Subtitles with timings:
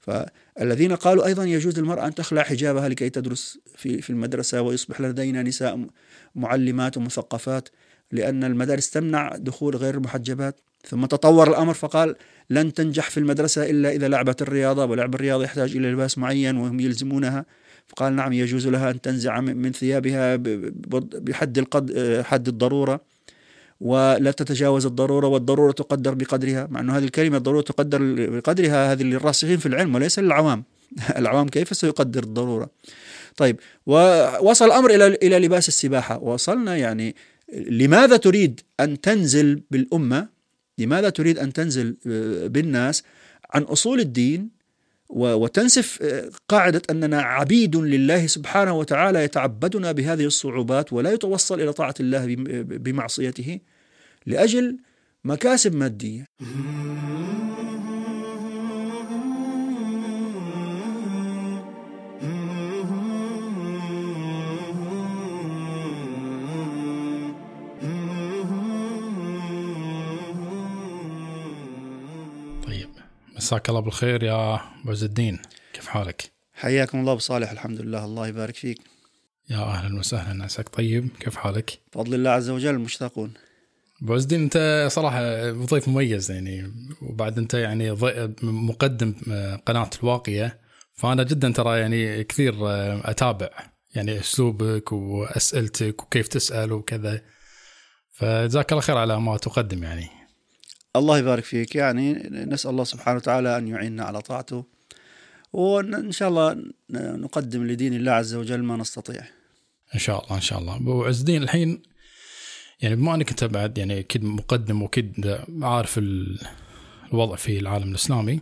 [0.00, 5.42] فالذين قالوا أيضا يجوز للمرأة أن تخلع حجابها لكي تدرس في في المدرسة ويصبح لدينا
[5.42, 5.86] نساء
[6.34, 7.68] معلمات ومثقفات
[8.12, 10.60] لأن المدارس تمنع دخول غير المحجبات.
[10.86, 12.16] ثم تطور الأمر فقال
[12.50, 16.80] لن تنجح في المدرسة إلا إذا لعبت الرياضة ولعب الرياضة يحتاج إلى لباس معين وهم
[16.80, 17.44] يلزمونها.
[17.88, 20.36] فقال نعم يجوز لها أن تنزع من ثيابها
[21.20, 23.00] بحد القد حد الضرورة.
[23.80, 26.68] ولا تتجاوز الضرورة والضرورة تقدر بقدرها.
[26.70, 27.98] مع أن هذه الكلمة الضرورة تقدر
[28.30, 30.64] بقدرها هذه للراسخين في العلم وليس للعوام.
[31.20, 32.70] العوام كيف سيقدر الضرورة؟
[33.36, 36.18] طيب ووصل الأمر إلى إلى لباس السباحة.
[36.18, 37.16] وصلنا يعني
[37.52, 40.28] لماذا تريد أن تنزل بالأمة؟
[40.78, 41.96] لماذا تريد أن تنزل
[42.48, 43.02] بالناس
[43.50, 44.60] عن أصول الدين؟
[45.12, 46.02] وتنسف
[46.48, 52.26] قاعدة أننا عبيد لله سبحانه وتعالى يتعبدنا بهذه الصعوبات ولا يتوصل إلى طاعة الله
[52.64, 53.58] بمعصيته؟
[54.26, 54.78] لأجل
[55.24, 56.24] مكاسب مادية.
[73.36, 75.38] مساك الله بالخير يا عز الدين.
[75.72, 78.04] كيف حالك؟ حياكم الله بصالح الحمد لله.
[78.04, 78.78] الله يبارك فيك.
[79.50, 81.08] يا أهلا وسهلا عساك طيب.
[81.20, 83.32] كيف حالك؟ بفضل الله عز وجل مشتاقون.
[84.02, 86.72] ابو الدين انت صراحة ضيف مميز يعني.
[87.02, 87.92] وبعد انت يعني
[88.42, 89.14] مقدم
[89.66, 90.60] قناة الواقية.
[90.94, 92.54] فأنا جدا ترى يعني كثير
[93.10, 93.48] أتابع
[93.94, 97.22] يعني أسلوبك وأسئلتك وكيف تسأل وكذا.
[98.12, 100.08] فجزاك الله خير على ما تقدم يعني.
[100.96, 101.74] الله يبارك فيك.
[101.74, 104.64] يعني نسأل الله سبحانه وتعالى أن يعيننا على طاعته.
[105.52, 106.56] وإن شاء الله
[106.90, 109.22] نقدم لدين الله عز وجل ما نستطيع.
[109.94, 110.76] إن شاء الله إن شاء الله.
[110.76, 111.82] أبو عز الدين الحين
[112.82, 116.00] يعني بما أنك أنت بعد يعني أكيد مقدم وأكيد عارف
[117.12, 118.40] الوضع في العالم الإسلامي.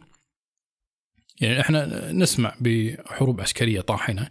[1.41, 4.31] يعني إحنا نسمع بحروب عسكرية طاحنة.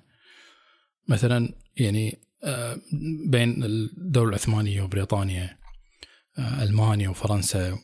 [1.08, 2.78] مثلا يعني آه،
[3.26, 5.58] بين الدولة العثمانية وبريطانيا
[6.38, 7.80] آه، ألمانيا وفرنسا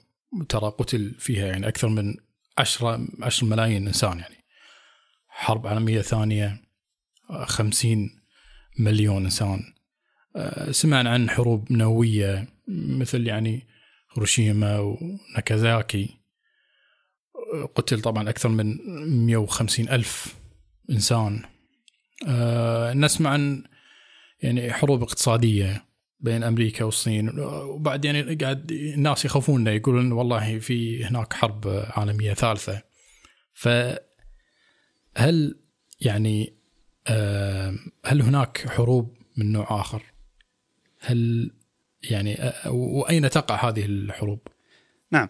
[0.50, 2.16] ترى قتل فيها يعني أكثر من
[2.58, 4.36] 10 10 ملايين إنسان يعني.
[5.28, 6.62] حرب عالمية ثانية
[7.44, 8.10] 50
[8.80, 9.60] مليون إنسان.
[9.60, 9.73] آه،
[10.72, 13.68] سمعنا عن حروب نووية مثل يعني
[14.14, 16.10] هيروشيما وناكازاكي.
[17.76, 18.78] قتل طبعا أكثر من
[19.26, 20.36] 150 ألف
[20.90, 21.42] إنسان.
[22.28, 23.64] آه، نسمع عن
[24.42, 25.86] يعني حروب اقتصادية
[26.20, 27.40] بين أمريكا والصين.
[27.40, 32.82] وبعد يعني قاعد الناس يخافون يقولون والله في هناك حرب عالمية ثالثة.
[33.54, 34.00] فهل
[36.02, 36.58] يعني
[38.06, 40.13] هل هناك حروب من نوع آخر؟
[41.04, 41.52] هل
[42.04, 44.40] يعني وأين تقع هذه الحروب؟
[45.12, 45.30] نعم.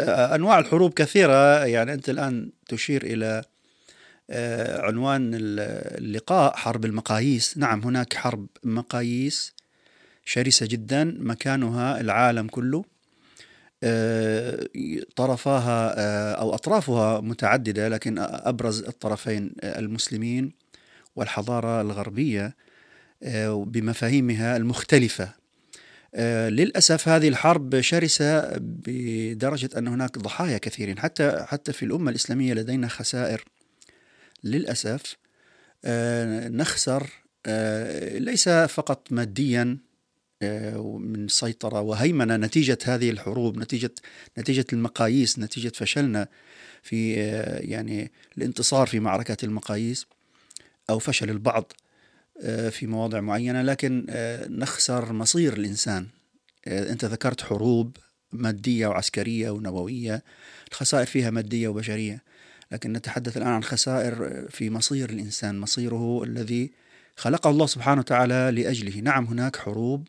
[0.00, 1.64] أنواع الحروب كثيرة.
[1.64, 3.44] يعني أنت الآن تشير إلى
[4.80, 7.58] عنوان اللقاء حرب المقاييس.
[7.58, 9.54] نعم هناك حرب مقاييس
[10.24, 11.04] شرسة جدا.
[11.18, 12.84] مكانها العالم كله.
[15.16, 15.92] طرفاها
[16.32, 20.52] أو أطرافها متعددة لكن أبرز الطرفين المسلمين
[21.16, 22.56] والحضارة الغربية.
[23.66, 25.40] بمفاهيمها المختلفة.
[26.48, 30.98] للأسف هذه الحرب شرسة بدرجة أن هناك ضحايا كثيرين.
[30.98, 33.44] حتى حتى في الأمة الإسلامية لدينا خسائر.
[34.44, 35.16] للأسف
[36.56, 37.06] نخسر
[38.18, 39.78] ليس فقط ماديا
[40.98, 43.94] من سيطرة وهيمنة نتيجة هذه الحروب نتيجة
[44.38, 46.28] نتيجة المقاييس نتيجة فشلنا
[46.82, 47.12] في
[47.60, 50.06] يعني الانتصار في معركة المقاييس
[50.90, 51.72] أو فشل البعض.
[52.70, 54.06] في مواضع معينة لكن
[54.48, 56.06] نخسر مصير الإنسان.
[56.66, 57.96] أنت ذكرت حروب
[58.32, 60.22] مادية وعسكرية ونووية
[60.70, 62.22] الخسائر فيها مادية وبشرية
[62.72, 66.70] لكن نتحدث الآن عن خسائر في مصير الإنسان مصيره الذي
[67.16, 69.00] خلقه الله سبحانه وتعالى لأجله.
[69.00, 70.08] نعم هناك حروب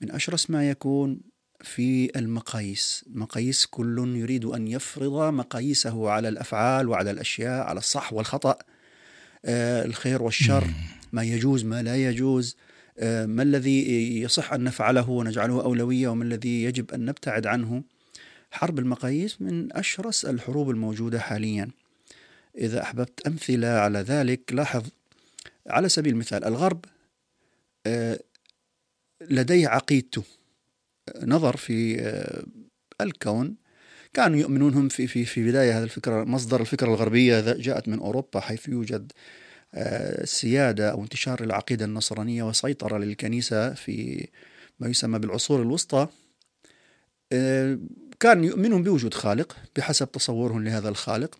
[0.00, 1.20] من أشرس ما يكون
[1.60, 3.04] في المقاييس.
[3.10, 8.56] مقاييس كل يريد أن يفرض مقاييسه على الأفعال وعلى الأشياء على الصح والخطأ.
[9.44, 10.64] آه الخير والشر.
[11.14, 12.56] ما يجوز ما لا يجوز.
[12.98, 17.82] آه ما الذي يصح أن نفعله ونجعله أولوية وما الذي يجب أن نبتعد عنه؟
[18.50, 21.70] حرب المقاييس من أشرس الحروب الموجودة حاليا.
[22.58, 24.86] إذا أحببت أمثلة على ذلك لاحظ
[25.66, 26.84] على سبيل المثال الغرب
[27.86, 28.20] آه
[29.20, 30.22] لديه عقيدته.
[31.22, 32.44] نظر في آه،
[33.00, 33.56] الكون.
[34.14, 38.40] كانوا يؤمنون هم في في في بداية هذه الفكرة مصدر الفكرة الغربية جاءت من أوروبا
[38.40, 39.12] حيث يوجد
[39.74, 44.28] آه، سيادة أو انتشار العقيده النصرانية وسيطرة للكنيسة في
[44.80, 46.08] ما يسمى بالعصور الوسطى
[47.32, 47.78] آه،
[48.20, 51.38] كان يؤمنون بوجود خالق بحسب تصورهم لهذا الخالق.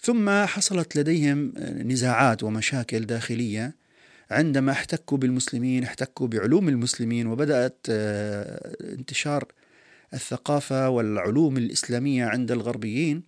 [0.00, 1.52] ثم حصلت لديهم
[1.84, 3.74] نزاعات ومشاكل داخلية.
[4.30, 9.44] عندما احتكوا بالمسلمين احتكوا بعلوم المسلمين وبدأت آه، انتشار
[10.14, 13.22] الثقافة والعلوم الإسلامية عند الغربيين.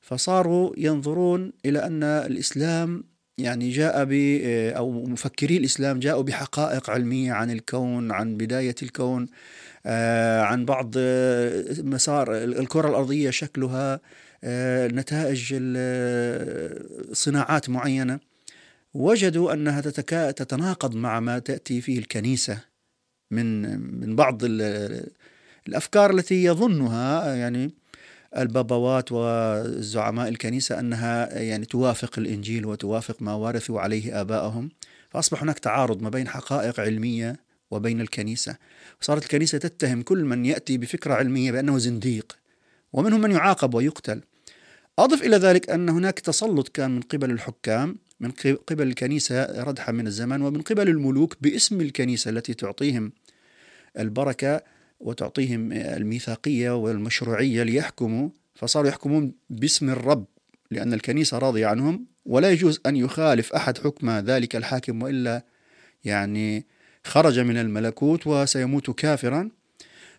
[0.00, 3.04] فصاروا ينظرون إلى أن الإسلام
[3.42, 4.12] يعني جاء ب
[4.44, 9.28] آه، أو مفكري الإسلام جاءوا بحقائق علمية عن الكون عن بداية الكون
[9.86, 10.94] آه، عن بعض
[11.78, 14.00] مسار الكرة الأرضية شكلها
[14.92, 15.54] نتائج
[17.12, 18.20] صناعات معينة.
[18.94, 19.80] وجدوا أنها
[20.30, 22.60] تتناقض مع ما تأتي فيه الكنيسة
[23.30, 24.40] من من بعض
[25.68, 27.70] الأفكار التي يظنها يعني
[28.36, 34.68] البابوات وزعماء الكنيسة أنها يعني توافق الإنجيل وتوافق ما ورثوا عليه ابائهم
[35.10, 37.36] فأصبح هناك تعارض ما بين حقائق علمية
[37.70, 38.56] وبين الكنيسة.
[39.00, 42.38] صارت الكنيسة تتهم كل من يأتي بفكرة علمية بأنه زنديق
[42.92, 44.20] ومنهم من يعاقب ويقتل.
[44.98, 48.30] أضف إلى ذلك أن هناك تسلط كان من قبل الحكام من
[48.68, 53.12] قبل الكنيسة ردحا من الزمان ومن قبل الملوك باسم الكنيسة التي تعطيهم
[53.98, 54.62] البركة.
[55.00, 60.24] وتعطيهم الميثاقية والمشروعية ليحكموا فصاروا يحكمون باسم الرب
[60.70, 65.44] لأن الكنيسة راضية عنهم ولا يجوز أن يخالف أحد حكم ذلك الحاكم وإلا
[66.04, 66.66] يعني
[67.04, 69.48] خرج من الملكوت وسيموت كافرا.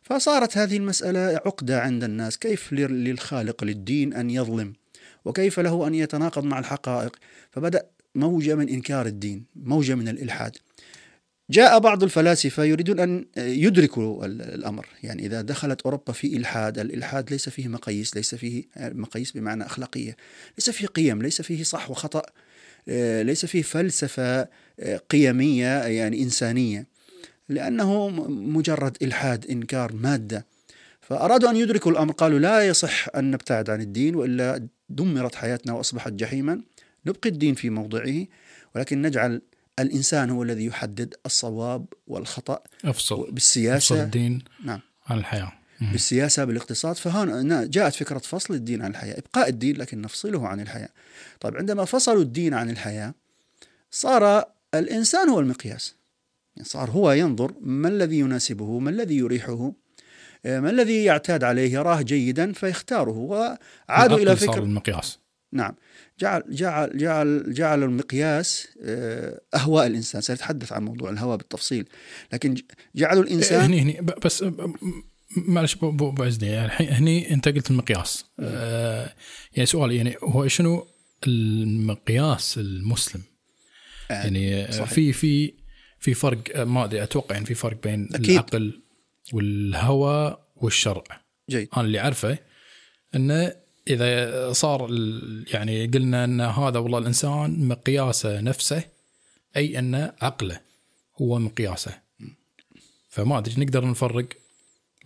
[0.04, 4.74] فصارت هذه المسألة عقدة عند الناس كيف للخالق للدين أن يظلم؟
[5.26, 7.16] وكيف له أن يتناقض مع الحقائق؟
[7.52, 7.86] فبدأ
[8.16, 10.58] موجة من إنكار الدين موجة من الإلحاد.
[11.52, 14.86] جاء بعض الفلاسفة يريدون أن يدركوا الأمر.
[15.04, 20.16] يعني إذا دخلت أوروبا في إلحاد الإلحاد ليس فيه مقاييس ليس فيه مقاييس بمعنى أخلاقية
[20.58, 22.22] ليس فيه قيم ليس فيه صح وخطأ
[23.22, 24.48] ليس فيه فلسفة
[25.10, 26.88] قيمية يعني إنسانية
[27.50, 30.46] لأنه مجرد إلحاد إنكار مادة.
[31.02, 36.14] فأرادوا أن يدركوا الأمر قالوا لا يصح أن نبتعد عن الدين وإلا دمرت حياتنا وأصبحت
[36.14, 36.62] جحيما.
[37.06, 38.26] نبقي الدين في موضعه
[38.76, 39.42] ولكن نجعل
[39.82, 43.32] الإنسان هو الذي يحدد الصواب والخطأ أفصل.
[43.32, 43.78] بالسياسة.
[43.78, 44.80] أفصل الدين نعم.
[45.08, 45.52] عن الحياة.
[45.82, 46.96] بالسياسة بالاقتصاد.
[46.96, 50.90] فهنا جاءت فكرة فصل الدين عن الحياة إبقاء الدين لكن نفصله عن الحياة.
[51.40, 53.14] طيب عندما فصلوا الدين عن الحياة
[53.92, 55.96] صار الإنسان هو المقياس.
[56.56, 59.74] يعني صار هو ينظر ما الذي يناسبه ما الذي يريحه
[60.46, 65.20] ما الذي يعتاد عليه يراه جيدا فيختاره وعادوا إلى فكرة المقياس.
[65.52, 65.76] نعم.
[66.22, 71.86] جعل جعل جعل جعل المقياس آه، أهواء الإنسان سنتحدث عن موضوع الهوى بالتفصيل
[72.34, 72.56] لكن
[72.96, 74.46] جعلوا الإنسان هني هني بس
[75.38, 79.14] معلش ابو عزني يعني هني أنت قلت المقياس آه
[79.54, 80.88] يعني سؤال يعني هو شنو
[81.28, 83.22] المقياس المسلم؟
[84.12, 84.90] آه يعني صحيح.
[84.90, 85.54] في في
[86.00, 88.30] في فرق ما أدري أتوقع يعني في فرق بين أكيد.
[88.30, 88.82] العقل
[89.34, 91.04] والهوى والشرع
[91.50, 92.38] جيد أنا اللي أعرفه
[93.16, 94.90] إنه إذا صار
[95.54, 98.84] يعني قلنا أن هذا والله الإنسان مقياسه نفسه
[99.58, 100.60] أي أن عقله
[101.22, 101.92] هو مقياسه.
[103.10, 104.28] فما أدري نقدر نفرق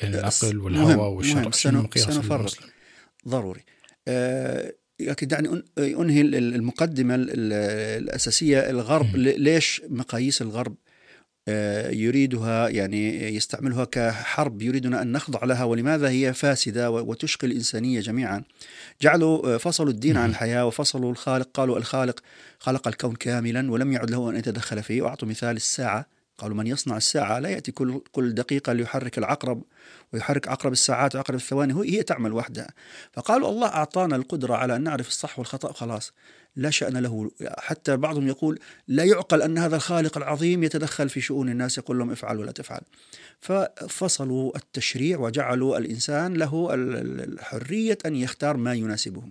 [0.02, 2.54] بين العقل والهوى والشرع سنفرق.
[3.28, 3.64] ضروري.
[4.08, 9.16] أه لكن دعني أنهي المقدمة الأساسية الغرب.
[9.16, 10.76] ليش مقاييس الغرب
[11.48, 18.44] يريدها يعني يستعملها كحرب يريدنا أن نخضع لها ولماذا هي فاسدة وتشقي الإنسانية جميعا.
[19.02, 22.20] جعلوا آه، فصلوا الدين عن الحياة وفصلوا الخالق قالوا الخالق
[22.60, 25.02] خلق الكون كاملا ولم يعد له أن يتدخل فيه.
[25.02, 26.15] وأعطوا مثال الساعة.
[26.38, 29.64] قالوا من يصنع الساعة لا يأتي كل كل دقيقة ليحرك العقرب
[30.14, 31.74] ويحرك عقرب الساعات وعقرب الثواني.
[31.74, 32.68] هي تعمل وحدها.
[33.14, 35.74] فقالوا الله أعطانا القدرة على أن نعرف الصح والخطأ.
[35.74, 36.14] خلاص
[36.56, 37.32] لا شأن له.
[37.58, 42.12] حتى بعضهم يقول لا يعقل أن هذا الخالق العظيم يتدخل في شؤون الناس يقول لهم
[42.12, 42.82] افعل ولا تفعل.
[43.42, 49.24] ففصلوا التشريع وجعلوا الإنسان له الحرية أن يختار ما يناسبه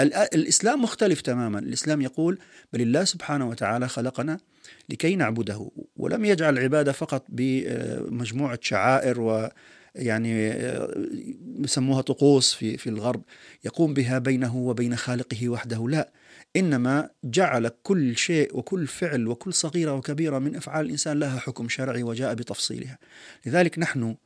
[0.00, 1.58] الإسلام مختلف تماما.
[1.58, 2.38] الإسلام يقول
[2.72, 4.38] بل الله سبحانه وتعالى خلقنا
[4.88, 9.48] لكي نعبده ولم يجعل العبادة فقط بمجموعة شعائر و
[9.94, 10.54] يعني
[11.58, 13.22] يسموها طقوس في في الغرب
[13.64, 15.88] يقوم بها بينه وبين خالقه وحده.
[15.88, 16.12] لا
[16.56, 22.02] إنما جعل كل شيء وكل فعل وكل صغيرة وكبيرة من أفعال الإنسان لها حكم شرعي
[22.02, 22.98] وجاء بتفصيلها.
[23.46, 24.16] لذلك نحن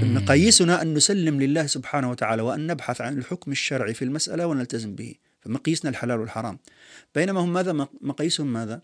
[0.00, 5.14] مقاييسنا أن نسلم لله سبحانه وتعالى وأن نبحث عن الحكم الشرعي في المسألة ونلتزم به.
[5.40, 6.58] فمقيسنا الحلال والحرام.
[7.14, 8.80] بينما هم ماذا؟ مقاييسهم ماذا؟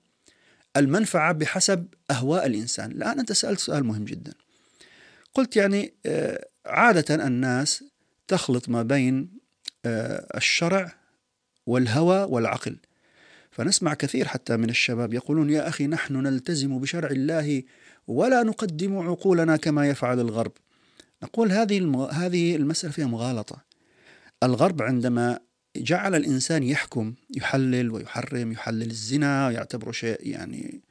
[0.76, 2.90] المنفعة بحسب أهواء الإنسان.
[2.90, 4.32] الآن أنت سألت سؤال مهم جدا.
[5.34, 7.84] قلت يعني آه، عادة الناس
[8.28, 9.30] تخلط ما بين
[9.84, 10.94] آه، الشرع
[11.66, 12.76] والهوى والعقل.
[13.50, 17.62] فنسمع كثير حتى من الشباب يقولون يا أخي نحن نلتزم بشرع الله
[18.06, 20.52] ولا نقدم عقولنا كما يفعل الغرب.
[21.22, 23.64] نقول هذه هذه المسألة فيها مغالطة.
[24.42, 25.38] الغرب عندما
[25.76, 30.82] جعل الإنسان يحكم يحلل ويحرم يحلل الزنا ويعتبره شيء يعني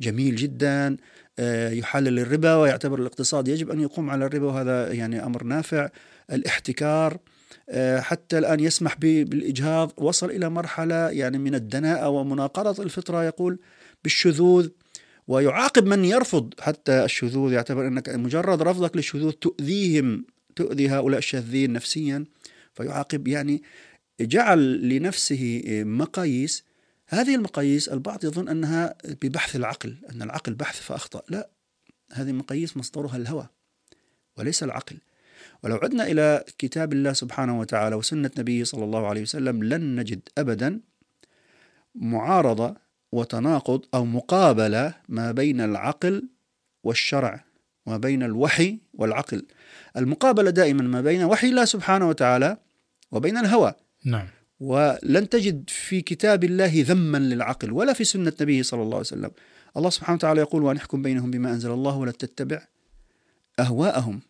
[0.00, 0.96] جميل جدا
[1.38, 5.88] آه، يحلل الربا ويعتبر الاقتصاد يجب أن يقوم على الربا وهذا يعني أمر نافع.
[6.32, 7.18] الاحتكار
[7.70, 13.58] آه، حتى الآن يسمح بالإجهاض وصل إلى مرحلة يعني من الدناءة ومناقضة الفطرة يقول
[14.02, 14.68] بالشذوذ
[15.26, 16.54] ويعاقب من يرفض.
[16.60, 20.24] حتى الشذوذ يعتبر أنك مجرد رفضك للشذوذ تؤذيهم
[20.56, 22.24] تؤذي هؤلاء الشاذين نفسيا.
[22.74, 23.62] فيعاقب يعني
[24.20, 26.64] جعل لنفسه مقاييس.
[27.08, 31.22] هذه المقاييس البعض يظن أنها ببحث العقل أن العقل بحث فأخطأ.
[31.28, 31.48] لا
[32.12, 33.48] هذه المقاييس مصدرها الهوى
[34.36, 34.96] وليس العقل.
[35.62, 40.28] ولو عدنا إلى كتاب الله سبحانه وتعالى وسنة نبيه صلى الله عليه وسلم لن نجد
[40.38, 40.80] أبدا
[41.94, 42.76] معارضة
[43.14, 46.28] وتناقض أو مقابلة ما بين العقل
[46.84, 47.44] والشرع
[47.86, 49.46] وما بين الوحي والعقل.
[49.96, 52.56] المقابلة دائما ما بين وحي الله سبحانه وتعالى
[53.12, 53.74] وبين الهوى.
[54.04, 54.26] نعم.
[54.60, 59.30] ولن تجد في كتاب الله ذما للعقل ولا في سنة نبيه صلى الله عليه وسلم.
[59.76, 62.62] الله سبحانه وتعالى يقول وأن يحكم بينهم بما أنزل الله ولا تتبع
[63.60, 64.20] أهواءهم.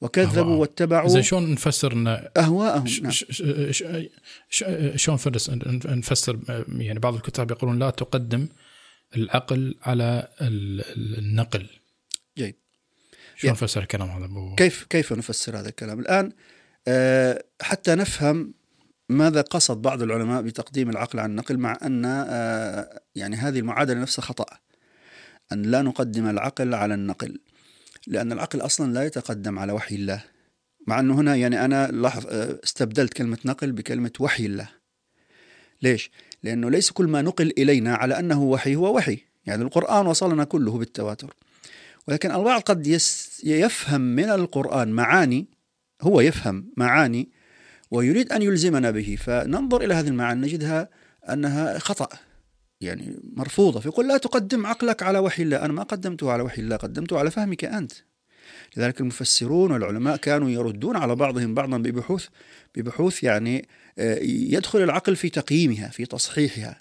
[0.00, 3.12] وكذبوا واتبعوا زين شلون نفسر إن أهواءهم؟ نعم.
[4.96, 5.18] شلون
[5.86, 6.38] نفسر؟
[6.68, 8.48] يعني بعض الكتاب يقولون لا تقدم
[9.16, 11.66] العقل على النقل.
[12.38, 12.54] جيد.
[13.36, 14.54] شلون يعني نفسر الكلام هذا أبو...
[14.54, 16.32] كيف كيف نفسر هذا الكلام؟ الآن
[16.88, 18.54] آه حتى نفهم
[19.08, 24.22] ماذا قصد بعض العلماء بتقديم العقل على النقل مع أن آه يعني هذه المعادلة نفسها
[24.22, 24.46] خطأ.
[25.52, 27.38] أن لا نقدم العقل على النقل.
[28.06, 30.24] لأن العقل أصلا لا يتقدم على وحي الله.
[30.86, 32.26] مع أنه هنا يعني أنا لاحظ
[32.64, 34.68] استبدلت كلمة نقل بكلمة وحي الله.
[35.82, 36.10] ليش؟
[36.42, 39.18] لأنه ليس كل ما نقل إلينا على أنه وحي هو وحي.
[39.46, 41.34] يعني القرآن وصلنا كله بالتواتر.
[42.08, 42.86] ولكن البعض قد
[43.44, 45.46] يفهم من القرآن معاني
[46.02, 47.28] هو يفهم معاني
[47.90, 49.16] ويريد أن يلزمنا به.
[49.20, 50.88] فننظر إلى هذه المعاني نجدها
[51.28, 52.08] أنها خطأ.
[52.80, 55.56] يعني مرفوضة فيقول لا تقدم عقلك على وحي الله.
[55.56, 57.92] أنا ما قدمته على وحي الله قدمته على فهمك أنت.
[58.76, 62.26] لذلك المفسرون والعلماء كانوا يردون على بعضهم بعضا ببحوث
[62.76, 63.68] ببحوث يعني
[63.98, 66.78] آه، يدخل العقل في تقييمها في تصحيحها.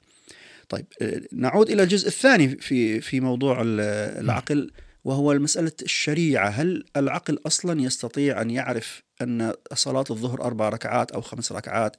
[0.70, 4.72] طيب آه، نعود إلى الجزء الثاني في في موضوع العقل
[5.04, 6.50] وهو مسألة الشريعة.
[6.50, 11.96] هل العقل أصلا يستطيع أن يعرف أن صلاة الظهر أربع ركعات أو خمس ركعات؟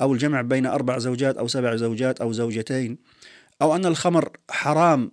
[0.00, 2.98] أو الجمع بين أربع زوجات أو سبع زوجات أو زوجتين
[3.62, 5.12] أو أن الخمر حرام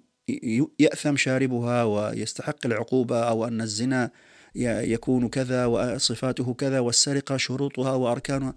[0.79, 4.11] يأثم شاربها ويستحق العقوبة أو أن الزنا
[4.55, 8.53] يكون كذا وصفاته كذا والسرقة شروطها وأركانها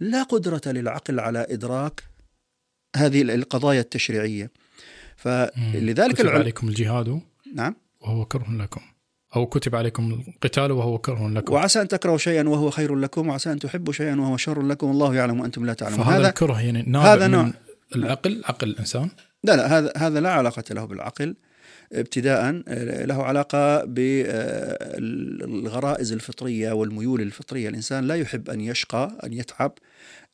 [0.00, 2.02] لا قدرة للعقل على إدراك
[2.96, 4.50] هذه القضايا التشريعية.
[5.16, 6.38] فلذلك العلم...
[6.38, 7.20] عليكم الجهاد؟
[7.54, 7.76] نعم.
[8.00, 8.80] وهو كره لكم.
[9.36, 11.54] أو كتب عليكم القتال وهو كره لكم.
[11.54, 14.90] وعسى أن تكرهوا شيئا وهو خير لكم وعسى أن تحبوا شيئا وهو شر لكم.
[14.90, 16.04] الله يعلم وأنتم لا تعلمون.
[16.04, 17.52] فهذا الكره يعني نابع هذا نوع من
[17.96, 19.10] العقل عقل الإنسان.
[19.44, 21.36] لا لا هذا هذا لا علاقة له بالعقل
[21.92, 22.62] ابتداء
[23.06, 23.84] له علاقة
[24.94, 27.68] بالغرائز الفطرية والميول الفطرية.
[27.68, 29.72] الإنسان لا يحب أن يشقى أن يتعب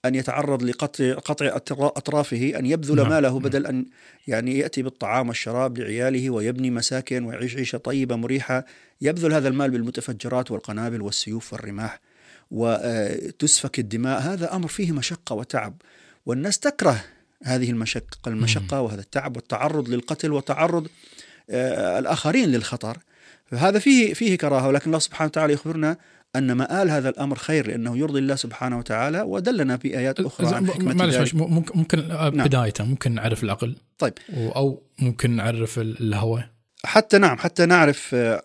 [0.05, 3.09] أن يتعرض لقطع قطع أطرافه أن يبذل نعم.
[3.09, 3.39] ماله نعم.
[3.39, 3.87] بدل أن
[4.27, 8.65] يعني يأتي بالطعام والشراب لعياله ويبني مساكن ويعيش عيشة طيبة مريحة
[9.01, 12.01] يبذل هذا المال بالمتفجرات والقنابل والسيوف والرماح
[12.51, 15.75] وتسفك الدماء هذا أمر فيه مشقة وتعب
[16.27, 17.05] والناس تكره
[17.43, 20.89] هذه المشقة المشقة وهذا التعب والتعرض للقتل وتعرض
[21.51, 22.99] آه، الآخرين للخطر
[23.47, 25.97] فهذا فيه فيه كراهة ولكن الله سبحانه وتعالى يخبرنا
[26.37, 30.67] أن مآل هذا الأمر خير لأنه يرضي الله سبحانه وتعالى ودلنا في آيات أخرى عن
[30.67, 32.31] حكمة معلش ممكن, ممكن نعم.
[32.31, 36.45] بداية ممكن نعرف العقل طيب أو ممكن نعرف الهوى
[36.85, 38.43] حتى نعم حتى نعرف آه،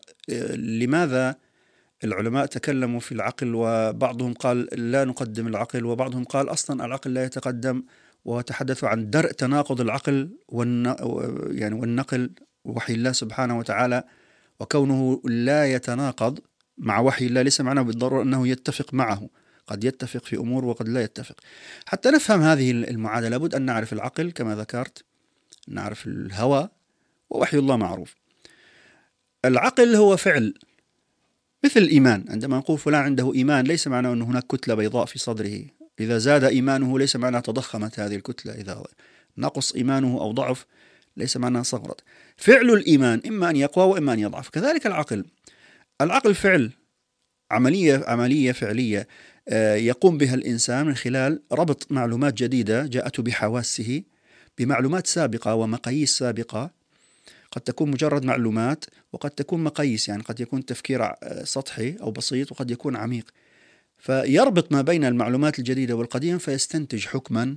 [0.55, 1.35] لماذا
[2.03, 7.83] العلماء تكلموا في العقل وبعضهم قال لا نقدم العقل وبعضهم قال أصلا العقل لا يتقدم
[8.25, 10.29] وتحدثوا عن درء تناقض العقل.
[11.51, 12.31] يعني والنقل
[12.65, 14.03] وحي الله سبحانه وتعالى
[14.59, 16.39] وكونه لا يتناقض
[16.79, 19.29] مع وحي الله ليس معناه بالضرورة أنه يتفق معه.
[19.67, 21.35] قد يتفق في أمور وقد لا يتفق.
[21.85, 25.03] حتى نفهم هذه المعادلة لابد أن نعرف العقل كما ذكرت
[25.67, 26.69] نعرف الهوى
[27.29, 28.15] ووحي الله معروف.
[29.45, 30.53] العقل هو فعل
[31.63, 32.25] مثل الإيمان.
[32.29, 35.61] عندما نقول فلان عنده إيمان ليس معناه أن هناك كتلة بيضاء في صدره.
[35.99, 38.53] إذا زاد إيمانه ليس معناه تضخمت هذه الكتلة.
[38.53, 38.83] إذا
[39.37, 40.65] نقص إيمانه أو ضعف
[41.17, 42.01] ليس معناه صغرت.
[42.37, 44.49] فعل الإيمان إما أن يقوى وإما أن يضعف.
[44.49, 45.25] كذلك العقل.
[46.01, 46.71] العقل فعل
[47.51, 49.07] عملية عملية فعلية
[49.49, 54.03] آه، يقوم بها الإنسان من خلال ربط معلومات جديدة جاءته بحواسه
[54.57, 56.71] بمعلومات سابقة ومقاييس سابقة.
[57.51, 62.51] قد تكون مجرد معلومات وقد تكون مقاييس يعني قد يكون تفكير آه، سطحي أو بسيط
[62.51, 63.31] وقد يكون عميق.
[63.97, 67.55] فيربط ما بين المعلومات الجديدة والقديمة فيستنتج حكما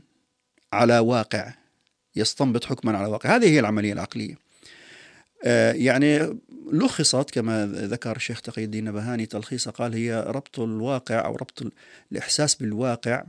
[0.72, 1.54] على واقع
[2.16, 3.36] يستنبط حكما على واقع.
[3.36, 4.34] هذه هي العملية العقلية.
[5.74, 6.38] يعني
[6.72, 11.72] لخصت كما ذكر الشيخ تقي الدين نبهاني تلخيص قال هي ربط الواقع أو ربط
[12.12, 13.24] الإحساس بالواقع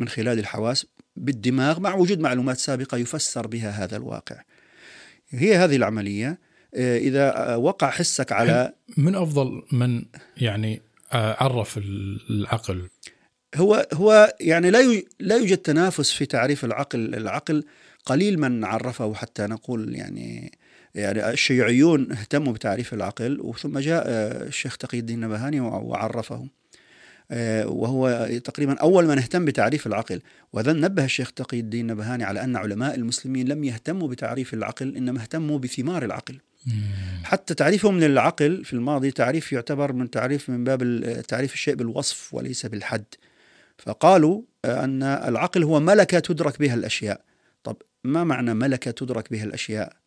[0.00, 0.86] من خلال الحواس
[1.16, 4.42] بالدماغ مع وجود معلومات سابقة يفسر بها هذا الواقع.
[5.30, 6.38] هي هذه العملية.
[6.74, 10.04] آه، إذا وقع حسك على من أفضل من
[10.36, 12.88] يعني آه، عرف العقل؟
[13.54, 17.14] هو هو يعني لا لا يوجد تنافس في تعريف العقل.
[17.14, 17.64] العقل
[18.04, 20.58] قليل من عرفه حتى نقول يعني
[20.94, 24.04] يعني الشيوعيون اهتموا بتعريف العقل وثم جاء
[24.46, 26.48] الشيخ تقي الدين النبهاني وعرفه
[27.30, 30.20] آه، وهو تقريبا أول من اهتم بتعريف العقل.
[30.52, 35.20] وذن نبه الشيخ تقي الدين النبهاني على أن علماء المسلمين لم يهتموا بتعريف العقل إنما
[35.20, 36.38] اهتموا بثمار العقل.
[37.24, 42.66] حتى تعريفهم للعقل في الماضي تعريف يعتبر من تعريف من باب تعريف الشيء بالوصف وليس
[42.66, 43.04] بالحد.
[43.78, 47.20] فقالوا أن العقل هو ملكة تدرك بها الأشياء.
[47.64, 50.01] طب ما معنى ملكة تدرك بها الأشياء؟ آه،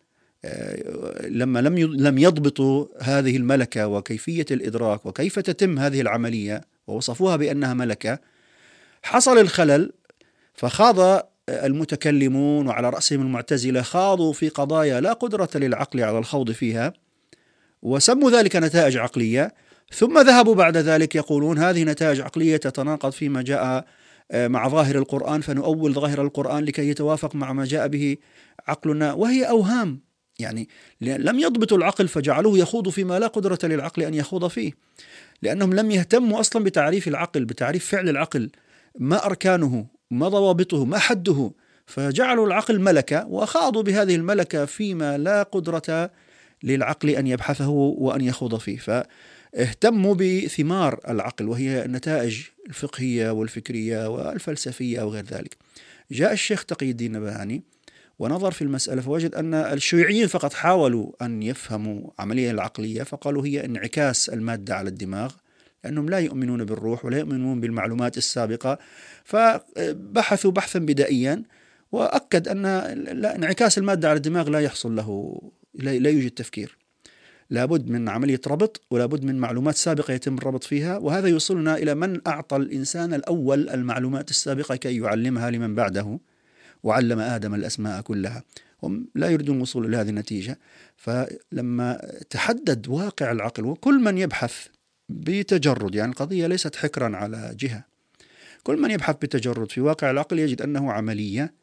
[1.27, 8.19] لما لم لم يضبطوا هذه الملكة وكيفية الإدراك وكيف تتم هذه العملية ووصفوها بأنها ملكة
[9.03, 9.91] حصل الخلل
[10.53, 16.93] فخاض المتكلمون وعلى رأسهم المعتزلة خاضوا في قضايا لا قدرة للعقل على الخوض فيها
[17.81, 19.53] وسموا ذلك نتائج عقلية.
[19.91, 23.85] ثم ذهبوا بعد ذلك يقولون هذه نتائج عقلية تتناقض فيما جاء
[24.31, 28.17] آه، مع ظاهر القرآن فنؤول ظاهر القرآن لكي يتوافق مع ما جاء به
[28.67, 29.99] عقلنا وهي أوهام.
[30.39, 30.69] يعني
[31.01, 34.71] لم يضبطوا العقل فجعلوه يخوض فيما لا قدرة للعقل أن يخوض فيه.
[35.41, 38.49] لأنهم لم يهتموا أصلا بتعريف العقل بتعريف فعل العقل.
[38.99, 41.51] ما أركانه ما ضوابطه ما حده.
[41.85, 46.11] فجعلوا العقل ملكة وخاضوا بهذه الملكة فيما لا قدرة
[46.63, 48.77] للعقل أن يبحثه وأن يخوض فيه.
[48.77, 55.57] فاهتموا بثمار العقل وهي النتائج الفقهية والفكرية والفلسفية وغير ذلك.
[56.11, 57.63] جاء الشيخ تقي الدين النبهاني
[58.19, 64.29] ونظر في المسألة فوجد أن الشيوعيين فقط حاولوا أن يفهموا عملية العقلية فقالوا هي انعكاس
[64.29, 65.33] المادة على الدماغ
[65.83, 68.79] لأنهم لا يؤمنون بالروح ولا يؤمنون بالمعلومات السابقة
[69.23, 71.43] فبحثوا بحثا بدائيا
[71.91, 72.65] وأكد أن
[73.25, 75.41] انعكاس المادة على الدماغ لا يحصل له
[75.73, 76.77] لا يوجد تفكير.
[77.49, 82.27] لابد من عملية ربط ولابد من معلومات سابقة يتم الربط فيها وهذا يوصلنا إلى من
[82.27, 86.19] أعطى الإنسان الأول المعلومات السابقة كي يعلمها لمن بعده.
[86.85, 88.43] وعلم آدم الأسماء كلها.
[88.83, 90.59] هم لا يريدون الوصول إلى هذه النتيجة.
[90.97, 94.67] فلما تحدد واقع العقل وكل من يبحث
[95.09, 97.85] بتجرد يعني القضية ليست حكرا على جهة.
[98.63, 101.53] كل من يبحث بتجرد في واقع العقل يجد أنه عملية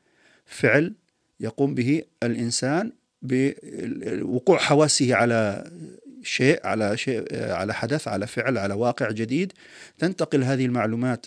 [0.47, 0.95] فعل
[1.41, 5.71] يقوم به الإنسان بوقوع حواسه على
[6.23, 9.53] شيء على شيء على حدث على فعل على واقع جديد.
[9.99, 11.27] تنتقل هذه المعلومات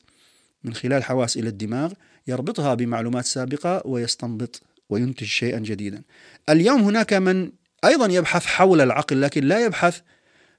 [0.63, 1.93] من خلال حواس إلى الدماغ.
[2.27, 6.01] يربطها بمعلومات سابقة ويستنبط وينتج شيئا جديدا.
[6.49, 7.51] اليوم هناك من
[7.85, 9.99] أيضا يبحث حول العقل لكن لا يبحث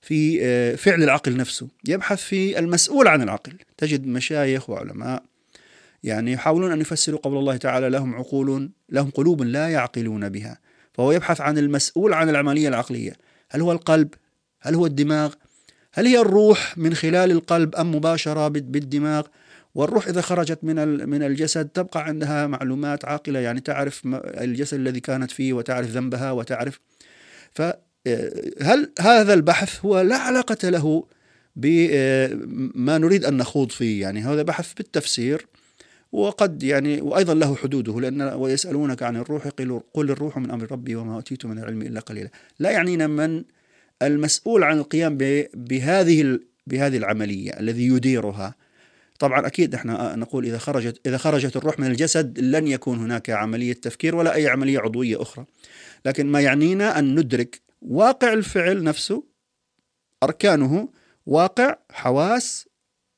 [0.03, 3.53] في آه، فعل العقل نفسه يبحث في المسؤول عن العقل.
[3.77, 5.23] تجد مشايخ وعلماء
[6.03, 10.59] يعني يحاولون أن يفسروا قول الله تعالى لهم عقول لهم قلوب لا يعقلون بها.
[10.95, 13.13] فهو يبحث عن المسؤول عن العملية العقلية.
[13.51, 14.09] هل هو القلب؟
[14.61, 15.35] هل هو الدماغ؟
[15.93, 19.27] هل هي الروح من خلال القلب أم مباشرة بالدماغ؟
[19.77, 25.31] والروح إذا خرجت من من الجسد تبقى عندها معلومات عاقلة يعني تعرف الجسد الذي كانت
[25.31, 26.81] فيه وتعرف ذنبها وتعرف.
[27.53, 31.07] فهل هذا البحث هو لا علاقة له
[31.57, 35.47] بما نريد أن نخوض فيه؟ يعني هذا بحث بالتفسير
[36.13, 39.49] وقد يعني وأيضا له حدوده لأن ويسألونك عن الروح
[39.95, 42.31] قل الروح من أمر ربي وما أوتيت من العلم إلا قليلا.
[42.59, 43.45] لا يعنينا من
[44.03, 45.19] المسؤول عن القيام
[45.55, 48.55] بهذه بهذه العملية الذي يديرها.
[49.19, 53.73] طبعا أكيد إحنا نقول إذا خرجت إذا خرجت الروح من الجسد لن يكون هناك عملية
[53.73, 55.45] تفكير ولا أي عملية عضوية أخرى.
[56.05, 59.25] لكن ما يعنينا أن ندرك واقع الفعل نفسه
[60.23, 60.89] أركانه
[61.27, 62.69] واقع حواس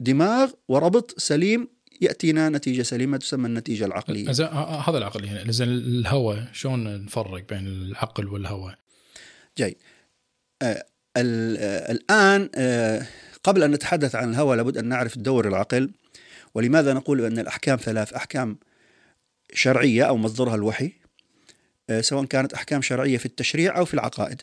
[0.00, 1.68] دماغ وربط سليم
[2.00, 4.30] يأتينا نتيجة سليمة تسمى النتيجة العقلية.
[4.30, 8.74] هذا العقل يعني إذا الهوى شلون نفرق بين العقل والهوى؟
[9.58, 9.76] جيد.
[10.62, 13.06] آه الآن آه
[13.44, 15.90] قبل أن نتحدث عن الهوى لابد أن نعرف دور العقل
[16.54, 18.58] ولماذا نقول أن الأحكام ثلاث؟ أحكام
[19.52, 20.92] شرعية أو مصدرها الوحي
[21.90, 24.42] آه، سواء كانت أحكام شرعية في التشريع أو في العقائد.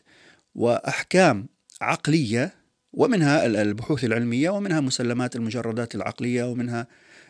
[0.54, 1.46] وأحكام
[1.80, 2.54] عقلية
[2.92, 6.86] ومنها البحوث العلمية ومنها مسلمات المجردات العقلية ومنها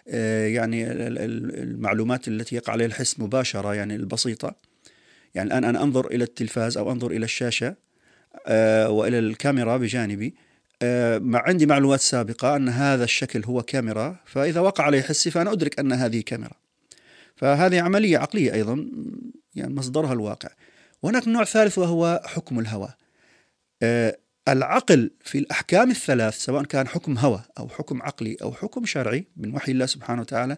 [0.09, 4.55] آه، يعني المعلومات التي يقع عليها الحس مباشرة يعني البسيطة.
[5.35, 7.75] يعني الآن أنا أنظر إلى التلفاز أو أنظر إلى الشاشة
[8.47, 10.35] آه، وإلى الكاميرا بجانبي.
[11.19, 15.79] مع عندي معلومات سابقة أن هذا الشكل هو كاميرا فإذا وقع علي حسي فأنا أدرك
[15.79, 16.55] أن هذه كاميرا.
[17.37, 18.87] فهذه عملية عقلية أيضا
[19.55, 20.49] يعني مصدرها الواقع.
[21.03, 22.89] وهناك نوع ثالث وهو حكم الهوى
[23.83, 29.27] آه، العقل في الأحكام الثلاث سواء كان حكم هوى أو حكم عقلي أو حكم شرعي
[29.37, 30.57] من وحي الله سبحانه وتعالى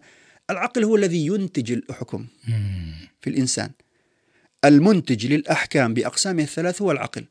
[0.50, 2.26] العقل هو الذي ينتج الحكم
[3.20, 3.70] في الإنسان.
[4.64, 7.24] المنتج للأحكام بأقسامها الثلاث هو العقل.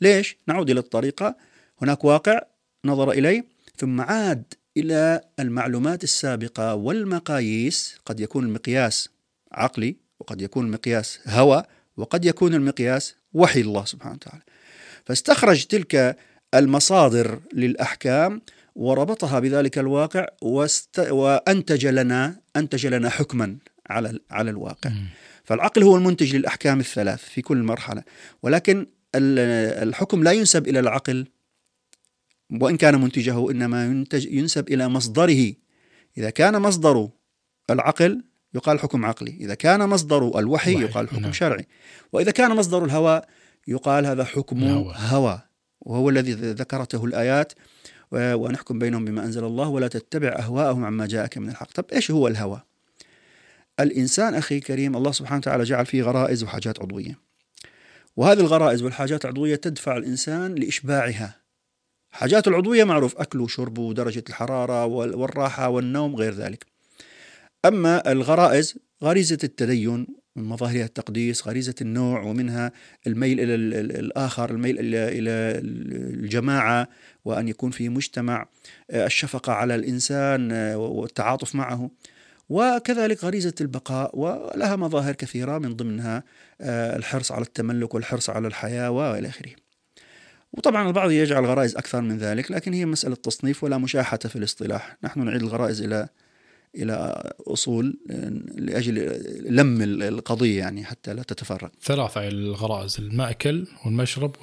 [0.00, 1.36] ليش؟ نعود إلى الطريقة.
[1.82, 2.40] هناك واقع
[2.84, 3.44] نظر إليه
[3.76, 7.98] ثم عاد إلى المعلومات السابقة والمقاييس.
[8.06, 9.08] قد يكون المقياس
[9.52, 11.62] عقلي وقد يكون المقياس هوى
[11.96, 14.42] وقد يكون المقياس وحي الله سبحانه وتعالى.
[15.04, 16.16] فاستخرج تلك
[16.54, 18.42] المصادر للأحكام
[18.74, 20.98] وربطها بذلك الواقع واست...
[20.98, 23.56] وأنتج لنا أنتج لنا حكما
[23.90, 24.90] على على الواقع.
[25.44, 28.02] فالعقل هو المنتج للأحكام الثلاث في كل مرحلة.
[28.42, 31.26] ولكن الحكم لا ينسب إلى العقل.
[32.50, 35.52] وإن كان منتجه إنما ينتج ينسب إلى مصدره.
[36.18, 37.08] إذا كان مصدر
[37.70, 39.30] العقل يقال حكم عقلي.
[39.40, 41.32] إذا كان مصدر الوحي يقال حكم نعم.
[41.32, 41.66] شرعي.
[42.12, 43.22] وإذا كان مصدر الهوى
[43.68, 45.40] يقال هذا حكم هوى, هوى.
[45.80, 47.52] وهو الذي ذكرته الآيات
[48.12, 51.72] ونحكم بينهم بما أنزل الله ولا تتبع أهواءهم عما جاءك من الحق.
[51.72, 52.62] طب إيش هو الهوى؟
[53.80, 57.18] الإنسان أخي الكريم الله سبحانه وتعالى جعل فيه غرائز وحاجات عضوية.
[58.16, 61.45] وهذه الغرائز والحاجات العضوية تدفع الإنسان لإشباعها.
[62.16, 66.66] حاجات العضوية معروف أكله وشربه ودرجة الحرارة والراحة والنوم غير ذلك.
[67.64, 72.72] أما الغرائز غريزة التدين من مظاهرها التقديس غريزة النوع ومنها
[73.06, 73.54] الميل إلى
[74.00, 75.30] الآخر الميل إلى
[76.14, 76.88] الجماعة
[77.24, 78.48] وأن يكون في مجتمع
[78.90, 81.90] الشفقة على الإنسان والتعاطف معه.
[82.48, 86.24] وكذلك غريزة البقاء ولها مظاهر كثيرة من ضمنها
[86.96, 89.65] الحرص على التملك والحرص على الحياة وإلى آخره.
[90.56, 94.96] وطبعا البعض يجعل غرائز أكثر من ذلك لكن هي مسألة تصنيف ولا مشاحة في الاصطلاح.
[95.04, 96.08] نحن نعيد الغرائز إلى
[96.74, 97.98] إلى أصول
[98.54, 99.22] لأجل
[99.56, 101.72] لم القضية يعني حتى لا تتفرق.
[101.82, 104.36] ثلاثة الغرائز المأكل والمشرب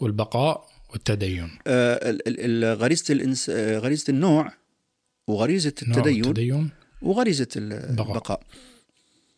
[0.00, 1.58] والبقاء والتدين.
[1.66, 2.18] آه،
[2.74, 3.50] غريزة الإنس...
[3.50, 4.52] غريزة النوع
[5.26, 6.70] وغريزة التدين, التدين
[7.02, 8.42] وغريزة البقاء.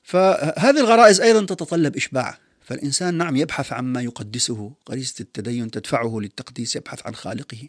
[0.02, 2.38] فهذه الغرائز أيضا تتطلب إشباع.
[2.68, 7.68] فالإنسان نعم يبحث عما يقدسه غريزة التدين تدفعه للتقديس يبحث عن خالقه.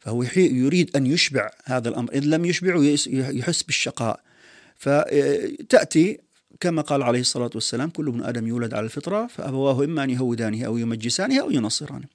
[0.00, 4.20] فهو يريد أن يشبع هذا الأمر إذ لم يشبعه يحس بالشقاء.
[4.76, 6.18] فتأتي
[6.60, 10.66] كما قال عليه الصلاة والسلام كل ابن آدم يولد على الفطرة فأبواه إما أن يهودانه
[10.66, 12.06] أو يمجسانه أو ينصرانه.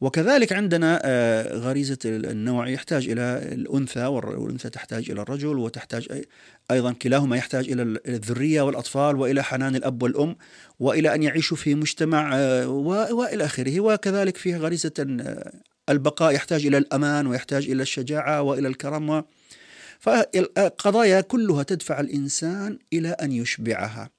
[0.00, 6.24] وكذلك عندنا آه، غريزة النوع يحتاج إلى الأنثى والأنثى تحتاج إلى الرجل وتحتاج
[6.72, 10.36] أيضا كلاهما يحتاج إلى الذرية والأطفال وإلى حنان الأب والأم
[10.80, 13.80] وإلى أن يعيشوا في مجتمع آه، وإلى آخره.
[13.80, 15.52] وكذلك فيه غريزة آه،
[15.88, 19.24] البقاء يحتاج إلى الأمان ويحتاج إلى الشجاعة وإلى الكرم
[19.98, 24.10] فالقضايا كلها تدفع الإنسان إلى أن يشبعها.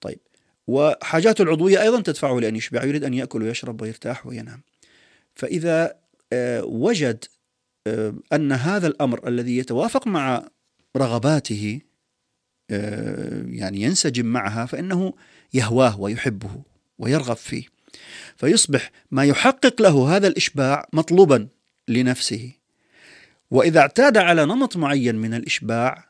[0.00, 0.18] طيب.
[0.66, 2.84] وحاجات العضوية أيضا تدفعه لأن يشبع.
[2.84, 4.62] يريد أن يأكل ويشرب ويرتاح وينام.
[5.34, 5.94] فإذا
[6.32, 7.24] آه، وجد
[8.32, 10.48] أن هذا الأمر الذي يتوافق مع
[10.96, 11.80] رغباته
[12.70, 15.12] آه، يعني ينسجم معها فإنه
[15.54, 16.62] يهواه ويحبه
[16.98, 17.64] ويرغب فيه.
[18.36, 21.48] فيصبح ما يحقق له هذا الإشباع مطلوبا
[21.88, 22.52] لنفسه.
[23.50, 26.08] وإذا اعتاد على نمط معين من الإشباع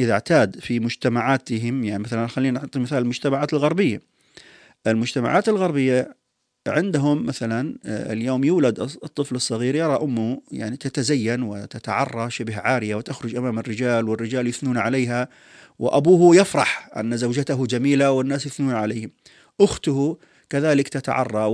[0.00, 4.00] إذا اعتاد في مجتمعاتهم يعني مثلا خلينا نعطي مثال المجتمعات الغربية.
[4.86, 6.16] المجتمعات الغربية
[6.68, 13.36] عندهم مثلا آه، اليوم يولد الطفل الصغير يرى أمه يعني تتزين وتتعرى شبه عارية وتخرج
[13.36, 15.28] أمام الرجال والرجال يثنون عليها
[15.78, 19.10] وأبوه يفرح أن زوجته جميلة والناس يثنون عليه.
[19.60, 20.18] أخته
[20.50, 21.44] كذلك تتعرى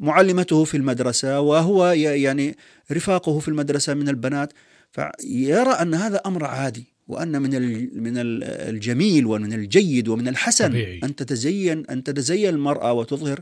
[0.00, 2.56] ومعلمته آه، في المدرسة وهو يعني
[2.92, 4.52] رفاقه في المدرسة من البنات
[4.92, 7.50] فيرى أن هذا أمر عادي وأن من
[8.02, 11.00] من الجميل ومن الجيد ومن الحسن طبيعي.
[11.04, 13.40] أن تتزين أن تتزين المرأة وتظهر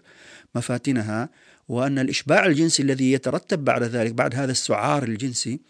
[0.55, 1.29] مفاتنها
[1.69, 5.61] وأن الإشباع الجنسي الذي يترتب بعد ذلك بعد هذا السعار الجنسي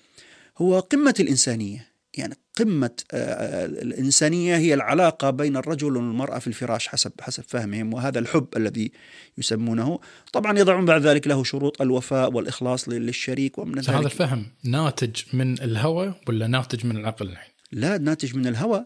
[0.59, 1.95] هو قمة الإنسانية.
[2.19, 7.95] يعني قمة آه، آه، الإنسانية هي العلاقة بين الرجل والمرأة في الفراش حسب حسب فهمهم
[7.95, 8.93] وهذا الحب الذي
[9.39, 10.01] يسمونه.
[10.33, 15.63] طبعا يضعون بعد ذلك له شروط الوفاء والإخلاص للشريك ومن ذلك هذا الفهم ناتج من
[15.63, 18.85] الهوى ولا ناتج من العقل الحين؟ لا ناتج من الهوى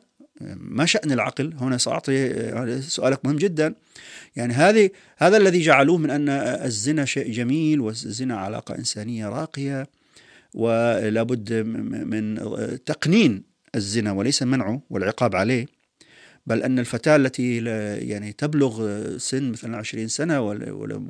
[0.56, 1.54] ما شأن العقل.
[1.60, 3.74] هنا سأعطي سؤالك مهم جدا.
[4.36, 9.86] يعني هذه هذا الذي جعلوه من أن الزنا شيء جميل والزنا علاقة إنسانية راقية
[10.54, 12.38] ولابد من
[12.86, 13.42] تقنين
[13.74, 15.66] الزنا وليس منعه والعقاب عليه
[16.46, 17.64] بل أن الفتاة التي
[18.08, 20.40] يعني تبلغ سن مثلا عشرين سنة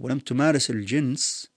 [0.02, 1.48] ولم تمارس الجنس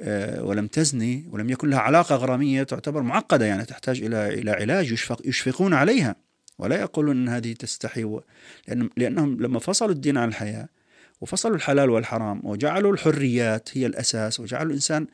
[0.00, 4.92] آه، ولم تزني ولم يكن لها علاقة غرامية تعتبر معقدة يعني تحتاج إلى إلى علاج
[4.92, 6.16] يشفق يشفقون عليها.
[6.62, 8.20] ولا يقولون أن هذه تستحي.
[8.68, 10.68] لأن لأنهم لما فصلوا الدين عن الحياة
[11.20, 15.06] وفصلوا الحلال والحرام وجعلوا الحريات هي الأساس وجعلوا الإنسان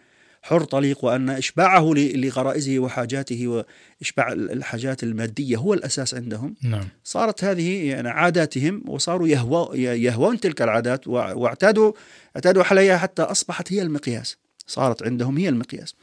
[0.42, 3.64] حر طليق وأن إشباعه لغرائزه وحاجاته
[4.00, 6.54] وإشباع الحاجات المادية هو الأساس عندهم.
[6.62, 6.88] نعم.
[7.04, 11.92] صارت هذه يعني عاداتهم وصاروا يهوى يهوون تلك العادات واعتادوا
[12.36, 14.36] اعتادوا عليها حتى أصبحت هي المقياس.
[14.66, 15.94] صارت عندهم هي المقياس.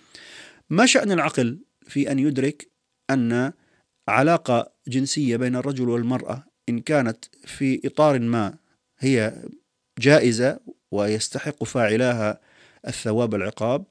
[0.70, 2.68] ما شأن العقل في أن يدرك
[3.10, 3.54] أن
[4.08, 8.54] علاقة جنسية بين الرجل والمرأة إن كانت في إطار ما
[9.00, 9.44] هي
[10.00, 10.60] جائزة
[10.92, 12.40] ويستحق فاعلاها
[12.88, 13.86] الثواب والعقاب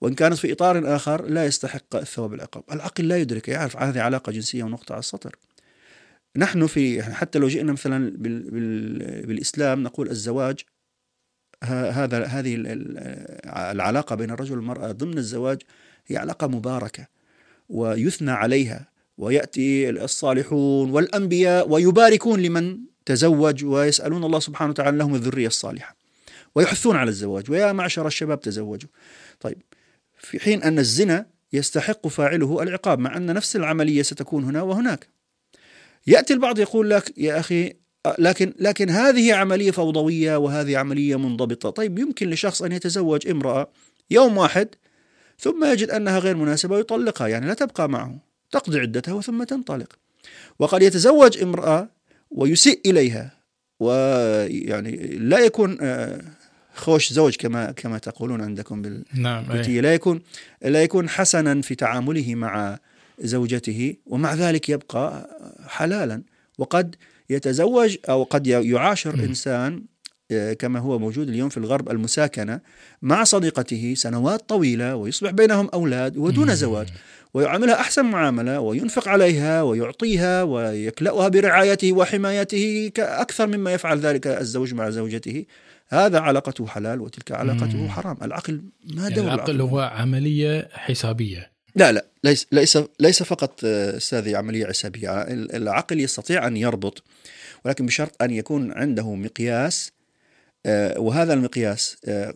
[0.00, 2.64] وإن كانت في إطار آخر لا يستحق الثواب العقاب.
[2.72, 5.36] العقل لا يدرك يعرف هذه علاقة جنسية ونقطة على السطر.
[6.36, 8.12] نحن في حتى لو جئنا مثلا
[9.26, 10.60] بالإسلام نقول الزواج
[11.64, 12.56] هذا هذه
[13.72, 15.62] العلاقة بين الرجل والمرأة ضمن الزواج
[16.06, 17.06] هي علاقة مباركة
[17.68, 18.89] ويثنى عليها
[19.20, 25.96] ويأتي الصالحون والأنبياء ويباركون لمن تزوج ويسألون الله سبحانه وتعالى لهم الذرية الصالحة
[26.54, 28.90] ويحثون على الزواج ويا معشر الشباب تزوجوا.
[29.40, 29.62] طيب
[30.18, 35.08] في حين أن الزنا يستحق فاعله العقاب مع أن نفس العملية ستكون هنا وهناك.
[36.06, 37.72] يأتي البعض يقول لك يا أخي
[38.18, 41.70] لكن لكن هذه عملية فوضوية وهذه عملية منضبطة.
[41.70, 43.72] طيب يمكن لشخص أن يتزوج امرأة
[44.10, 44.68] يوم واحد
[45.38, 48.29] ثم يجد أنها غير مناسبة ويطلقها يعني لا تبقى معه.
[48.50, 49.98] تقضي عدتها ثم تنطلق
[50.58, 51.88] وقد يتزوج امرأة
[52.30, 53.32] ويسيء إليها
[53.80, 56.20] ويعني لا يكون آه،
[56.74, 59.52] خوش زوج كما كما تقولون عندكم بال نعم.
[59.52, 60.20] لا يكون
[60.62, 62.78] لا يكون حسنا في تعامله مع
[63.18, 65.36] زوجته ومع ذلك يبقى
[65.68, 66.22] حلالا
[66.58, 66.96] وقد
[67.30, 69.20] يتزوج أو قد يعاشر م.
[69.20, 69.84] إنسان
[70.32, 72.60] آه، كما هو موجود اليوم في الغرب المساكنة
[73.02, 76.88] مع صديقته سنوات طويلة ويصبح بينهم أولاد ودون زواج
[77.34, 84.90] ويعاملها أحسن معاملة وينفق عليها ويعطيها ويكلأها برعايته وحمايته أكثر مما يفعل ذلك الزوج مع
[84.90, 85.44] زوجته.
[85.88, 88.16] هذا علاقته حلال وتلك علاقته حرام.
[88.22, 91.50] العقل ما دور يعني العقل؟ هو عملية حسابية.
[91.76, 95.22] لا لا ليس ليس ليس فقط آه، أستاذي عملية حسابية.
[95.28, 97.02] العقل يستطيع أن يربط
[97.64, 99.92] ولكن بشرط أن يكون عنده مقياس
[100.66, 102.34] آه، وهذا المقياس آه،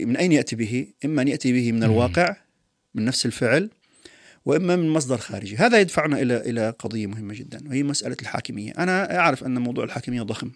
[0.00, 2.36] من أين يأتي به؟ إما أن يأتي به من الواقع
[2.94, 3.70] من نفس الفعل
[4.44, 9.18] وإما من مصدر خارجي، هذا يدفعنا إلى إلى قضية مهمة جدا وهي مسألة الحاكمية، أنا
[9.18, 10.50] أعرف أن موضوع الحاكمية ضخم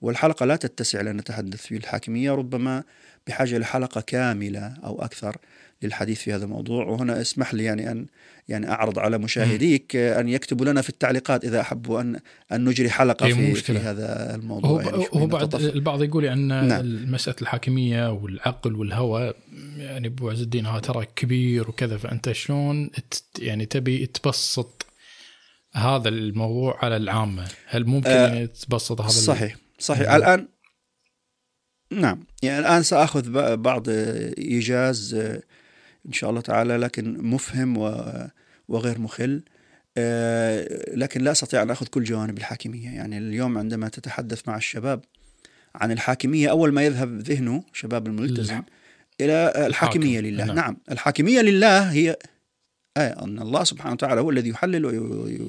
[0.00, 2.84] والحلقة لا تتسع لأن نتحدث في الحاكمية ربما
[3.26, 5.36] بحاجة لحلقة كاملة أو أكثر.
[5.82, 6.84] للحديث في هذا الموضوع.
[6.84, 8.06] وهنا اسمح لي يعني أن
[8.48, 12.20] يعني أعرض على مشاهديك أن يكتبوا لنا في التعليقات إذا أحبوا أن
[12.52, 17.12] أن نجري حلقة في, في هذا الموضوع هو, يعني هو بعد البعض يقول أن نعم.
[17.12, 19.34] مسألة الحاكمية والعقل والهوى
[19.76, 22.90] يعني أبو عز الدين هذا ترى كبير وكذا فأنت شلون
[23.38, 24.86] يعني تبي تبسط
[25.72, 30.08] هذا الموضوع على العامة؟ هل ممكن أه يعني تبسط هذا صحيح صحيح.
[30.08, 30.16] نعم.
[30.16, 30.48] الآن
[31.92, 32.24] نعم.
[32.42, 33.88] يعني الآن سأخذ بعض
[34.38, 35.42] إيجاز آه،
[36.06, 37.76] إن شاء الله تعالى لكن مفهم
[38.68, 39.42] وغير مخل.
[39.96, 42.88] آه، لكن لا أستطيع أن أخذ كل جوانب الحاكمية.
[42.90, 45.00] يعني اليوم عندما تتحدث مع الشباب
[45.74, 48.62] عن الحاكمية أول ما يذهب ذهنه شباب الملتزم
[49.20, 50.44] إلى الحاكمية لله.
[50.44, 50.56] نعم.
[50.56, 50.76] نعم.
[50.90, 52.16] الحاكمية لله هي
[52.96, 54.86] آه أن الله سبحانه وتعالى هو الذي يحلل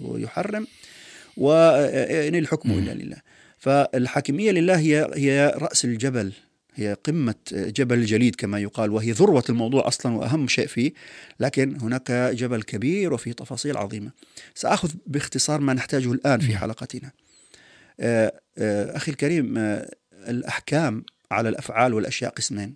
[0.04, 0.68] ويحرم
[1.38, 3.18] وإن الحكم إلا لله.
[3.58, 6.32] فالحاكمية لله هي هي رأس الجبل
[6.74, 10.94] هي قمة جبل الجليد كما يقال وهي ذروة الموضوع أصلا وأهم شيء فيه
[11.40, 14.12] لكن هناك جبل كبير وفيه تفاصيل عظيمة.
[14.56, 17.12] سأخذ باختصار ما نحتاجه الآن في حلقتنا.
[18.00, 22.76] آه، آه، أخي الكريم آه، الأحكام على الأفعال والأشياء قسمين.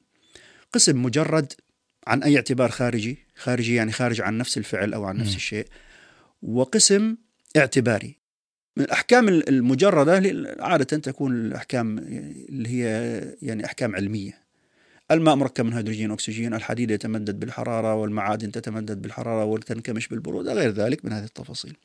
[0.73, 1.53] قسم مجرد
[2.07, 5.67] عن أي اعتبار خارجي خارجي يعني خارج عن نفس الفعل أو عن نفس الشيء
[6.41, 7.15] وقسم
[7.57, 8.24] اعتباري.
[8.77, 10.13] من الأحكام المجردة
[10.59, 14.45] عادة تكون الأحكام اللي هي يعني أحكام علمية.
[15.11, 21.05] الماء مركب من هيدروجين أكسجين الحديد يتمدد بالحرارة والمعادن تتمدد بالحرارة وتنكمش بالبرودة غير ذلك
[21.05, 21.77] من هذه التفاصيل.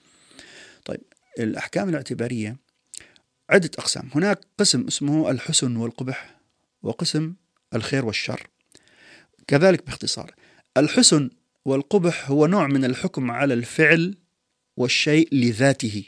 [0.84, 1.00] طيب
[1.38, 2.56] الأحكام الاعتبارية
[3.50, 4.10] عدة أقسام.
[4.14, 6.36] هناك قسم اسمه الحسن والقبح
[6.82, 7.34] وقسم
[7.74, 8.46] الخير والشر.
[9.46, 10.34] كذلك باختصار
[10.76, 11.30] الحسن
[11.64, 14.14] والقبح هو نوع من الحكم على الفعل
[14.76, 16.04] والشيء لذاته.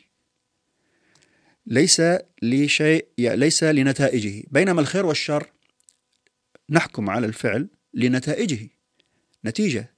[1.66, 2.02] ليس
[2.42, 4.42] لشيء ليس لنتائجه.
[4.50, 5.46] بينما الخير والشر
[6.70, 8.68] نحكم على الفعل لنتائجه.
[9.44, 9.90] نتيجة.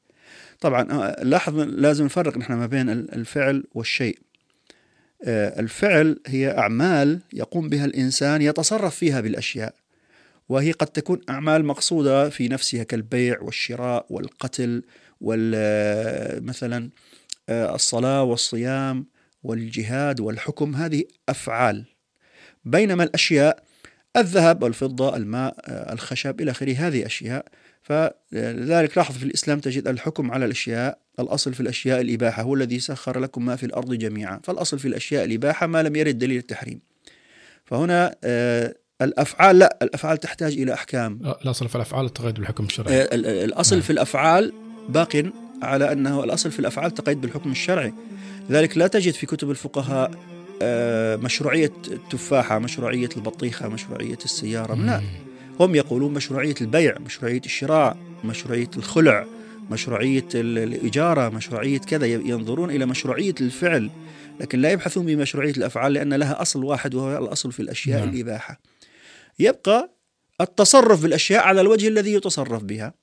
[0.61, 4.19] طبعا آه، لاحظ لازم نفرق نحن ما بين الفعل والشيء.
[5.25, 9.75] آه، الفعل هي أعمال يقوم بها الإنسان يتصرف فيها بالأشياء
[10.49, 14.83] وهي قد تكون أعمال مقصودة في نفسها كالبيع والشراء والقتل
[16.41, 16.91] مثلا
[17.49, 19.07] الصلاة والصيام.
[19.45, 21.85] والجهاد والحكم هذه أفعال.
[22.65, 23.63] بينما الأشياء
[24.17, 27.47] الذهب والفضة الماء الخشب إلى آخره هذه أشياء.
[27.83, 33.19] فلذلك لاحظ في الإسلام تجد الحكم على الأشياء الأصل في الأشياء الإباحة هو الذي سخر
[33.19, 34.41] لكم ما في الأرض جميعا.
[34.45, 36.81] فالأصل في الأشياء الإباحة ما لم يرد دليل التحريم.
[37.65, 41.21] فهنا آه، الأفعال لا الأفعال تحتاج إلى أحكام.
[41.43, 43.03] الأصل في الأفعال التقيد بالحكم الشرعي.
[43.03, 43.09] آه،
[43.45, 43.83] الأصل نعم.
[43.83, 44.53] في الأفعال
[44.89, 45.31] باق
[45.63, 47.95] على أنه الأصل في الأفعال تقيد بالحكم الشرعي.
[48.49, 50.11] لذلك لا تجد في كتب الفقهاء
[50.63, 55.03] آه، مشروعية التفاحة مشروعية البطيخة مشروعية السيارة لا.
[55.61, 59.27] هم يقولون مشروعية البيع مشروعية الشراء مشروعية الخلع
[59.71, 63.91] مشروعية الإجارة مشروعية كذا ينظرون إلى مشروعية الفعل.
[64.41, 68.09] لكن لا يبحثون بمشروعية الأفعال لأن لها أصل واحد وهو الأصل في الأشياء نعم.
[68.09, 68.61] الإباحة.
[69.39, 69.91] يبقى
[70.41, 72.95] التصرف بالأشياء على الوجه الذي يتصرف بها.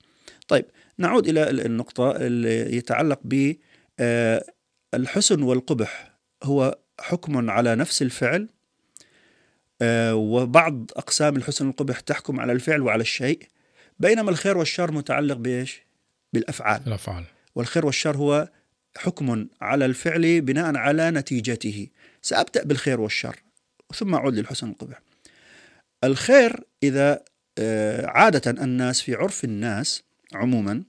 [0.48, 0.64] طيب
[0.98, 3.52] نعود إلى النقطة اللي يتعلق ب
[4.00, 4.44] آه،
[4.94, 8.48] الحسن والقبح هو حكم على نفس الفعل
[9.82, 13.42] آه، وبعض أقسام الحسن والقبح تحكم على الفعل وعلى الشيء
[13.98, 15.82] بينما الخير والشر متعلق بإيش؟
[16.32, 16.82] بالأفعال.
[16.86, 17.24] الأفعال.
[17.54, 18.48] والخير والشر هو
[18.96, 21.88] حكم على الفعل بناء على نتيجته.
[22.22, 23.36] سأبدأ بالخير والشر
[23.94, 25.00] ثم أعود للحسن والقبح.
[26.04, 27.22] الخير إذا
[27.58, 30.02] آه، عادة الناس في عرف الناس
[30.34, 30.82] عموما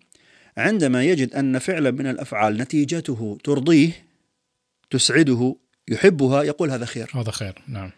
[0.58, 3.92] عندما يجد أن فعلا من الأفعال نتيجته ترضيه
[4.90, 5.56] تسعده
[5.88, 7.12] يحبها يقول هذا خير.
[7.14, 7.92] هذا خير نعم.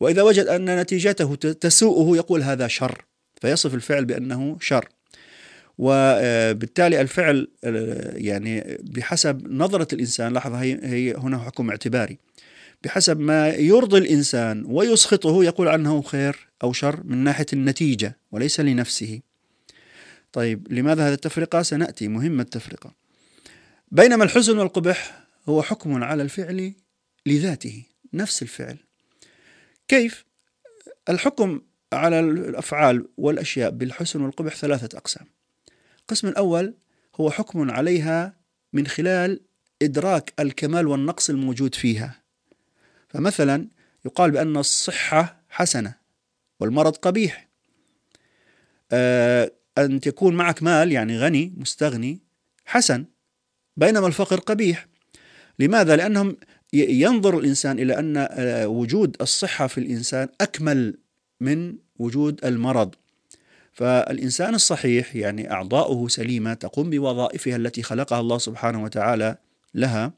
[0.00, 3.04] وإذا وجد أن نتيجته تسوءه يقول هذا شر.
[3.40, 4.88] فيصف الفعل بأنه شر.
[5.78, 7.48] وبالتالي الفعل
[8.14, 12.18] يعني بحسب نظرة الإنسان لاحظ هي هنا حكم اعتباري.
[12.84, 19.20] بحسب ما يرضي الإنسان ويسخطه يقول عنه خير أو شر من ناحية النتيجة وليس لنفسه.
[20.32, 22.08] طيب لماذا هذه التفرقة؟ سنأتي.
[22.08, 22.94] مهمة التفرقة.
[23.90, 26.74] بينما الحزن والقبح هو حكم على الفعل
[27.26, 28.76] لذاته نفس الفعل.
[29.88, 30.24] كيف؟
[31.08, 31.60] الحكم
[31.92, 35.26] على الأفعال والأشياء بالحسن والقبح ثلاثة أقسام.
[36.00, 36.74] القسم الأول
[37.20, 38.36] هو حكم عليها
[38.72, 39.40] من خلال
[39.82, 42.20] إدراك الكمال والنقص الموجود فيها.
[43.08, 43.68] فمثلا
[44.04, 45.94] يقال بأن الصحة حسنة
[46.60, 47.48] والمرض قبيح.
[48.92, 49.52] آه
[49.84, 52.20] أن تكون معك مال يعني غني مستغني
[52.64, 53.04] حسن
[53.76, 54.86] بينما الفقر قبيح.
[55.58, 56.36] لماذا؟ لأنهم
[56.72, 60.98] ينظر الإنسان إلى أن آه، وجود الصحة في الإنسان أكمل
[61.40, 62.94] من وجود المرض.
[63.72, 69.36] فالإنسان الصحيح يعني أعضاؤه سليمة تقوم بوظائفها التي خلقها الله سبحانه وتعالى
[69.74, 70.12] لها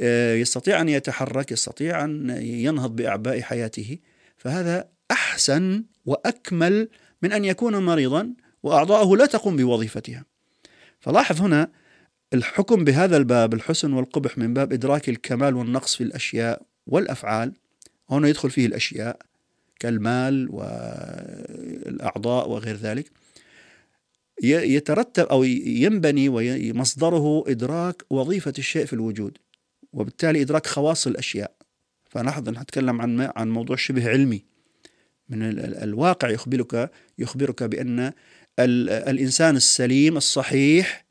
[0.00, 3.98] آه، يستطيع أن يتحرك يستطيع أن ينهض بأعباء حياته.
[4.36, 6.88] فهذا أحسن وأكمل
[7.22, 8.34] من أن يكون مريضا.
[8.62, 10.24] واعضاؤه لا تقوم بوظيفتها.
[11.00, 11.70] فلاحظ هنا
[12.34, 17.52] الحكم بهذا الباب الحسن والقبح من باب إدراك الكمال والنقص في الأشياء والأفعال.
[18.10, 19.16] هنا يدخل فيه الأشياء
[19.80, 23.10] كالمال والأعضاء وغير ذلك.
[24.42, 29.38] يترتب أو ينبني ومصدره إدراك وظيفة الشيء في الوجود
[29.92, 31.52] وبالتالي إدراك خواص الأشياء.
[32.10, 34.44] فنحن نتكلم عن عن موضوع شبه علمي.
[35.28, 38.12] من الواقع يخبرك يخبرك بأن
[38.58, 41.04] الإنسان السليم الصحيح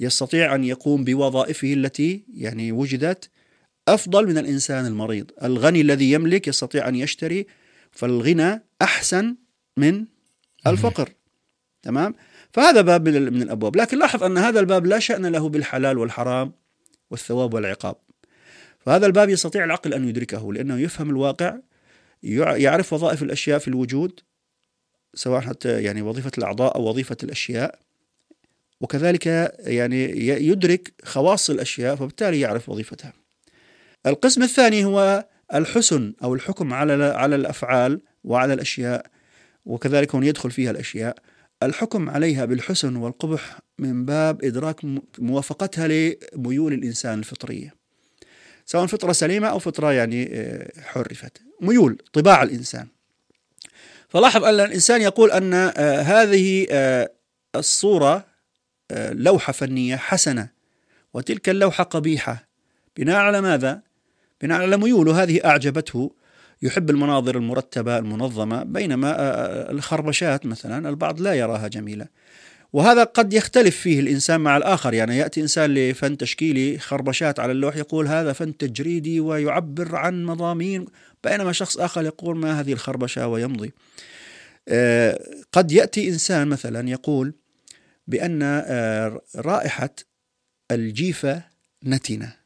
[0.00, 3.30] يستطيع أن يقوم بوظائفه التي يعني وجدت
[3.88, 5.30] أفضل من الإنسان المريض.
[5.42, 7.46] الغني الذي يملك يستطيع أن يشتري
[7.92, 9.36] فالغنى أحسن
[9.76, 10.04] من
[10.66, 11.12] الفقر.
[11.82, 12.14] تمام؟
[12.52, 13.76] فهذا باب من الأبواب.
[13.76, 16.52] لكن لاحظ أن هذا الباب لا شأن له بالحلال والحرام
[17.10, 17.96] والثواب والعقاب.
[18.80, 21.58] فهذا الباب يستطيع العقل أن يدركه لأنه يفهم الواقع
[22.22, 24.20] يعرف وظائف الأشياء في الوجود
[25.16, 27.78] سواء حتى يعني وظيفة الأعضاء أو وظيفة الأشياء
[28.80, 29.26] وكذلك
[29.58, 33.12] يعني يدرك خواص الأشياء فبالتالي يعرف وظيفتها.
[34.06, 39.06] القسم الثاني هو الحسن أو الحكم على على الأفعال وعلى الأشياء
[39.64, 41.16] وكذلك هون يدخل فيها الأشياء
[41.62, 44.80] الحكم عليها بالحسن والقبح من باب إدراك
[45.18, 47.74] موافقتها لميول الإنسان الفطرية.
[48.64, 51.42] سواء فطرة سليمة أو فطرة يعني آه، حرفت.
[51.60, 52.86] ميول طباع الإنسان.
[54.16, 57.10] فلاحظ أن الإنسان يقول أن آه، هذه آه،
[57.56, 58.26] الصورة
[58.92, 60.48] لوحة فنية حسنة
[61.14, 62.48] وتلك اللوحة قبيحة.
[62.96, 63.80] بناء على ماذا؟
[64.42, 66.12] بناء على ميوله هذه أعجبته.
[66.62, 69.16] يحب المناظر المرتبة المنظمة بينما
[69.70, 72.06] الخربشات مثلا البعض لا يراها جميلة.
[72.72, 74.94] وهذا قد يختلف فيه الإنسان مع الآخر.
[74.94, 80.86] يعني يأتي إنسان لفن تشكيلي خربشات على اللوح يقول هذا فن تجريدي ويعبر عن مضامين
[81.26, 83.72] بينما شخص آخر يقول ما هذه الخربشة ويمضي.
[84.68, 85.18] آه،
[85.52, 87.34] قد يأتي إنسان مثلا يقول
[88.06, 89.90] بأن آه، رائحة
[90.70, 91.42] الجيفة
[91.84, 92.36] نتنة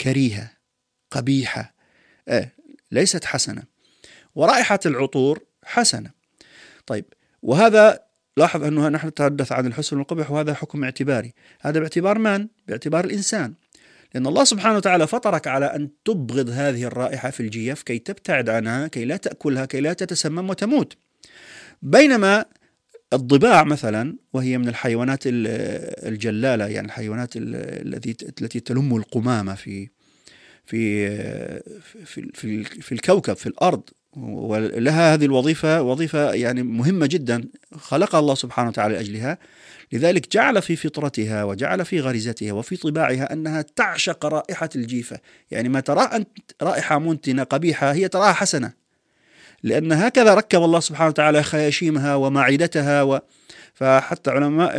[0.00, 0.50] كريهة
[1.10, 1.74] قبيحة
[2.28, 2.50] آه،
[2.90, 3.62] ليست حسنة
[4.34, 6.10] ورائحة العطور حسنة.
[6.86, 7.04] طيب
[7.42, 8.00] وهذا
[8.36, 11.34] لاحظ أنه نحن نتحدث عن الحسن والقبح وهذا حكم اعتباري.
[11.60, 13.54] هذا باعتبار من؟ باعتبار الإنسان.
[14.14, 18.88] لأن الله سبحانه وتعالى فطرك على أن تبغض هذه الرائحة في الجيف كي تبتعد عنها
[18.88, 20.96] كي لا تأكلها كي لا تتسمم وتموت.
[21.82, 22.44] بينما
[23.12, 29.88] الضباع مثلا وهي من الحيوانات الجلالة يعني الحيوانات التي التي تلم القمامة في
[30.66, 31.10] في
[32.04, 33.82] في في, الكوكب في الأرض.
[34.16, 37.44] ولها هذه الوظيفة وظيفة يعني مهمة جدا
[37.78, 39.38] خلقها الله سبحانه وتعالى لأجلها.
[39.92, 45.18] لذلك جعل في فطرتها وجعل في غريزتها وفي طباعها أنها تعشق رائحة الجيفة.
[45.50, 46.28] يعني ما تراه أنت
[46.62, 48.72] رائحة منتنة قبيحة هي تراها حسنة.
[49.62, 53.20] لأن هكذا ركب الله سبحانه وتعالى خياشيمها ومعدتها و
[53.74, 54.72] فحتى علماء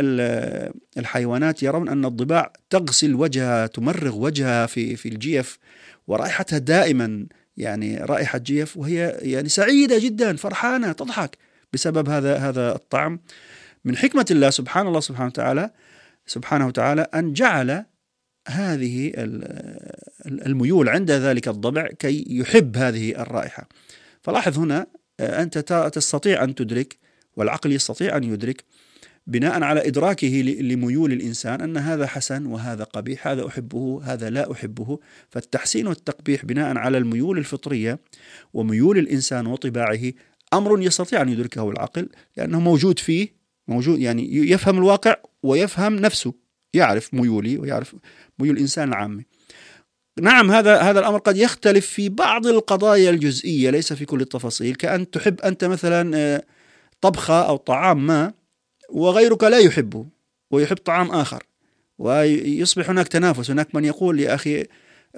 [0.98, 5.58] الحيوانات يرون أن الضباع تغسل وجهها تمرغ وجهها في في الجيف
[6.06, 7.26] ورائحتها دائما.
[7.56, 11.38] يعني رائحة جيف وهي يعني سعيدة جدا فرحانة تضحك
[11.72, 13.20] بسبب هذا هذا الطعم.
[13.84, 15.70] من حكمة الله سبحان الله سبحانه وتعالى
[16.26, 17.84] سبحانه وتعالى أن جعل
[18.48, 19.12] هذه
[20.26, 23.68] الميول عند ذلك الضبع كي يحب هذه الرائحة.
[24.22, 24.86] فلاحظ هنا
[25.20, 25.58] أنت
[25.94, 26.96] تستطيع أن تدرك
[27.36, 28.64] والعقل يستطيع أن يدرك
[29.26, 34.98] بناء على إدراكه لميول الإنسان أن هذا حسن وهذا قبيح هذا أحبه هذا لا أحبه.
[35.30, 37.98] فالتحسين والتقبيح بناء على الميول الفطرية
[38.54, 40.12] وميول الإنسان وطباعه
[40.54, 43.28] أمر يستطيع أن يدركه العقل لأنه موجود فيه
[43.68, 46.34] موجود يعني يفهم الواقع ويفهم نفسه
[46.74, 47.94] يعرف ميولي ويعرف
[48.38, 49.24] ميول الإنسان العامي
[50.20, 54.74] نعم هذا هذا الأمر قد يختلف في بعض القضايا الجزئية ليس في كل التفاصيل.
[54.74, 56.42] كأن تحب أنت مثلا آه،
[57.00, 58.32] طبخة أو طعام ما
[58.92, 60.06] وغيرك لا يحبه
[60.50, 61.42] ويحب طعام آخر.
[61.98, 63.50] ويصبح هناك تنافس.
[63.50, 64.66] هناك من يقول يا أخي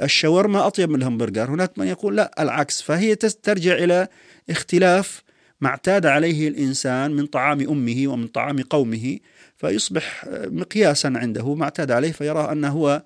[0.03, 1.51] الشاورما أطيب من الهمبرجر.
[1.51, 2.83] هناك من يقول لا العكس.
[2.83, 4.09] فهي ترجع إلى
[4.51, 5.23] اختلاف
[5.61, 9.19] ما اعتاد عليه الإنسان من طعام أمه ومن طعام قومه
[9.57, 11.55] فيصبح مقياسا عنده.
[11.55, 13.03] ما اعتاد عليه فيرى أنه هو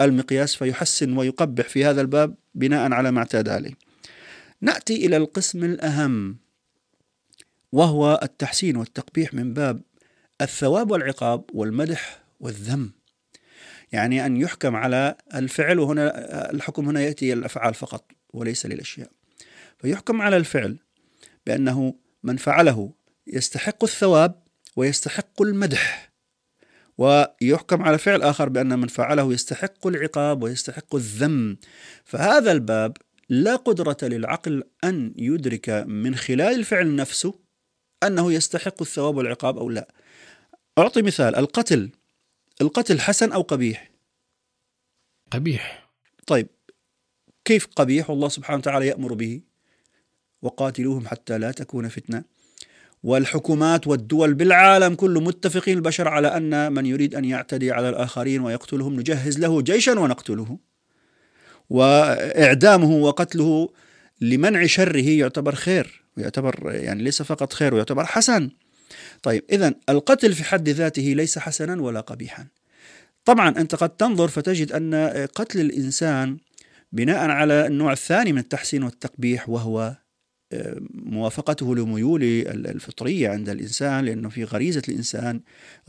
[0.00, 3.72] المقياس فيحسن ويقبح في هذا الباب بناء على ما اعتاد عليه.
[4.60, 6.36] نأتي إلى القسم الأهم
[7.72, 9.80] وهو التحسين والتقبيح من باب
[10.42, 12.92] الثواب والعقاب والمدح والذم.
[13.92, 19.10] يعني أن يحكم على الفعل وهنا الحكم هنا يأتي الأفعال فقط وليس للأشياء.
[19.78, 20.78] فيحكم على الفعل
[21.46, 22.92] بأنه من فعله
[23.26, 24.42] يستحق الثواب
[24.76, 26.12] ويستحق المدح
[26.98, 31.56] ويحكم على فعل آخر بأن من فعله يستحق العقاب ويستحق الذم.
[32.04, 32.96] فهذا الباب
[33.28, 37.34] لا قدرة للعقل أن يدرك من خلال الفعل نفسه
[38.02, 39.88] أنه يستحق الثواب والعقاب أو لا.
[40.78, 41.90] أعطي مثال القتل
[42.60, 43.90] القتل حسن أو قبيح؟
[45.30, 45.88] قبيح.
[46.26, 46.48] طيب
[47.44, 49.40] كيف قبيح؟ والله سبحانه وتعالى يأمر به.
[50.42, 52.24] وقاتلوهم حتى لا تكون فتنة.
[53.02, 59.00] والحكومات والدول بالعالم كله متفقين البشر على أن من يريد أن يعتدي على الآخرين ويقتلهم
[59.00, 60.58] نجهز له جيشا ونقتله.
[61.70, 63.68] وإعدامه وقتله
[64.20, 68.50] لمنع شره يعتبر خير ويعتبر يعني ليس فقط خير ويعتبر حسن.
[69.22, 72.46] طيب إذا القتل في حد ذاته ليس حسنا ولا قبيحا.
[73.24, 74.94] طبعا أنت قد تنظر فتجد أن
[75.34, 76.36] قتل الإنسان
[76.92, 79.96] بناء على النوع الثاني من التحسين والتقبيح وهو
[80.52, 85.40] آه، موافقته لميول الفطرية عند الإنسان لأنه في غريزة الإنسان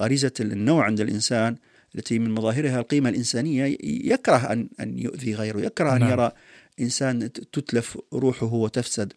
[0.02, 1.56] غريزة النوع عند الإنسان
[1.96, 3.78] التي من مظاهرها القيمة الإنسانية.
[3.84, 6.12] يكره أن أن يؤذي غيره يكره أن نعم.
[6.12, 6.32] يرى
[6.80, 9.14] إنسان تتلف روحه وتفسد.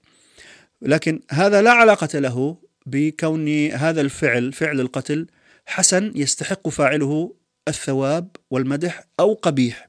[0.82, 2.57] لكن هذا لا علاقة له
[2.87, 5.26] بكون هذا الفعل فعل القتل
[5.66, 7.34] حسن يستحق فاعله
[7.68, 9.89] الثواب والمدح أو قبيح.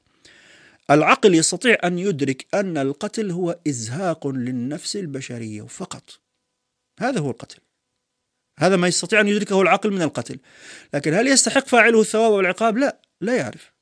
[0.90, 6.20] العقل يستطيع أن يدرك أن القتل هو إزهاق للنفس البشرية فقط.
[7.00, 7.58] هذا هو القتل.
[8.58, 10.38] هذا ما يستطيع أن يدركه العقل من القتل.
[10.94, 13.72] لكن هل يستحق فاعله الثواب والعقاب؟ لا، لا يعرف.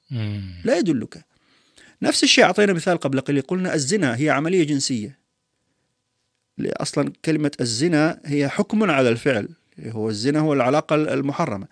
[0.65, 1.25] لا يدلك.
[2.03, 5.26] نفس الشيء أعطينا مثال قبل قليل قلنا الزنا هي عملية جنسية.
[6.61, 9.49] أصلا كلمة الزنا هي حكم على الفعل
[9.87, 11.67] هو الزنا هو العلاقة المحرمة.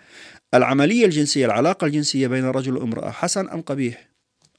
[0.54, 4.08] العملية الجنسية العلاقة الجنسية بين الرجل وامرأة حسن أم قبيح؟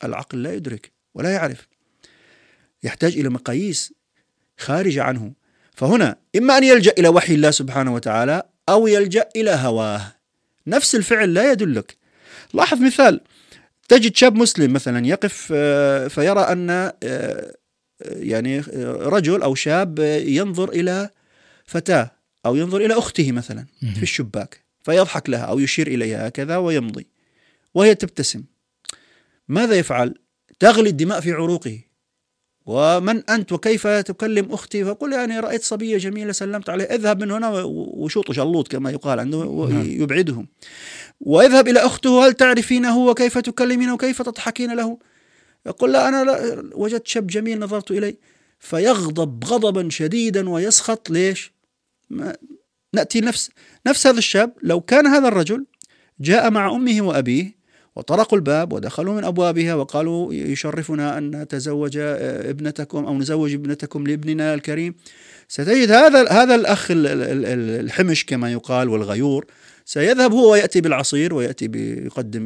[0.04, 1.68] العقل لا يدرك ولا يعرف.
[2.84, 3.94] يحتاج إلى مقاييس
[4.58, 5.34] خارجة عنه.
[5.74, 10.02] فهنا إما أن يلجأ إلى وحي الله سبحانه وتعالى أو يلجأ إلى هواه.
[10.68, 11.98] نفس الفعل لا يدلك.
[12.54, 13.22] لاحظ مثال
[13.90, 16.70] تجد شاب مسلم مثلا يقف آه، فيرى أن
[17.04, 17.56] آه،
[18.02, 21.10] يعني رجل أو شاب ينظر إلى
[21.66, 22.12] فتاة
[22.46, 23.66] أو ينظر إلى أخته مثلا
[23.96, 27.08] في الشباك فيضحك لها أو يشير إليها هكذا ويمضي
[27.74, 28.44] وهي تبتسم.
[29.48, 30.16] ماذا يفعل؟
[30.60, 31.80] تغلي الدماء في عروقه.
[32.66, 37.64] ومن أنت وكيف تكلم أختي؟ فقل يعني رأيت صبية جميلة سلمت عليه اذهب من هنا
[37.66, 39.86] وشوط شلوط كما يقال عنده نعم.
[39.86, 40.48] يبعدهم
[41.20, 42.28] واذهب إلى أخته.
[42.28, 44.98] هل تعرفينه؟ وكيف تكلمينه وكيف تضحكين له؟
[45.66, 48.18] يقول لا أنا لا وجدت شاب جميل نظرت إليه
[48.60, 51.10] فيغضب غضبا شديدا ويسخط.
[51.10, 51.54] ليش؟
[52.10, 52.36] ما
[52.94, 53.50] نأتي نفس
[53.88, 54.54] نفس هذا الشاب.
[54.64, 55.66] لو كان هذا الرجل
[56.20, 57.56] جاء مع أمه وأبيه
[57.96, 64.96] وطرقوا الباب ودخلوا من أبوابها وقالوا يشرفنا أن نتزوج ابنتكم أو نزوج ابنتكم لابننا الكريم
[65.48, 69.46] ستجد هذا هذا الأخ الحمش كما يقال والغيور
[69.86, 72.46] سيذهب هو ويأتي بالعصير ويأتي بيقدم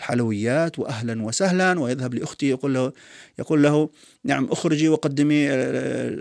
[0.00, 2.92] الحلويات واهلا وسهلا ويذهب لاخته يقول له
[3.38, 3.88] يقول له
[4.24, 5.50] نعم أخرجي وقدمي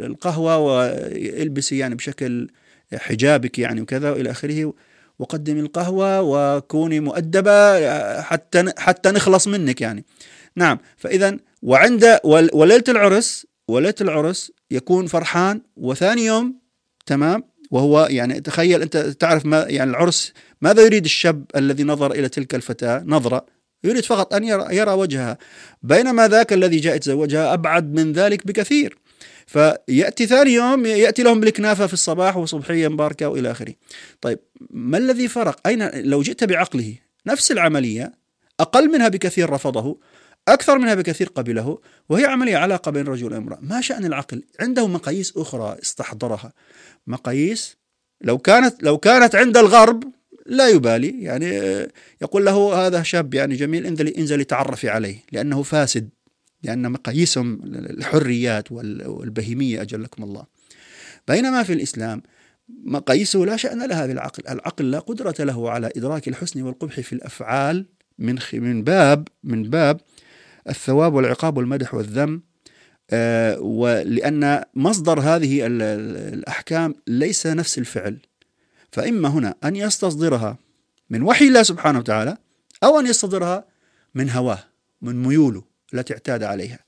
[0.05, 2.47] القهوة والبسي يعني بشكل
[2.93, 4.73] حجابك يعني وكذا وإلى آخره
[5.19, 7.81] وقدمي القهوة وكوني مؤدبة
[8.21, 10.05] حتى حتى نخلص منك يعني.
[10.55, 16.55] نعم فإذا وعند وليلة العرس وليلة العرس يكون فرحان وثاني يوم
[17.05, 22.29] تمام وهو يعني تخيل أنت تعرف ما يعني العرس ماذا يريد الشاب الذي نظر إلى
[22.29, 23.45] تلك الفتاة؟ نظرة.
[23.83, 25.37] يريد فقط أن يرى, وجهها
[25.83, 28.97] بينما ذاك الذي جاء يتزوجها أبعد من ذلك بكثير
[29.47, 33.73] فيأتي ثاني يوم يأتي لهم بالكنافة في الصباح وصبحية مباركة وإلى آخره.
[34.21, 36.95] طيب ما الذي فرق؟ أين لو جئت بعقله
[37.27, 38.13] نفس العملية
[38.59, 39.99] أقل منها بكثير رفضه
[40.47, 45.33] أكثر منها بكثير قبله وهي عملية علاقة بين رجل وامرأة، ما شأن العقل؟ عنده مقاييس
[45.37, 46.53] أخرى استحضرها.
[47.07, 47.77] مقاييس
[48.21, 50.03] لو كانت لو كانت عند الغرب
[50.49, 51.23] لا يبالي.
[51.23, 51.45] يعني
[52.21, 56.09] يقول له هذا شاب يعني جميل انزلي انزلي تعرفي عليه لأنه فاسد
[56.63, 60.45] لأن مقاييسهم الحريات والبهيمية أجلكم الله.
[61.27, 62.21] بينما في الإسلام
[62.85, 64.91] مقاييسه لا شأن لها بالعقل العقل.
[64.91, 67.85] لا قدرة له على إدراك الحسن والقبح في الأفعال
[68.19, 70.01] من من باب من باب
[70.69, 72.41] الثواب والعقاب والمدح والذم
[73.11, 78.17] آه ولأن مصدر هذه الأحكام ليس نفس الفعل.
[78.91, 80.57] فإما هنا أن يستصدرها
[81.09, 82.37] من وحي الله سبحانه وتعالى
[82.83, 83.65] أو أن يستصدرها
[84.15, 84.59] من هواه
[85.01, 85.63] من ميوله
[85.93, 86.79] التي اعتاد عليها.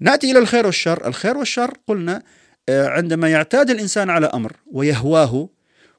[0.00, 2.22] نأتي إلى الخير والشر، الخير والشر قلنا
[2.68, 5.48] آه، عندما يعتاد الإنسان على أمر ويهواه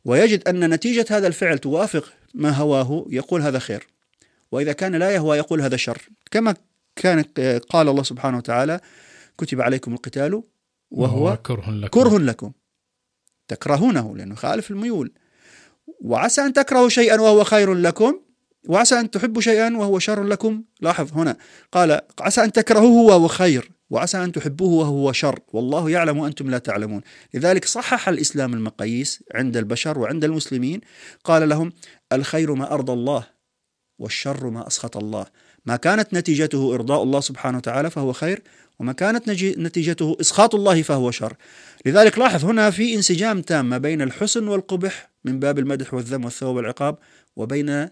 [0.06, 3.88] ويجد أن نتيجة هذا الفعل توافق ما هواه يقول هذا خير.
[4.52, 6.02] وإذا كان لا يهوى يقول هذا شر،
[6.32, 6.56] كما
[6.96, 8.80] كان آه، قال الله سبحانه وتعالى:
[9.38, 10.44] كتب عليكم القتال
[10.92, 11.88] وهو كره لكم.
[11.88, 12.52] كره لكم.
[13.48, 15.12] تكرهونه لأنه خالف الميول.
[16.02, 18.20] وعسى أن تكرهوا شيئا وهو خير لكم
[18.68, 20.64] وعسى أن تحبوا شيئا وهو شر لكم.
[20.82, 21.38] لاحظ هنا
[21.72, 25.40] قال عسى أن تكرهوه وهو خير وعسى أن تحبوه وهو شر.
[25.54, 27.02] والله يعلم وأنتم لا تعلمون.
[27.34, 30.82] لذلك صحح الإسلام المقاييس عند البشر وعند المسلمين
[31.24, 31.74] قال لهم
[32.14, 33.28] الخير ما أرضى الله
[34.00, 35.26] والشر ما أسخط الله.
[35.66, 38.42] ما كانت نتيجته إرضاء الله سبحانه وتعالى فهو خير
[38.80, 41.34] وما كانت نتيجته إسخاط الله فهو شر.
[41.86, 46.56] لذلك لاحظ هنا في انسجام تام ما بين الحسن والقبح من باب المدح والذم والثواب
[46.56, 46.98] والعقاب
[47.36, 47.88] وبين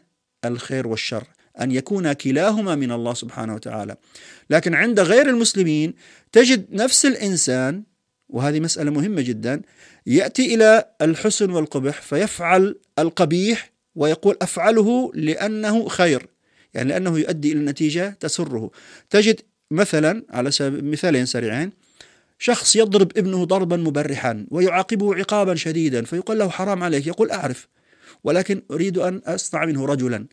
[0.45, 1.23] الخير والشر
[1.61, 3.95] أن يكون كلاهما من الله سبحانه وتعالى.
[4.49, 5.93] لكن عند غير المسلمين
[6.31, 7.83] تجد نفس الإنسان
[8.29, 9.61] وهذه مسألة مهمة جدا
[10.05, 16.27] يأتي إلى الحسن والقبح فيفعل القبيح ويقول أفعله لأنه خير
[16.73, 18.71] يعني لأنه يؤدي إلى نتيجه تسره.
[19.09, 19.39] تجد
[19.71, 21.71] مثلا على سبيل مثالين سريعين
[22.43, 27.07] شخص يضرب ابنه ضربا مبرحا ويعاقبه عقابا شديدا فيقول له حرام عليك.
[27.07, 27.67] يقول أعرف
[28.23, 30.27] ولكن أريد أن أصنع منه رجلا.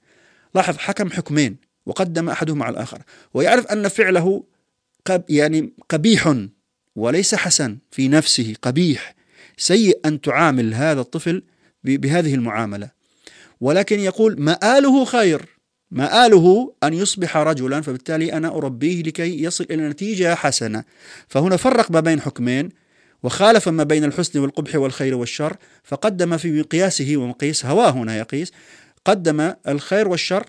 [0.55, 1.57] لاحظ حكم حكمين
[1.87, 3.03] وقدم أحدهما على الآخر.
[3.35, 4.45] ويعرف أن فعله
[5.05, 6.37] قب يعني قبيح
[6.97, 9.15] وليس حسن في نفسه قبيح.
[9.57, 11.43] سيء أن تعامل هذا الطفل
[11.85, 12.91] بهذه المعاملة.
[13.61, 15.43] ولكن يقول مآله خير.
[15.91, 20.84] مآله أن يصبح رجلا فبالتالي أنا أربيه لكي يصل إلى نتيجة حسنة.
[21.28, 22.68] فهنا فرق ما بين حكمين
[23.22, 25.57] وخالف ما بين الحسن والقبح والخير والشر.
[25.84, 28.53] فقدم في قياسه ومقيس هواه هنا يقيس
[29.05, 30.47] قدم الخير والشر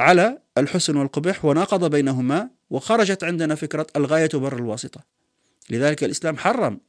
[0.00, 5.00] على الحسن والقبح وناقض بينهما وخرجت عندنا فكرة الغاية تبرر الواسطة.
[5.70, 6.80] لذلك الإسلام حرم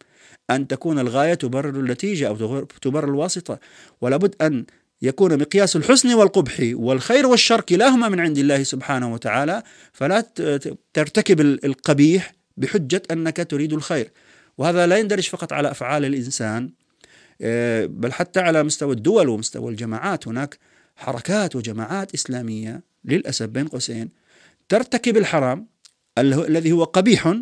[0.50, 3.60] أن تكون الغاية تبرر النتيجة أو تبرر الواسطة.
[4.02, 4.66] ولابد أن
[5.02, 10.22] يكون مقياس الحسن والقبح والخير والشر كلاهما من عند الله سبحانه وتعالى فلا
[10.94, 14.12] ترتكب القبيح بحجة أنك تريد الخير.
[14.58, 16.70] وهذا لا يندرج فقط على أفعال الإنسان
[17.42, 20.28] آه، بل حتى على مستوى الدول ومستوى الجماعات.
[20.28, 20.60] هناك
[20.96, 24.10] حركات وجماعات إسلامية للأسف بين قوسين
[24.70, 25.68] ترتكب الحرام
[26.18, 27.36] الذي هو قبيح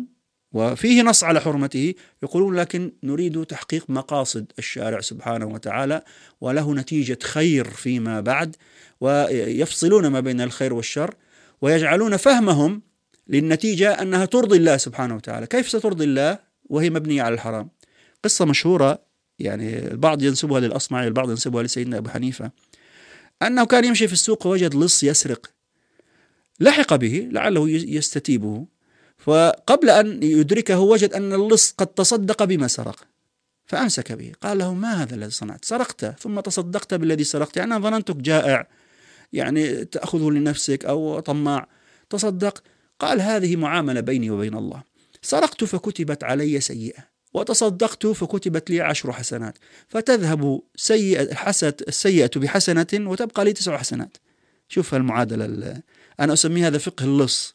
[0.54, 6.02] وفيه نص على حرمته يقولون لكن نريد تحقيق مقاصد الشارع سبحانه وتعالى
[6.40, 8.56] وله نتيجة خير فيما بعد
[9.00, 11.14] ويفصلون ما بين الخير والشر
[11.62, 12.82] ويجعلون فهمهم
[13.28, 15.46] للنتيجة أنها ترضي الله سبحانه وتعالى.
[15.46, 17.68] كيف سترضي الله وهي مبنية على الحرام؟
[18.24, 18.98] قصة مشهورة
[19.38, 22.50] يعني البعض ينسبها للأصمعي البعض ينسبها لسيدنا أبو حنيفة
[23.42, 25.50] أنه كان يمشي في السوق ووجد لص يسرق.
[26.60, 28.73] لحق به لعله يستتيبه.
[29.24, 33.04] فقبل أن يدركه وجد أن اللص قد تصدق بما سرق
[33.66, 37.56] فأمسك به قال له ما هذا الذي صنعت؟ سرقت ثم تصدقت بالذي سرقت.
[37.56, 38.66] يعني أنا ظننتك جائع
[39.32, 41.68] يعني تأخذه لنفسك أو طماع.
[42.10, 42.62] تصدق
[43.00, 44.82] قال هذه معاملة بيني وبين الله.
[45.22, 47.04] سرقت فكتبت علي سيئة
[47.34, 49.58] وتصدقت فكتبت لي عشر حسنات.
[49.88, 54.16] فتذهب سيئة حسنة السيئة بحسنة وتبقى لي تسع حسنات.
[54.68, 55.82] شوف المعادلة
[56.20, 57.54] أنا أسمي هذا فقه اللص.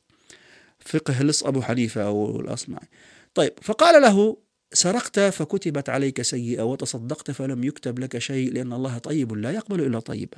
[0.86, 2.88] فقه اللص أبو حنيفة أو الأصمعي.
[3.34, 4.38] طيب فقال له
[4.73, 9.99] سرقت فكتبت عليك سيئة وتصدقت فلم يكتب لك شيء لأن الله طيب لا يقبل إلا
[9.99, 10.38] طيبا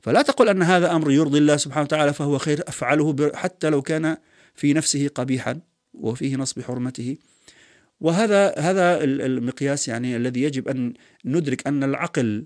[0.00, 4.16] فلا تقل أن هذا أمر يرضي الله سبحانه وتعالى فهو خير أفعله حتى لو كان
[4.54, 5.60] في نفسه قبيحا
[5.94, 7.16] وفيه نصب حرمته.
[8.00, 10.94] وهذا هذا المقياس يعني الذي يجب أن
[11.24, 12.44] ندرك أن العقل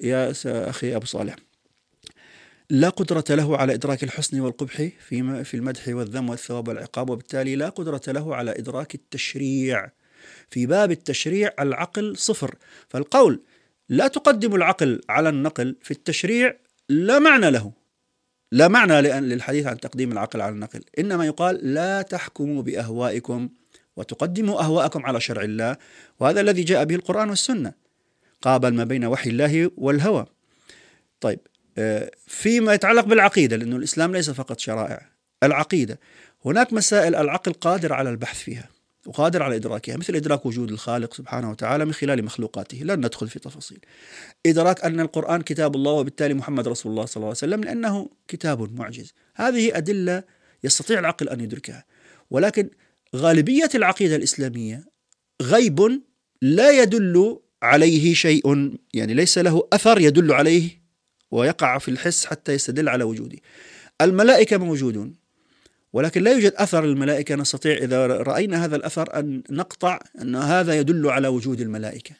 [0.00, 1.36] يا أخي أبو صالح
[2.70, 4.76] لا قدرة له على إدراك الحسن والقبح
[5.08, 9.90] في في المدح والذم والثواب والعقاب وبالتالي لا قدرة له على إدراك التشريع.
[10.50, 12.54] في باب التشريع العقل صفر.
[12.88, 13.40] فالقول
[13.88, 16.56] لا تقدم العقل على النقل في التشريع
[16.88, 17.72] لا معنى له.
[18.52, 20.84] لا معنى للحديث عن تقديم العقل على النقل.
[20.98, 23.48] إنما يقال لا تحكموا بأهوائكم
[23.96, 25.76] وتقدموا أهواءكم على شرع الله.
[26.20, 27.72] وهذا الذي جاء به القرآن والسنة.
[28.42, 30.26] قابل ما بين وحي الله والهوى.
[31.20, 31.40] طيب
[32.26, 35.10] فيما يتعلق بالعقيدة لأن الإسلام ليس فقط شرائع
[35.42, 36.00] العقيدة.
[36.44, 38.68] هناك مسائل العقل قادر على البحث فيها
[39.06, 43.38] وقادر على إدراكها مثل إدراك وجود الخالق سبحانه وتعالى من خلال مخلوقاته لن ندخل في
[43.38, 43.78] تفاصيل.
[44.46, 48.78] إدراك أن القرآن كتاب الله وبالتالي محمد رسول الله صلى الله عليه وسلم لأنه كتاب
[48.80, 49.12] معجز.
[49.34, 50.22] هذه أدلة
[50.64, 51.84] يستطيع العقل أن يدركها.
[52.30, 52.70] ولكن
[53.16, 54.84] غالبية العقيدة الإسلامية
[55.42, 56.02] غيب
[56.42, 60.77] لا يدل عليه شيء يعني ليس له أثر يدل عليه
[61.30, 63.38] ويقع في الحس حتى يستدل على وجوده.
[64.00, 65.14] الملائكة موجودون
[65.92, 71.06] ولكن لا يوجد أثر الملائكة نستطيع إذا رأينا هذا الأثر أن نقطع أن هذا يدل
[71.06, 72.14] على وجود الملائكة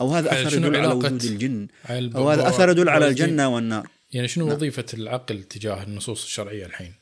[0.00, 3.88] أو هذا أثر يدل على وجود الجن أو هذا أثر يدل على الجنة والنار.
[4.12, 4.56] يعني شنو نعم.
[4.56, 6.94] وظيفة العقل تجاه النصوص الشرعية الحين؟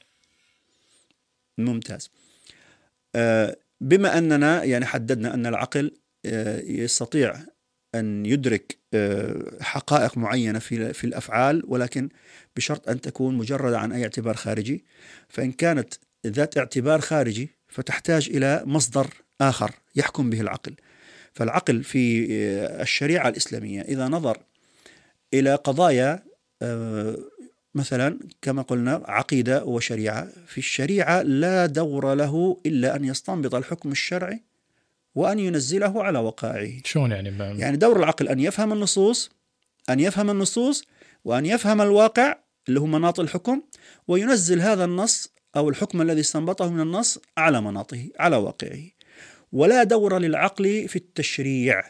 [1.59, 2.11] ممتاز.
[3.15, 5.91] آه، بما أننا يعني حددنا أن العقل
[6.27, 7.37] آه، يستطيع
[7.99, 12.09] أن يدرك آه، حقائق معينة في في الأفعال ولكن
[12.57, 14.85] بشرط أن تكون مجردة عن أي اعتبار خارجي.
[15.29, 15.95] فإن كانت
[16.27, 19.07] ذات اعتبار خارجي فتحتاج إلى مصدر
[19.41, 20.75] آخر يحكم به العقل.
[21.33, 22.27] فالعقل في
[22.83, 24.39] الشريعة الإسلامية إذا نظر
[25.35, 26.23] إلى قضايا
[27.75, 34.43] مثلا كما قلنا عقيدة وشريعة في الشريعة لا دور له إلا أن يستنبط الحكم الشرعي
[35.19, 36.81] وأن ينزله على وقائعه.
[36.85, 39.31] شلون يعني يعني دور العقل أن يفهم النصوص
[39.91, 40.85] أن يفهم النصوص
[41.25, 42.37] وأن يفهم الواقع
[42.69, 43.63] اللي هو مناط الحكم
[44.09, 48.83] وينزل هذا النص أو الحكم الذي استنبطه من النص على مناطه على واقعه.
[49.53, 51.83] ولا دور للعقل في التشريع.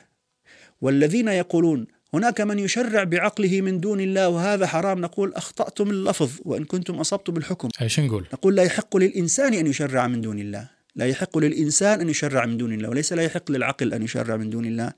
[0.81, 6.65] والذين يقولون هناك من يشرع بعقله من دون الله وهذا حرام نقول أخطأتم اللفظ وإن
[6.65, 7.35] كنتم أصبتم
[7.83, 10.78] أي شو نقول؟ نقول لا يحق للإنسان أن يشرع من دون الله.
[10.99, 14.51] لا يحق للإنسان أن يشرع من دون الله وليس لا يحق للعقل أن يشرع من
[14.51, 14.93] دون الله.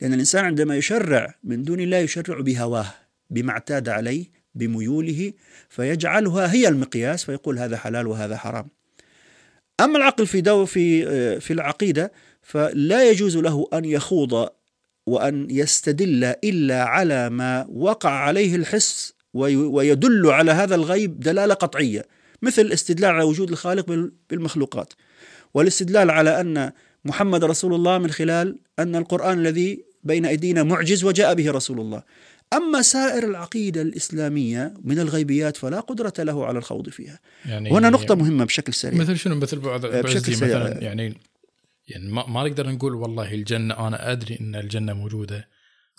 [0.00, 2.86] لأن الإنسان عندما يشرع من دون الله يشرع بهواه
[3.30, 4.24] بما اعتاد عليه
[4.54, 5.32] بميوله
[5.68, 8.68] فيجعلها هي المقياس فيقول هذا حلال وهذا حرام.
[9.80, 12.12] أما العقل في دو في في العقيدة
[12.42, 14.48] فلا يجوز له أن يخوض
[15.06, 22.04] وأن يستدل إلا على ما وقع عليه الحس ويدل على هذا الغيب دلالة قطعية
[22.42, 24.92] مثل الاستدلال على وجود الخالق بالمخلوقات.
[25.54, 26.72] والاستدلال على أن
[27.04, 32.02] محمد رسول الله من خلال أن القرآن الذي بين أيدينا معجز وجاء به رسول الله.
[32.52, 37.20] أما سائر العقيدة الإسلامية من الغيبيات فلا قدرة له على الخوض فيها.
[37.46, 39.00] يعني وهنا نقطة يعني مهمة بشكل سريع.
[39.00, 40.58] مثل شنو؟ مثل بعض بشكل سريع.
[40.58, 41.14] مثلا يعني
[41.88, 45.48] يعني ما, ما نقدر نقول والله الجنة أنا أدري أن الجنة موجودة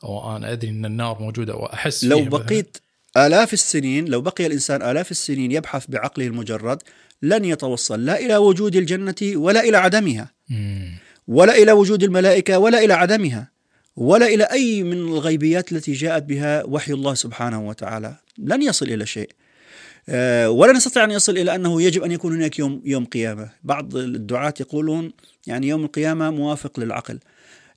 [0.03, 2.77] أو أنا أدري أن النار موجودة وأحس لو بقيت
[3.17, 6.83] آلاف السنين لو بقي الإنسان آلاف السنين يبحث بعقله المجرد
[7.21, 10.31] لن يتوصل لا إلى وجود الجنة ولا إلى عدمها
[11.27, 13.51] ولا إلى وجود الملائكة ولا إلى عدمها
[13.95, 18.15] ولا إلى أي من الغيبيات التي جاءت بها وحي الله سبحانه وتعالى.
[18.37, 19.29] لن يصل إلى شيء.
[20.09, 23.49] آه، ولا نستطيع أن يصل إلى أنه يجب أن يكون هناك يوم يوم قيامة.
[23.63, 25.11] بعض الدعاة يقولون
[25.47, 27.19] يعني يوم القيامة موافق للعقل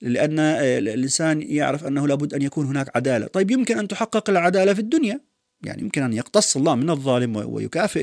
[0.00, 3.26] لأن آه، الإنسان يعرف أنه لابد أن يكون هناك عدالة.
[3.26, 5.20] طيب يمكن أن تحقق العدالة في الدنيا؟
[5.62, 8.02] يعني يمكن أن يقتص الله من الظالم ويكافئ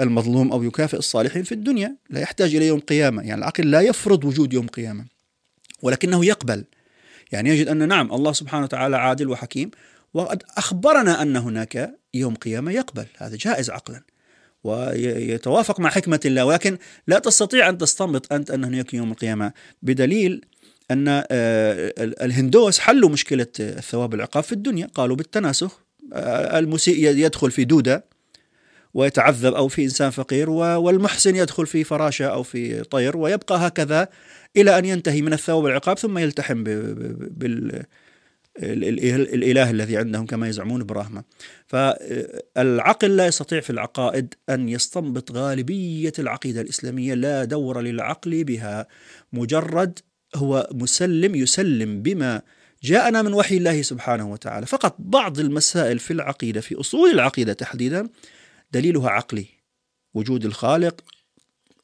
[0.00, 3.22] المظلوم أو يكافئ الصالحين في الدنيا لا يحتاج إلى يوم قيامة.
[3.22, 5.04] يعني العقل لا يفرض وجود يوم قيامة
[5.82, 6.64] ولكنه يقبل.
[7.32, 9.70] يعني يجد أن نعم الله سبحانه وتعالى عادل وحكيم
[10.14, 13.06] وقد أخبرنا أن هناك يوم قيامة يقبل.
[13.18, 14.02] هذا جائز عقلا
[14.64, 19.52] ويتوافق مع حكمة الله ولكن لا تستطيع أن تستنبط أنت أن هناك يوم القيامة.
[19.82, 20.44] بدليل
[20.90, 21.24] أن آه،
[21.98, 24.86] الهندوس حلوا مشكلة الثواب والعقاب في الدنيا.
[24.94, 25.80] قالوا بالتناسخ
[26.12, 28.15] آه، المسيء يدخل في دودة.
[28.96, 34.08] ويتعذب أو في إنسان فقير والمحسن يدخل في فراشة أو في طير ويبقى هكذا
[34.56, 37.82] إلى أن ينتهي من الثواب والعقاب ثم يلتحم بال
[38.58, 41.24] الإله الذي عندهم كما يزعمون برحمة.
[41.66, 48.86] فالعقل لا يستطيع في العقائد أن يستنبط غالبية العقيدة الإسلامية لا دور للعقل بها
[49.32, 49.98] مجرد
[50.36, 52.42] هو مسلم يسلم بما
[52.82, 54.66] جاءنا من وحي الله سبحانه وتعالى.
[54.66, 58.08] فقط بعض المسائل في العقيدة في أصول العقيدة تحديدا
[58.70, 59.46] دليلها عقلي.
[60.14, 61.04] وجود الخالق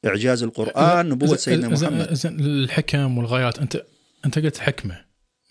[0.05, 2.41] إعجاز القرآن نبوة سيدنا محمد.
[2.41, 3.85] الحكم والغايات أنت
[4.25, 5.05] أنت قلت حكمة.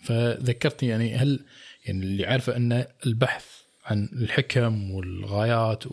[0.04, 1.44] فذكرتني يعني هل
[1.86, 3.46] يعني اللي عارفه أن البحث
[3.84, 5.84] عن الحكم والغايات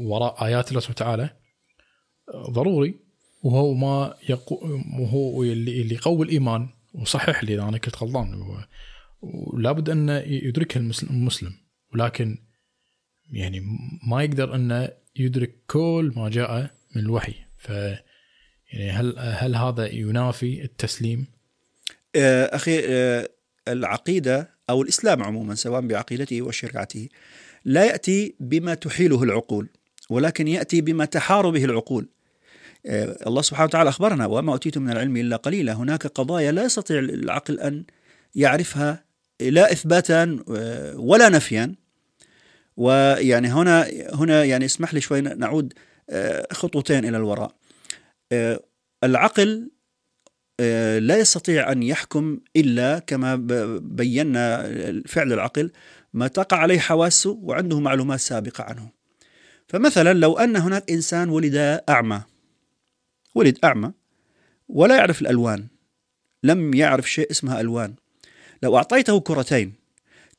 [0.00, 1.30] وراء آيات الله سبحانه وتعالى
[2.50, 3.00] ضروري
[3.42, 8.44] وهو ما يقو وهو اللي يقوي الإيمان وصحح لي إذا أنا كنت غلطان.
[9.22, 11.52] ولابد أن يدركها المسلم.
[11.94, 12.43] ولكن
[13.30, 13.62] يعني
[14.06, 17.70] ما يقدر انه يدرك كل ما جاء من الوحي ف
[18.72, 21.26] يعني هل هل هذا ينافي التسليم؟
[22.16, 23.28] آه، أخي آه،
[23.68, 27.08] العقيدة أو الإسلام عموما سواء بعقيدته وشريعته
[27.64, 29.68] لا يأتي بما تحيله العقول
[30.10, 32.08] ولكن يأتي بما تحار به العقول.
[32.86, 36.98] آه، الله سبحانه وتعالى أخبرنا وما أوتيتم من العلم إلا قليلا، هناك قضايا لا يستطيع
[36.98, 37.84] العقل أن
[38.34, 39.04] يعرفها
[39.40, 40.38] لا اثباتا
[40.96, 41.74] ولا نفيا
[42.76, 45.72] ويعني هنا هنا يعني اسمح لي شوي نعود
[46.10, 47.54] آه، خطوتين إلى الوراء.
[48.32, 48.60] آه،
[49.04, 49.70] العقل
[50.60, 53.36] آه، لا يستطيع أن يحكم إلا كما
[53.82, 54.62] بينا
[55.06, 55.72] فعل العقل
[56.12, 58.88] ما تقع عليه حواسه وعنده معلومات سابقة عنه.
[59.68, 62.22] فمثلا لو أن هناك إنسان ولد أعمى
[63.34, 63.92] ولد أعمى
[64.68, 65.66] ولا يعرف الألوان
[66.42, 67.94] لم يعرف شيء اسمها ألوان
[68.62, 69.74] لو أعطيته كرتين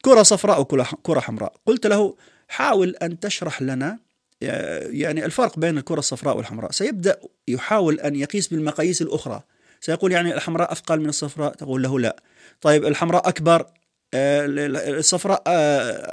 [0.06, 1.54] كرة صفراء وكرة حمراء.
[1.66, 2.16] قلت له
[2.48, 4.00] حاول أن تشرح لنا
[4.42, 6.72] يعني الفرق بين الكرة الصفراء والحمراء.
[6.72, 9.42] سيبدأ يحاول أن يقيس بالمقاييس الأخرى.
[9.82, 12.16] سيقول يعني الحمراء أثقل من الصفراء؟ تقول له لا.
[12.62, 13.66] طيب الحمراء أكبر
[14.14, 15.44] الصفراء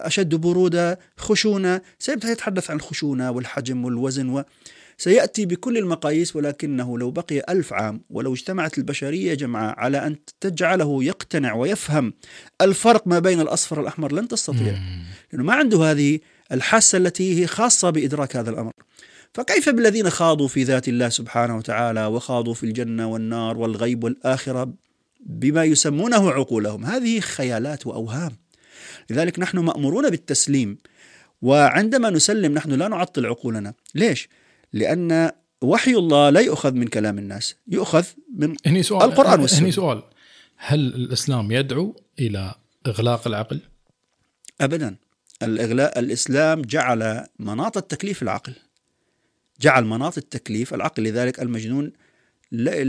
[0.07, 1.81] أشد برودة خشونة.
[1.99, 4.45] سيبدأ يتحدث عن الخشونة والحجم والوزن و
[4.99, 11.05] سيأتي بكل المقاييس ولكنه لو بقي ألف عام ولو اجتمعت البشرية جمعاء على أن تجعله
[11.05, 12.13] يقتنع ويفهم
[12.61, 14.79] الفرق ما بين الأصفر والأحمر لن تستطيع.
[15.33, 16.19] لأنه ما عنده هذه
[16.53, 18.73] الحاسة التي هي خاصة بإدراك هذا الأمر.
[19.35, 24.73] فكيف بالذين خاضوا في ذات الله سبحانه وتعالى وخاضوا في الجنة والنار والغيب والآخرة
[25.27, 28.33] بما يسمونه عقولهم؟ هذه خيالات وأوهام.
[29.11, 30.79] لذلك نحن مأمورون بالتسليم
[31.43, 33.75] وعندما نسلم نحن لا نعطل عقولنا.
[33.95, 34.29] ليش؟
[34.73, 35.31] لأن
[35.63, 38.05] وحي الله لا يؤخذ من كلام الناس يؤخذ
[38.37, 39.61] من هني سؤال القرآن والسنة.
[39.61, 40.03] هني سؤال.
[40.57, 42.55] هل الإسلام يدعو إلى
[42.87, 43.61] إغلاق العقل؟
[44.61, 44.97] أبدا.
[45.43, 48.55] الإغلاق الإسلام جعل مناط التكليف العقل.
[49.61, 51.03] جعل مناط التكليف العقل.
[51.03, 51.93] لذلك المجنون
[52.53, 52.85] لا,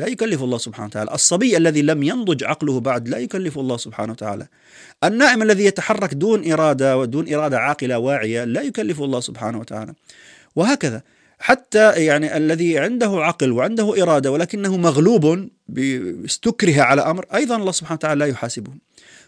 [0.00, 1.14] لا يكلف الله سبحانه وتعالى.
[1.14, 4.48] الصبي الذي لم ينضج عقله بعد لا يكلف الله سبحانه وتعالى.
[5.04, 9.94] النائم الذي يتحرك دون إرادة ودون إرادة عاقلة واعية لا يكلف الله سبحانه وتعالى.
[10.56, 11.02] وهكذا.
[11.38, 15.50] حتى يعني الذي عنده عقل وعنده إرادة ولكنه مغلوب
[16.24, 18.72] استكره على أمر أيضا الله سبحانه وتعالى لا يحاسبه.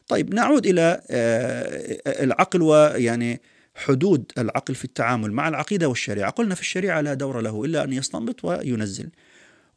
[0.08, 3.40] طيب نعود إلى آه، العقل ويعني
[3.74, 6.30] حدود العقل في التعامل مع العقيدة والشريعة.
[6.30, 9.11] قلنا في الشريعة لا دور له إلا أن يستنبط وينزل.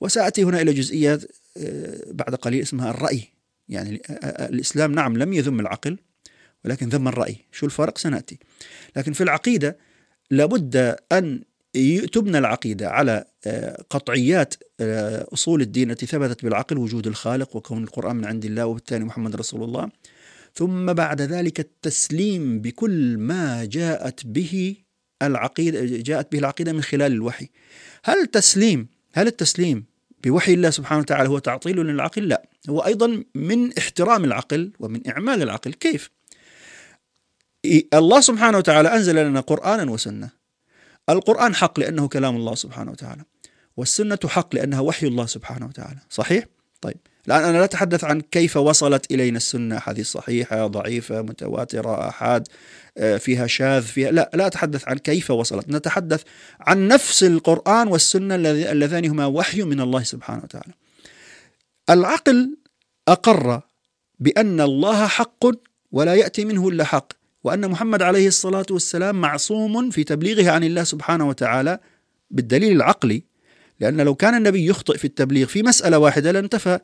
[0.02, 1.20] وسأتي هنا إلى جزئية
[1.58, 3.24] آه، بعد قليل اسمها الرأي.
[3.70, 5.98] يعني آه، الإسلام نعم لم يذم العقل
[6.66, 7.36] ولكن ذم الرأي.
[7.52, 8.40] شو الفرق؟ سنأتي.
[8.96, 9.78] لكن في العقيدة
[10.32, 11.42] لابد أن
[12.12, 18.16] تبنى العقيدة على آه، قطعيات آه، أصول الدين التي ثبتت بالعقل وجود الخالق وكون القرآن
[18.16, 19.90] من عند الله وبالتالي محمد رسول الله.
[20.56, 24.76] ثم بعد ذلك التسليم بكل ما جاءت به
[25.22, 27.50] العقيدة جاءت به العقيدة من خلال الوحي.
[28.04, 29.86] هل التسليم هل التسليم
[30.24, 32.50] بوحي الله سبحانه وتعالى هو تعطيل للعقل؟ لا.
[32.70, 35.74] هو أيضا من احترام العقل ومن إعمال العقل.
[35.74, 36.10] كيف؟
[37.94, 40.43] الله سبحانه وتعالى أنزل لنا قرآنا وسنة.
[41.10, 43.22] القرآن حق لأنه كلام الله سبحانه وتعالى.
[43.78, 46.00] والسنة حق لأنها وحي الله سبحانه وتعالى.
[46.10, 46.46] صحيح؟
[46.82, 46.98] طيب.
[47.28, 49.80] الآن أنا لا أتحدث عن كيف وصلت إلينا السنة.
[49.80, 52.48] حديث صحيحة ضعيفة متواترة أحاد
[52.98, 55.70] آه، فيها شاذ فيها لا لا أتحدث عن كيف وصلت.
[55.70, 56.24] نتحدث
[56.60, 60.74] عن نفس القرآن والسنة اللذان هما وحي من الله سبحانه وتعالى.
[61.90, 62.58] العقل
[63.08, 63.62] أقر
[64.20, 65.46] بأن الله حق
[65.92, 67.23] ولا يأتي منه إلا حق.
[67.44, 71.80] وأن محمد عليه الصلاة والسلام معصوم في تبليغه عن الله سبحانه وتعالى
[72.32, 73.24] بالدليل العقلي
[73.80, 76.80] لأن لو كان النبي يخطئ في التبليغ في مسألة واحدة لانتفى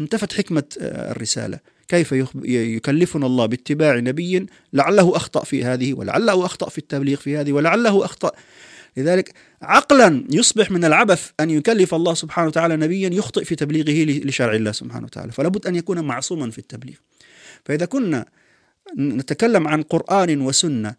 [0.00, 1.58] انتفت حكمة آه، الرسالة.
[1.88, 2.12] كيف
[2.44, 8.04] يكلفنا الله باتباع نبي لعله أخطأ في هذه ولعله أخطأ في التبليغ في هذه ولعله
[8.04, 8.32] أخطأ؟
[8.96, 14.54] لذلك عقلا يصبح من العبث أن يكلف الله سبحانه وتعالى نبيا يخطئ في تبليغه لشرع
[14.54, 15.32] الله سبحانه وتعالى.
[15.32, 16.96] فلا بد أن يكون معصوما في التبليغ.
[17.64, 18.26] فإذا كنا
[18.98, 20.94] نتكلم عن قرآن وسنة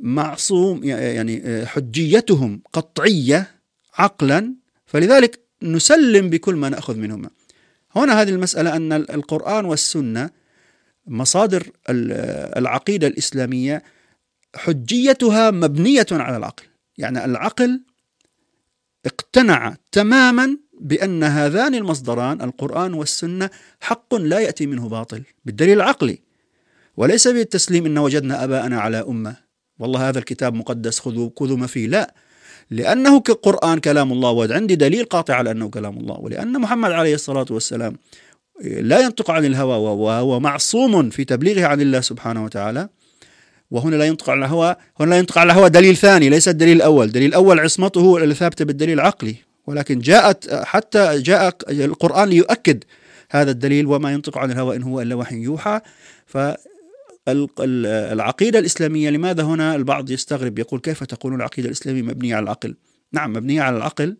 [0.00, 3.50] معصوم يعني حجيتهم قطعية
[3.94, 4.54] عقلا
[4.86, 7.30] فلذلك نسلم بكل ما نأخذ منهما.
[7.96, 10.30] هنا هذه المسألة أن القرآن والسنة
[11.06, 11.70] مصادر
[12.56, 13.82] العقيدة الإسلامية
[14.54, 16.64] حجيتها مبنية على العقل.
[16.98, 17.80] يعني العقل
[19.06, 26.27] اقتنع تماما بأن هذان المصدران القرآن والسنة حق لا يأتي منه باطل بالدليل العقلي.
[26.98, 29.36] وليس بالتسليم إن وجدنا أباءنا على أمة.
[29.78, 31.86] والله هذا الكتاب مقدس خذوا خذوا ما فيه.
[31.86, 32.14] لا.
[32.70, 36.20] لأنه كقرآن كلام الله وعندي دليل قاطع على أنه كلام الله.
[36.20, 37.96] ولأن محمد عليه الصلاة والسلام
[38.64, 42.88] لا ينطق عن الهوى وهو معصوم في تبليغه عن الله سبحانه وتعالى.
[43.70, 47.06] وهنا لا ينطق عن الهوى هنا لا ينطق عن الهوى دليل ثاني ليس الدليل الأول.
[47.06, 49.36] الدليل الأول عصمته الثابتة بالدليل العقلي.
[49.66, 52.84] ولكن جاءت حتى جاء القرآن ليؤكد
[53.30, 55.80] هذا الدليل وما ينطق عن الهوى إن هو إلا وحي يوحى.
[57.56, 62.74] فالعقيدة الإسلامية لماذا هنا البعض يستغرب يقول كيف تقول العقيدة الإسلامية مبنية على العقل؟
[63.12, 64.16] نعم مبنية على العقل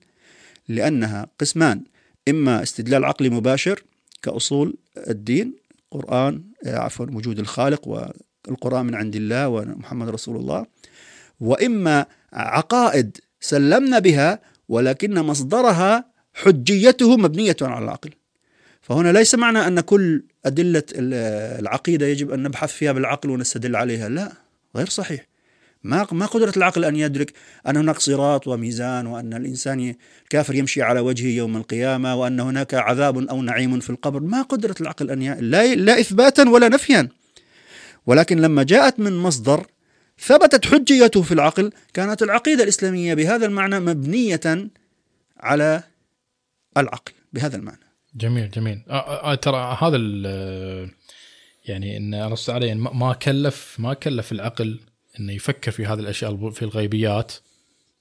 [0.68, 1.84] لأنها قسمان
[2.28, 3.82] إما استدلال عقلي مباشر
[4.22, 4.76] كأصول
[5.08, 5.54] الدين
[5.90, 10.66] قرآن عفوا وجود الخالق والقرآن من عند الله ومحمد رسول الله
[11.40, 16.04] وإما عقائد سلمنا بها ولكن مصدرها
[16.34, 18.10] حجيته مبنية على العقل.
[18.80, 24.08] فهنا ليس معنى أن كل أدلة العقيدة يجب أن نبحث فيها بالعقل ونستدل عليها.
[24.08, 24.32] لا
[24.76, 25.26] غير صحيح.
[25.82, 27.32] ما ما قدرة العقل أن يدرك
[27.68, 33.18] أن هناك صراط وميزان وأن الإنسان الكافر يمشي على وجهه يوم القيامة وأن هناك عذاب
[33.18, 34.20] أو نعيم في القبر.
[34.20, 35.34] ما قدرة العقل أن ي...
[35.40, 37.08] لا, لا إثباتا ولا نفيا.
[38.06, 39.66] ولكن لما جاءت من مصدر
[40.20, 44.70] ثبتت حجيته في العقل كانت العقيدة الإسلامية بهذا المعنى مبنية
[45.40, 45.82] على
[46.76, 47.87] العقل بهذا المعنى.
[48.18, 48.82] جميل جميل.
[48.88, 49.96] آه, آه، ترى هذا
[51.64, 54.80] يعني إن ارسطو عليه ما كلف ما كلف العقل
[55.20, 57.32] إنه يفكر في هذه الأشياء في الغيبيات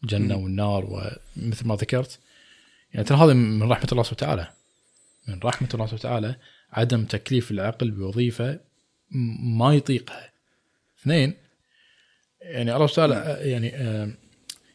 [0.04, 2.20] الجنه والنار ومثل ما ذكرت.
[2.94, 4.54] يعني ترى هذا من رحمة الله سبحانه وتعالى.
[5.28, 6.36] من رحمة الله سبحانه وتعالى
[6.72, 8.60] عدم تكليف العقل بوظيفة
[9.58, 10.32] ما يطيقها.
[11.02, 11.34] اثنين
[12.42, 14.14] يعني الله سبحانه وتعالى يعني آه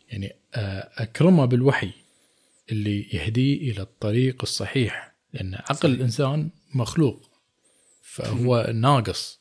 [0.08, 1.90] يعني آه أكرمه بالوحي
[2.72, 5.11] اللي يهديه إلى الطريق الصحيح.
[5.32, 5.90] لأن عقل.
[5.90, 7.30] الإنسان مخلوق
[8.02, 9.40] فهو ناقص.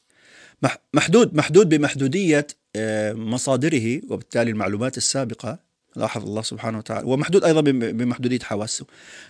[0.94, 5.60] محدود محدود بمحدودية آه، مصادره وبالتالي المعلومات السابقة.
[5.96, 8.86] لاحظ الله سبحانه وتعالى ومحدود أيضا بمحدودية حواسه.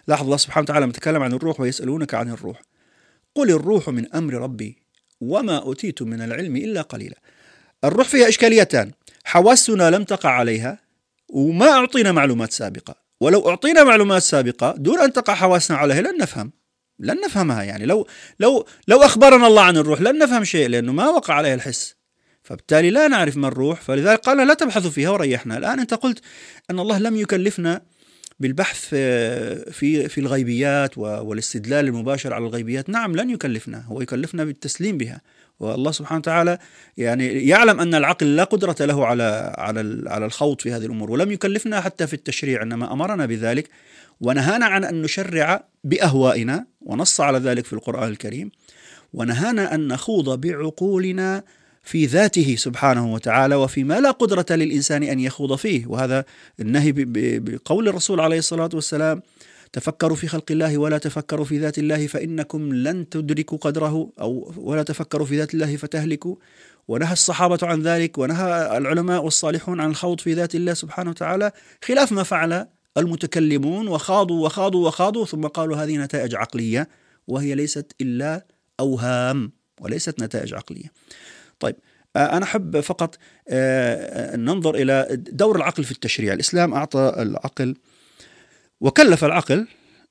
[0.08, 2.62] لاحظ الله سبحانه وتعالى متكلم عن الروح ويسألونك عن الروح.
[3.36, 4.78] قل الروح من أمر ربي
[5.22, 7.18] وما اوتيتم من العلم إلا قليلا.
[7.84, 8.92] الروح فيها إشكاليتان.
[9.24, 10.80] حواسنا لم تقع عليها
[11.30, 13.01] وما أعطينا معلومات سابقة.
[13.22, 16.52] ولو أعطينا معلومات سابقة دون أن تقع حواسنا عليها لن نفهم.
[17.00, 17.86] لن نفهمها يعني.
[17.86, 18.08] لو
[18.40, 21.96] لو لو أخبرنا الله عن الروح لن نفهم شيء لأنه ما وقع عليها الحس.
[22.44, 23.82] فبالتالي لا نعرف ما الروح.
[23.82, 25.58] فلذلك قال لا تبحثوا فيها وريحنا.
[25.58, 26.20] الآن أنت قلت
[26.70, 27.82] أن الله لم يكلفنا
[28.40, 32.90] بالبحث في في الغيبيات والاستدلال المباشر على الغيبيات.
[32.90, 33.84] نعم لن يكلفنا.
[33.88, 35.22] هو يكلفنا بالتسليم بها.
[35.62, 36.58] والله سبحانه وتعالى
[36.98, 41.32] يعني يعلم أن العقل لا قدرة له على على على الخوض في هذه الأمور ولم
[41.32, 43.70] يكلفنا حتى في التشريع إنما أمرنا بذلك
[44.22, 48.52] ونهانا عن أن نشرع بأهوائنا ونص على ذلك في القرآن الكريم
[49.14, 51.44] ونهانا أن نخوض بعقولنا
[51.84, 56.26] في ذاته سبحانه وتعالى وفيما لا قدرة للإنسان أن يخوض فيه وهذا
[56.60, 56.94] النهي
[57.40, 59.22] بقول الرسول عليه الصلاة والسلام
[59.74, 64.84] تفكروا في خلق الله ولا تفكروا في ذات الله فإنكم لن تدركوا قدره أو ولا
[64.84, 66.36] تفكروا في ذات الله فتهلكوا.
[66.88, 71.52] ونهى الصحابة عن ذلك ونهى العلماء والصالحون عن الخوض في ذات الله سبحانه وتعالى
[71.84, 72.68] خلاف ما فعل
[72.98, 76.90] المتكلمون وخاضوا وخاضوا وخاضوا ثم قالوا هذه نتائج عقلية
[77.28, 78.46] وهي ليست إلا
[78.80, 79.52] أوهام
[79.82, 80.92] وليست نتائج عقلية.
[81.60, 81.76] طيب
[82.16, 83.18] آه، أنا أحب فقط
[83.50, 86.34] آه، أن ننظر إلى دور العقل في التشريع.
[86.34, 87.76] الإسلام أعطى العقل
[88.82, 89.68] وكلف العقل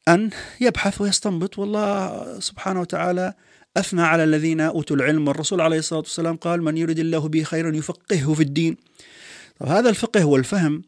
[0.08, 3.34] أن يبحث ويستنبط والله سبحانه وتعالى
[3.76, 5.28] أثنى على الذين أوتوا العلم.
[5.28, 8.76] والرسول عليه الصلاة والسلام قال من يريد الله به خيرا يفقهه في الدين.
[9.60, 10.82] طب هذا الفقه والفهم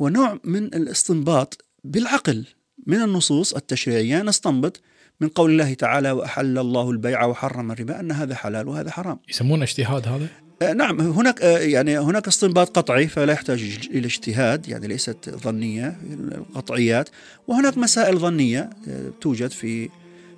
[0.00, 2.46] هو نوع من الاستنباط بالعقل
[2.86, 4.22] من النصوص التشريعية.
[4.22, 4.80] نستنبط
[5.20, 9.18] من قول الله تعالى وأحل الله البيع وحرم الربا أن هذا حلال وهذا حرام.
[9.28, 10.28] يسمونه اجتهاد هذا؟
[10.62, 15.96] آه، نعم هناك آه، يعني هناك استنباط قطعي فلا يحتاج إلى اجتهاد يعني ليست ظنية
[16.12, 17.08] القطعيات.
[17.48, 19.88] وهناك مسائل ظنية آه، توجد في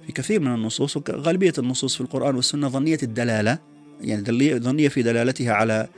[0.07, 3.59] في كثير من النصوص وغالبية النصوص في القرآن والسنة ظنية الدلالة
[4.01, 5.89] يعني ظنية في دلالتها على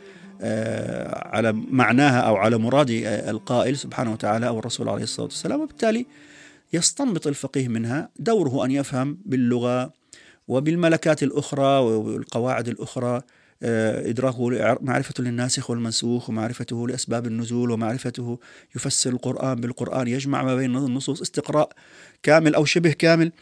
[1.13, 5.61] على معناها أو على مراد القائل سبحانه وتعالى أو الرسول عليه الصلاة والسلام.
[5.61, 6.07] وبالتالي
[6.73, 9.93] يستنبط الفقيه منها دوره أن يفهم باللغة
[10.49, 13.23] وبالملكات الأخرى والقواعد الأخرى.
[13.65, 18.39] إدراكه معرفة للناسخ والمنسوخ ومعرفته لأسباب النزول ومعرفته
[18.77, 21.73] يفسر القرآن بالقرآن يجمع ما بين النصوص استقراء
[22.23, 23.33] كامل أو شبه كامل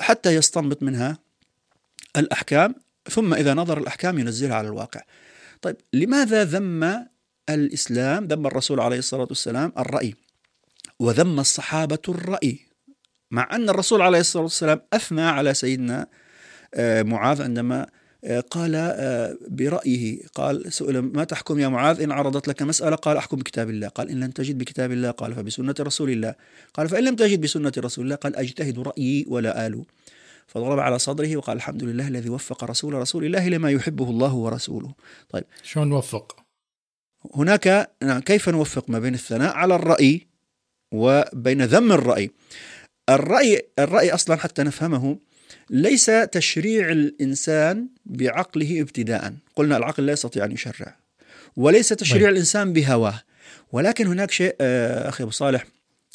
[0.00, 1.18] حتى يستنبط منها
[2.16, 2.74] الأحكام
[3.10, 5.00] ثم إذا نظر الأحكام ينزلها على الواقع.
[5.62, 7.06] طيب لماذا ذم
[7.50, 10.14] الإسلام ذم الرسول عليه الصلاة والسلام الرأي؟
[10.98, 12.58] وذم الصحابة الرأي
[13.30, 16.06] مع أن الرسول عليه الصلاة والسلام أثنى على سيدنا
[16.74, 17.88] آه، معاذ عندما آه،
[18.50, 23.36] قال آه، برأيه قال سئل ما تحكم يا معاذ؟ إن عرضت لك مسألة قال أحكم
[23.36, 23.88] بكتاب الله.
[23.88, 26.34] قال إن لم تجد بكتاب الله قال فبسنة رسول الله.
[26.74, 29.84] قال فإن لم تجد بسنة رسول الله قال أجتهد رأيي ولا آل.
[30.46, 34.94] فضرب على صدره وقال الحمد لله الذي وفق رسول رسول الله لما يحبه الله ورسوله.
[35.30, 35.44] طيب.
[35.62, 36.36] شلون نوفق
[37.34, 40.26] هناك نعم، كيف نوفق ما بين الثناء على الرأي
[40.92, 42.30] وبين ذم الرأي؟
[43.08, 45.18] الرأي الرأي أصلا حتى نفهمه
[45.70, 49.34] ليس تشريع الإنسان بعقله ابتداء.
[49.56, 50.96] قلنا العقل لا يستطيع أن يشرع
[51.56, 52.32] وليس تشريع طيب.
[52.32, 53.22] الإنسان بهواه.
[53.72, 55.66] ولكن هناك شيء آه، أخي أبو صالح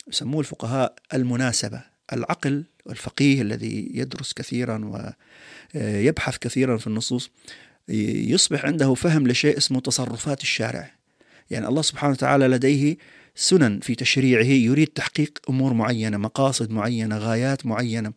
[0.07, 1.81] يسموه الفقهاء المناسبة.
[2.13, 5.09] العقل والفقيه الذي يدرس كثيرا
[5.75, 7.29] ويبحث كثيرا في النصوص
[7.89, 10.91] يصبح عنده فهم لشيء اسمه تصرفات الشارع.
[11.51, 12.97] يعني الله سبحانه وتعالى لديه
[13.35, 18.13] سنن في تشريعه يريد تحقيق أمور معينة، مقاصد معينة، غايات معينة،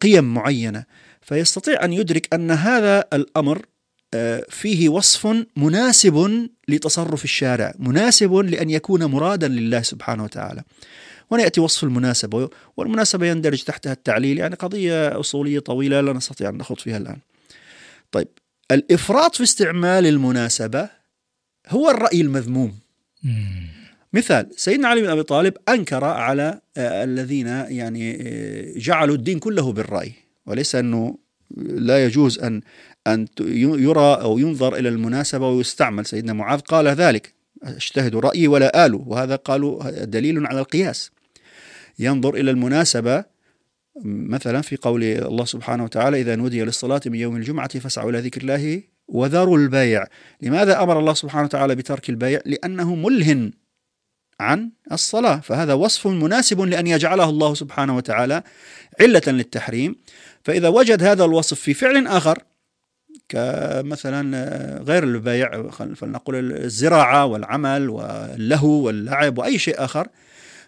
[0.00, 0.84] قيم معينة،
[1.22, 3.66] فيستطيع أن يدرك أن هذا الأمر
[4.14, 10.62] آه، فيه وصف مناسب لتصرف الشارع، مناسب لأن يكون مرادا لله سبحانه وتعالى.
[11.32, 16.54] هنا يأتي وصف المناسبة والمناسبة يندرج تحتها التعليل، يعني قضية أصولية طويلة لا نستطيع أن
[16.54, 17.18] نخوض فيها الآن.
[18.12, 18.28] طيب
[18.70, 20.88] الإفراط في استعمال المناسبة
[21.68, 22.78] هو الرأي المذموم.
[24.12, 29.72] مثال سيدنا علي بن أبي طالب أنكر على آه، الذين يعني آه، جعلوا الدين كله
[29.72, 30.12] بالرأي
[30.46, 31.18] وليس أنه
[31.56, 32.62] لا يجوز أن
[33.06, 33.26] أن
[33.58, 36.06] يرى أو ينظر إلى المناسبة ويستعمل.
[36.06, 41.10] سيدنا معاذ قال ذلك اجتهد رأيي ولا آله وهذا قالوا دليل على القياس.
[41.98, 43.24] ينظر إلى المناسبة
[44.04, 48.40] مثلا في قول الله سبحانه وتعالى إذا نودي للصلاة من يوم الجمعة فاسعوا إلى ذكر
[48.40, 50.04] الله وذروا البيع.
[50.42, 53.52] لماذا أمر الله سبحانه وتعالى بترك البيع؟ لأنه ملهن.
[54.40, 58.42] عن الصلاة فهذا وصف مناسب لأن يجعله الله سبحانه وتعالى
[59.00, 59.96] علة للتحريم.
[60.44, 62.42] فإذا وجد هذا الوصف في فعل آخر
[63.28, 70.08] كمثلا غير البيع فلنقول الزراعة والعمل واللهو واللعب وأي شيء آخر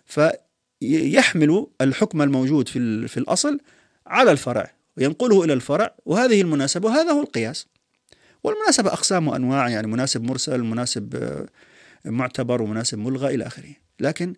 [0.07, 3.61] فيحمل الحكم الموجود في, في الأصل
[4.07, 7.67] على الفرع وينقله إلى الفرع وهذه المناسبة وهذا هو القياس.
[8.45, 11.15] والمناسبة أقسام وأنواع يعني مناسب مرسل مناسب
[12.05, 13.75] معتبر ومناسب ملغى إلى آخره.
[14.01, 14.35] لكن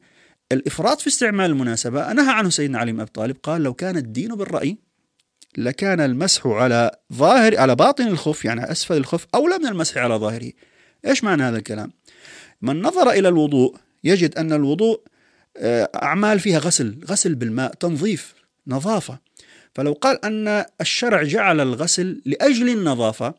[0.52, 4.34] الإفراط في استعمال المناسبة نهى عنه سيدنا علي بن أبي طالب قال لو كان الدين
[4.34, 4.78] بالرأي
[5.58, 10.52] لكان المسح على ظاهر على باطن الخف يعني أسفل الخف أولى من المسح على ظاهره.
[11.06, 11.92] إيش معنى هذا الكلام؟
[12.62, 15.00] من نظر إلى الوضوء يجد أن الوضوء
[15.56, 18.34] آه، أعمال فيها غسل غسل بالماء تنظيف
[18.66, 19.18] نظافة.
[19.74, 23.34] فلو قال أن الشرع جعل الغسل لأجل النظافة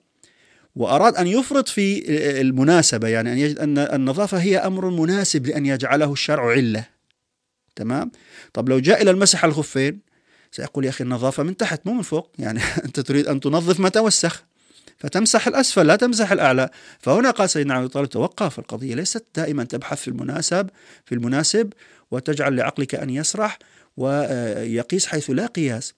[0.76, 2.04] وأراد أن يفرط في
[2.42, 6.86] المناسبة يعني أن يجد أن النظافة هي أمر مناسب لأن يجعله الشرع علة.
[7.76, 8.12] تمام؟
[8.54, 10.00] طب لو جاء إلى المسح الخفين
[10.52, 13.90] سيقول يا أخي النظافة من تحت مو من فوق يعني أنت تريد أن تنظف ما
[13.90, 14.44] توسخ
[14.98, 16.70] فتمسح الأسفل لا تمسح الأعلى.
[17.00, 20.70] فهنا قال سيدنا علي طالب توقف القضية ليست دائما تبحث في المناسب
[21.06, 21.74] في المناسب
[22.12, 23.60] وتجعل لعقلك أن يسرح
[23.98, 25.94] ويقيس حيث لا قياس.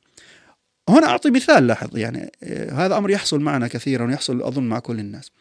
[0.89, 4.99] هنا أعطي مثال لاحظ يعني آه، هذا أمر يحصل معنا كثيرا ويحصل أظن مع كل
[4.99, 5.31] الناس.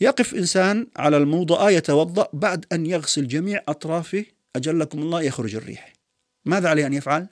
[0.00, 4.24] يقف إنسان على الموضأة يتوضأ بعد أن يغسل جميع أطرافه
[4.56, 5.92] أجلكم الله يخرج الريح.
[6.44, 7.26] ماذا عليه أن يفعل؟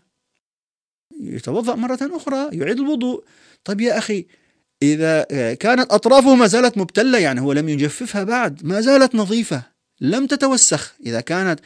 [1.20, 3.24] يتوضأ مرة أخرى يعيد الوضوء.
[3.64, 4.26] طيب يا أخي
[4.82, 5.22] إذا
[5.54, 9.62] كانت أطرافه ما زالت مبتلة يعني هو لم يجففها بعد ما زالت نظيفة
[10.00, 10.94] لم تتوسخ.
[11.06, 11.61] إذا كانت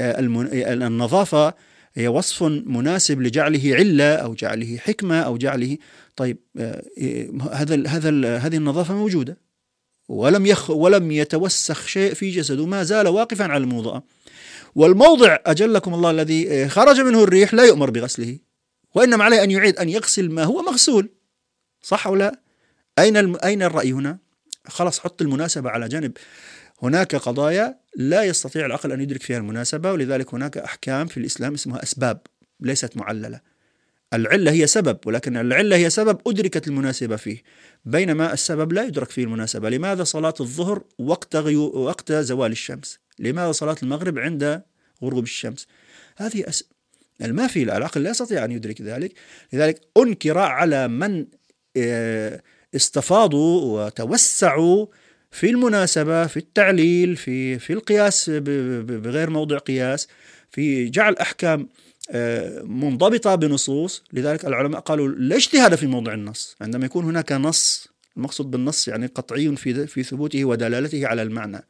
[0.00, 1.54] النظافة
[1.98, 5.78] هي وصف مناسب لجعله علة أو جعله حكمة أو جعله
[6.16, 6.38] طيب
[7.52, 9.38] هذا هذا هذه النظافة موجودة.
[10.08, 14.00] ولم يخ ولم يتوسخ شيء في جسده ما زال واقفا على الموضع
[14.74, 18.38] والموضع أجلكم الله الذي خرج منه الريح لا يؤمر بغسله
[18.94, 21.08] وإنما عليه أن يعيد أن يغسل ما هو مغسول.
[21.82, 22.40] صح أو لا؟
[22.98, 24.18] أين أين الرأي هنا؟
[24.66, 26.12] خلاص حط المناسبة على جانب.
[26.82, 31.82] هناك قضايا لا يستطيع العقل أن يدرك فيها المناسبة ولذلك هناك أحكام في الإسلام اسمها
[31.82, 32.20] أسباب
[32.60, 33.40] ليست معللة.
[34.14, 37.42] العلة هي سبب ولكن العلة هي سبب أدركت المناسبة فيه.
[37.84, 39.70] بينما السبب لا يدرك فيه المناسبة.
[39.70, 44.62] لماذا صلاة الظهر وقت, غيو وقت زوال الشمس؟ لماذا صلاة المغرب عند
[45.02, 45.66] غروب الشمس؟
[46.16, 46.64] هذه أس...
[47.20, 49.12] ما في العقل لا يستطيع أن يدرك ذلك.
[49.52, 51.26] لذلك أنكر على من
[51.76, 52.42] آه،
[52.76, 54.86] استفاضوا وتوسعوا
[55.30, 60.08] في المناسبة في التعليل في في القياس بغير موضع قياس
[60.50, 61.68] في جعل أحكام
[62.10, 64.04] آه، منضبطة بنصوص.
[64.12, 66.56] لذلك العلماء قالوا لا اجتهاد في موضع النص.
[66.60, 71.66] عندما يكون هناك نص المقصود بالنص يعني قطعي في في ثبوته ودلالته على المعنى.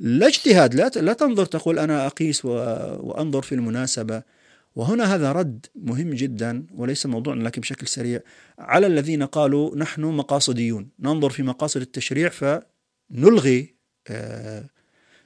[0.00, 4.22] لا اجتهاد لا لا تنظر تقول أنا أقيس وأنظر في المناسبة.
[4.76, 8.20] وهنا هذا رد مهم جدا وليس موضوع لكن بشكل سريع.
[8.58, 10.88] على الذين قالوا نحن مقاصديون.
[11.00, 12.28] ننظر في مقاصد التشريع
[13.12, 13.74] فنلغي
[14.08, 14.64] آه،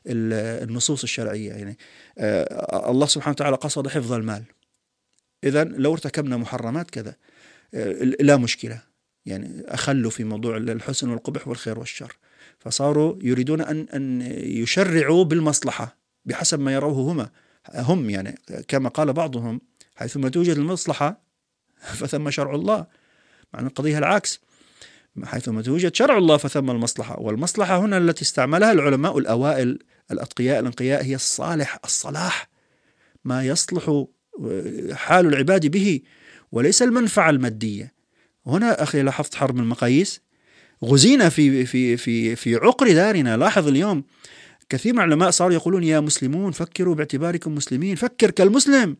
[0.06, 1.52] النصوص الشرعية.
[1.52, 1.78] يعني
[2.18, 4.44] آه، الله سبحانه وتعالى قصد حفظ المال.
[5.44, 7.16] إذا لو ارتكبنا محرمات كذا
[7.74, 8.82] آه، لا مشكلة.
[9.26, 12.16] يعني اخلوا في موضوع الحسن والقبح والخير والشر.
[12.58, 17.30] فصاروا يريدون أن أن يشرعوا بالمصلحة بحسب ما يروه هما.
[17.74, 19.60] هم يعني كما قال بعضهم
[19.96, 21.22] حيثما توجد المصلحة
[21.98, 22.86] فثم شرع الله.
[23.54, 24.40] مع القضية العكس.
[25.24, 27.20] حيثما توجد شرع الله فثم المصلحة.
[27.20, 29.78] والمصلحة هنا التي استعملها العلماء الأوائل
[30.10, 32.48] الأتقياء الأنقياء هي الصالح الصلاح.
[33.24, 36.00] ما يصلح آه، حال العباد به
[36.52, 37.92] وليس المنفعة المادية.
[38.46, 40.20] هنا أخي لاحظت حرب المقاييس.
[40.84, 43.36] غزينا في في في في عقر دارنا.
[43.36, 44.04] لاحظ اليوم
[44.68, 47.96] كثير من العلماء صاروا يقولون يا مسلمون فكروا باعتباركم مسلمين.
[47.96, 48.96] فكر كالمسلم.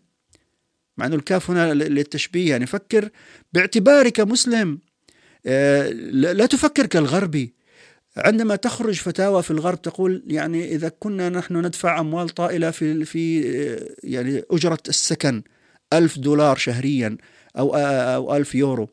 [0.99, 3.11] مع إنه الكاف هنا للتشبيه يعني فكر
[3.53, 4.79] باعتبارك مسلم.
[5.47, 7.55] لا تفكر كالغربي
[8.17, 13.41] عندما تخرج فتاوى في الغرب تقول يعني إذا كنا نحن ندفع أموال طائلة في في
[14.05, 15.43] يعني أجرة السكن
[15.93, 17.17] ألف دولار شهريا
[17.59, 18.89] أو أو ألف يورو.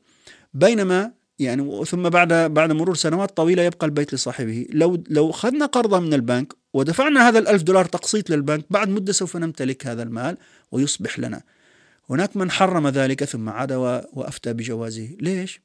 [0.54, 4.66] بينما يعني ثم بعد بعد مرور سنوات طويلة يبقى البيت لصاحبه.
[4.70, 9.38] لو لو أخذنا قرضا من البنك ودفعنا هذا الألف دولار تقسيط للبنك بعد مدة سوف
[9.38, 10.38] نمتلك هذا المال
[10.72, 11.42] ويصبح لنا.
[12.10, 15.10] هناك من حرم ذلك ثم عاد وأفتى بجوازه.
[15.20, 15.62] ليش؟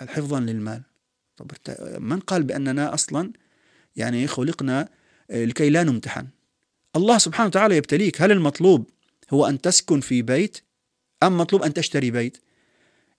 [0.00, 0.82] حفظا للمال.
[1.36, 1.50] طب
[1.98, 3.32] من قال بأننا أصلا
[3.96, 4.88] يعني خلقنا
[5.30, 6.26] آه، لكي لا نمتحن؟
[6.96, 8.22] الله سبحانه وتعالى يبتليك.
[8.22, 8.90] هل المطلوب
[9.30, 10.58] هو أن تسكن في بيت
[11.22, 12.38] أم مطلوب أن تشتري بيت؟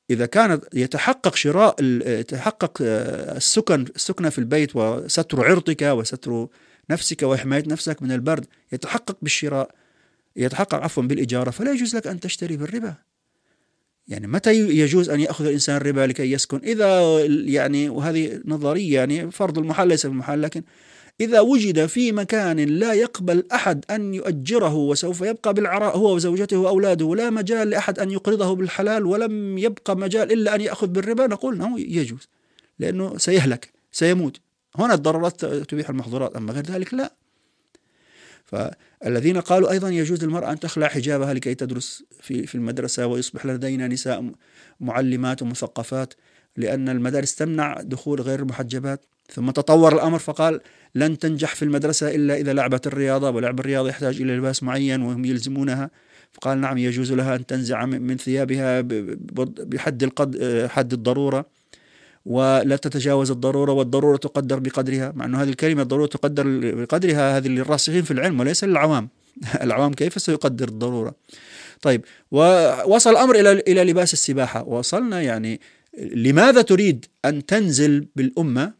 [0.09, 6.47] إذا كانت يتحقق شراء يتحقق آه، السكن السكنة في البيت وستر عرضك وستر
[6.89, 9.71] نفسك وحماية نفسك من البرد يتحقق بالشراء
[10.35, 12.95] يتحقق عفوا بالإجارة فلا يجوز لك أن تشتري بالربا.
[14.07, 19.57] يعني متى يجوز أن يأخذ الإنسان الربا لكي يسكن؟ إذا يعني وهذه نظرية يعني فرض
[19.57, 20.63] المحال ليس بالمحال لكن
[21.21, 27.15] إذا وجد في مكان لا يقبل أحد أن يؤجره وسوف يبقى بالعراء هو وزوجته وأولاده
[27.15, 31.77] لا مجال لأحد أن يقرضه بالحلال ولم يبقى مجال إلا أن يأخذ بالربا نقول نعم
[31.77, 32.29] يجوز
[32.79, 34.39] لأنه سيهلك سيموت.
[34.75, 37.13] هنا الضرورات تبيح المحظورات أما غير ذلك لا.
[38.47, 43.87] فالذين قالوا أيضا يجوز للمرأة أن تخلع حجابها لكي تدرس في في المدرسة ويصبح لدينا
[43.87, 44.31] نساء
[44.79, 46.13] معلمات ومثقفات
[46.57, 49.05] لأن المدارس تمنع دخول غير المحجبات.
[49.33, 50.59] ثم تطور الأمر فقال
[50.95, 55.25] لن تنجح في المدرسة إلا إذا لعبت الرياضة ولعب الرياضة يحتاج إلى لباس معين وهم
[55.25, 55.89] يلزمونها.
[56.31, 58.81] فقال نعم يجوز لها أن تنزع من ثيابها
[59.65, 61.45] بحد القد حد الضرورة.
[62.27, 66.43] ولا تتجاوز الضرورة والضرورة تقدر بقدرها مع أن هذه الكلمة الضرورة تقدر
[66.75, 69.09] بقدرها هذه للراسخين في العلم وليس للعوام.
[69.63, 71.15] العوام كيف سيقدر الضرورة؟
[71.81, 74.63] طيب ووصل الأمر إلى إلى لباس السباحة.
[74.63, 75.61] وصلنا يعني
[76.13, 78.73] لماذا تريد أن تنزل بالأمة؟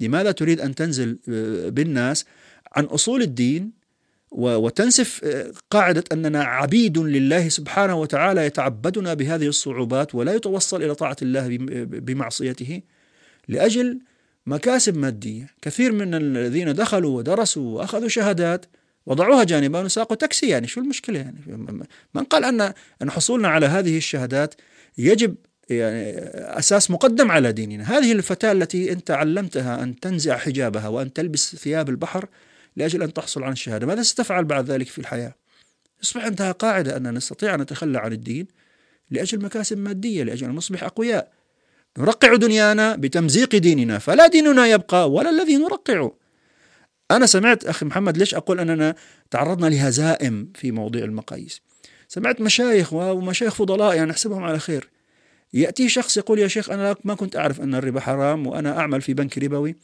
[0.00, 1.18] لماذا تريد أن تنزل
[1.70, 2.24] بالناس
[2.72, 3.84] عن أصول الدين؟
[4.36, 11.16] وتنسف آه، قاعدة أننا عبيد لله سبحانه وتعالى يتعبدنا بهذه الصعوبات ولا يتوصل إلى طاعة
[11.22, 11.48] الله
[11.86, 12.80] بمعصيته؟
[13.48, 14.00] لأجل
[14.46, 15.50] مكاسب مادية.
[15.62, 18.66] كثير من الذين دخلوا ودرسوا وأخذوا شهادات
[19.06, 21.38] وضعوها جانبا وساقوا تاكسي يعني شو المشكلة يعني؟
[22.14, 22.72] من قال أن
[23.02, 24.54] أن حصولنا على هذه الشهادات
[24.98, 25.34] يجب
[25.70, 26.18] يعني
[26.58, 27.98] أساس مقدم على ديننا.
[27.98, 32.28] هذه الفتاة التي أنت علمتها أن تنزع حجابها وأن تلبس ثياب البحر
[32.76, 35.34] لأجل أن تحصل على الشهادة ماذا ستفعل بعد ذلك في الحياة؟
[36.02, 38.46] يصبح عندها قاعدة أن نستطيع أن نتخلى عن الدين
[39.10, 41.32] لأجل مكاسب مادية لأجل أن نصبح أقوياء.
[41.98, 46.12] نرقع دنيانا بتمزيق ديننا فلا ديننا يبقى ولا الذي نرقعه
[47.10, 48.94] أنا سمعت أخي محمد ليش أقول أننا
[49.30, 51.60] تعرضنا لهزائم في موضوع المقاييس.
[52.08, 54.88] سمعت مشايخ ومشايخ فضلاء يعني نحسبهم على خير.
[55.52, 59.14] يأتي شخص يقول يا شيخ أنا ما كنت أعرف أن الربا حرام وأنا أعمل في
[59.14, 59.76] بنك ربوي.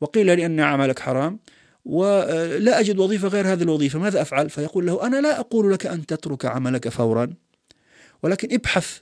[0.00, 1.38] وقيل لي أن عملك حرام
[1.84, 6.06] ولا أجد وظيفة غير هذه الوظيفة ماذا أفعل؟ فيقول له أنا لا أقول لك أن
[6.06, 7.30] تترك عملك فورا
[8.22, 8.98] ولكن ابحث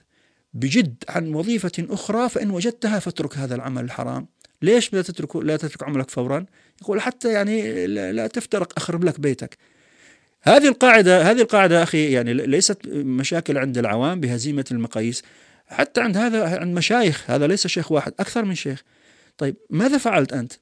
[0.57, 4.27] بجد عن وظيفة أخرى فإن وجدتها فاترك هذا العمل الحرام.
[4.62, 6.47] ليش لا تترك لا تترك عملك فورا؟
[6.83, 9.59] يقول حتى يعني لا تفترق أخرب لك بيتك.
[10.43, 15.23] هذه القاعدة هذه القاعدة أخي يعني ليست مشاكل عند العوام بهزيمة المقاييس.
[15.66, 18.83] حتى عند هذا عند مشايخ هذا ليس شيخ واحد أكثر من شيخ.
[19.39, 20.53] طيب ماذا فعلت أنت؟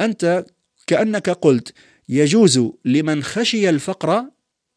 [0.00, 0.44] أنت
[0.86, 1.72] كأنك قلت
[2.08, 4.24] يجوز لمن خشي الفقر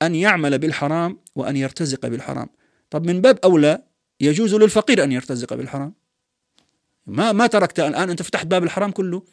[0.02, 2.48] أن يعمل بالحرام وأن يرتزق بالحرام.
[2.90, 3.89] طب من باب أولى
[4.22, 5.94] يجوز للفقير أن يرتزق بالحرام.
[7.08, 9.24] ما ما تركت الآن أنت فتحت باب الحرام كله.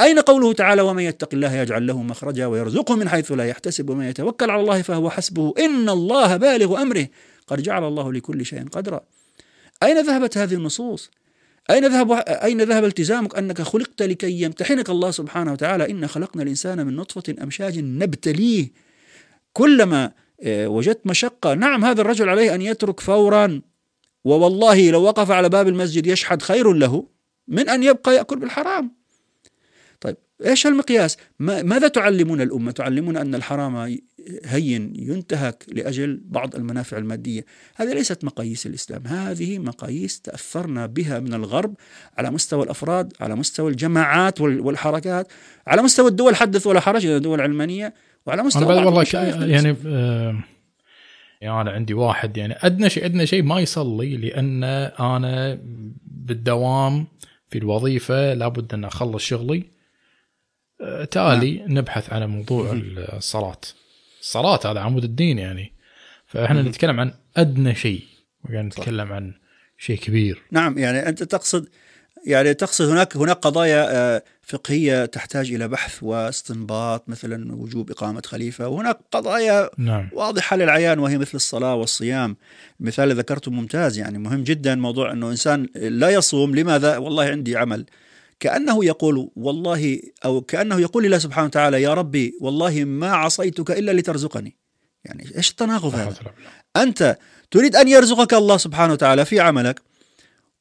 [0.00, 4.04] أين قوله تعالى ومن يتق الله يجعل له مخرجا ويرزقه من حيث لا يحتسب ومن
[4.04, 5.54] يتوكل على الله فهو حسبه.
[5.58, 7.08] إن الله بالغ أمره.
[7.46, 9.00] قد جعل الله لكل شيء قدرا.
[9.82, 11.10] أين ذهبت هذه النصوص؟
[11.70, 16.86] أين ذهب أين ذهب التزامك أنك خلقت لكي يمتحنك الله سبحانه وتعالى؟ إن خلقنا الإنسان
[16.86, 18.70] من نطفة أمشاج نبتليه.
[19.52, 23.62] كلما آه، وجدت مشقة نعم هذا الرجل عليه أن يترك فورا.
[24.24, 27.06] ووالله لو وقف على باب المسجد يشحد خير له
[27.48, 29.02] من أن يبقى يأكل بالحرام.
[30.00, 30.16] طيب
[30.46, 33.98] إيش المقياس؟ ماذا تعلمون الأمة؟ تعلمون أن الحرام
[34.44, 37.44] هين ينتهك لأجل بعض المنافع المادية.
[37.74, 41.74] هذه ليست مقاييس الإسلام هذه مقاييس تأثرنا بها من الغرب
[42.18, 45.32] على مستوى الأفراد على مستوى الجماعات والحركات
[45.66, 47.94] على مستوى الدول حدث ولا حرج الدول العلمانية
[48.26, 49.04] وعلى مستوى والله
[49.46, 50.44] يعني آه
[51.42, 54.64] يعني أنا عندي واحد يعني أدنى شيء أدنى شيء ما يصلي لأن
[55.00, 55.58] أنا
[56.04, 57.06] بالدوام
[57.50, 59.64] في الوظيفة لابد أن أخلص شغلي.
[60.80, 61.78] آه، تالي نعم.
[61.78, 63.60] نبحث على موضوع الصلاة.
[64.20, 65.72] الصلاة هذا عمود الدين يعني.
[66.26, 68.04] فإحنا نتكلم عن أدنى شيء
[68.48, 69.34] يعني نتكلم عن
[69.78, 70.42] شيء كبير.
[70.50, 71.68] نعم يعني أنت تقصد
[72.26, 74.22] يعني تقصد هناك هناك قضايا
[74.52, 78.68] فقهية تحتاج إلى بحث واستنباط مثلا وجوب إقامة خليفة.
[78.68, 80.08] وهناك قضايا نعم.
[80.12, 82.36] واضحة للعيان وهي مثل الصلاة والصيام.
[82.80, 87.56] المثال اللي ذكرته ممتاز يعني مهم جدا موضوع إنه إنسان لا يصوم لماذا؟ والله عندي
[87.56, 87.86] عمل.
[88.40, 93.92] كأنه يقول والله أو كأنه يقول لله سبحانه وتعالى يا ربي والله ما عصيتك إلا
[93.92, 94.56] لترزقني.
[95.04, 96.14] يعني إيش التناقض هذا؟
[96.76, 97.18] أنت
[97.50, 99.82] تريد أن يرزقك الله سبحانه وتعالى في عملك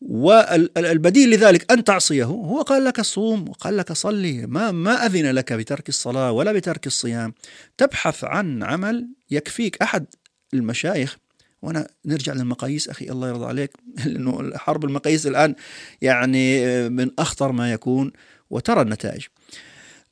[0.02, 2.24] والبديل لذلك أن تعصيه.
[2.24, 4.48] هو قال لك صوم وقال لك صلي.
[4.48, 7.34] ما, ما أذن لك بترك الصلاة ولا بترك الصيام.
[7.78, 10.06] تبحث عن عمل يكفيك أحد
[10.54, 11.18] المشايخ.
[11.62, 13.72] وأنا نرجع للمقاييس أخي الله يرضى عليك.
[14.06, 15.56] لأنه حرب المقاييس الآن
[16.02, 18.12] يعني من أخطر ما يكون
[18.50, 19.26] وترى النتائج.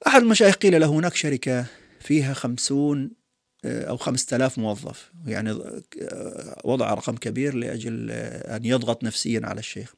[0.07, 1.65] أحد المشايخ قيل له هناك شركة
[1.99, 3.18] فيها خمسون
[3.65, 5.11] أو خمسة آلاف موظف.
[5.25, 5.59] يعني
[6.63, 9.93] وضع رقم كبير لأجل أن يضغط نفسيا على الشيخ.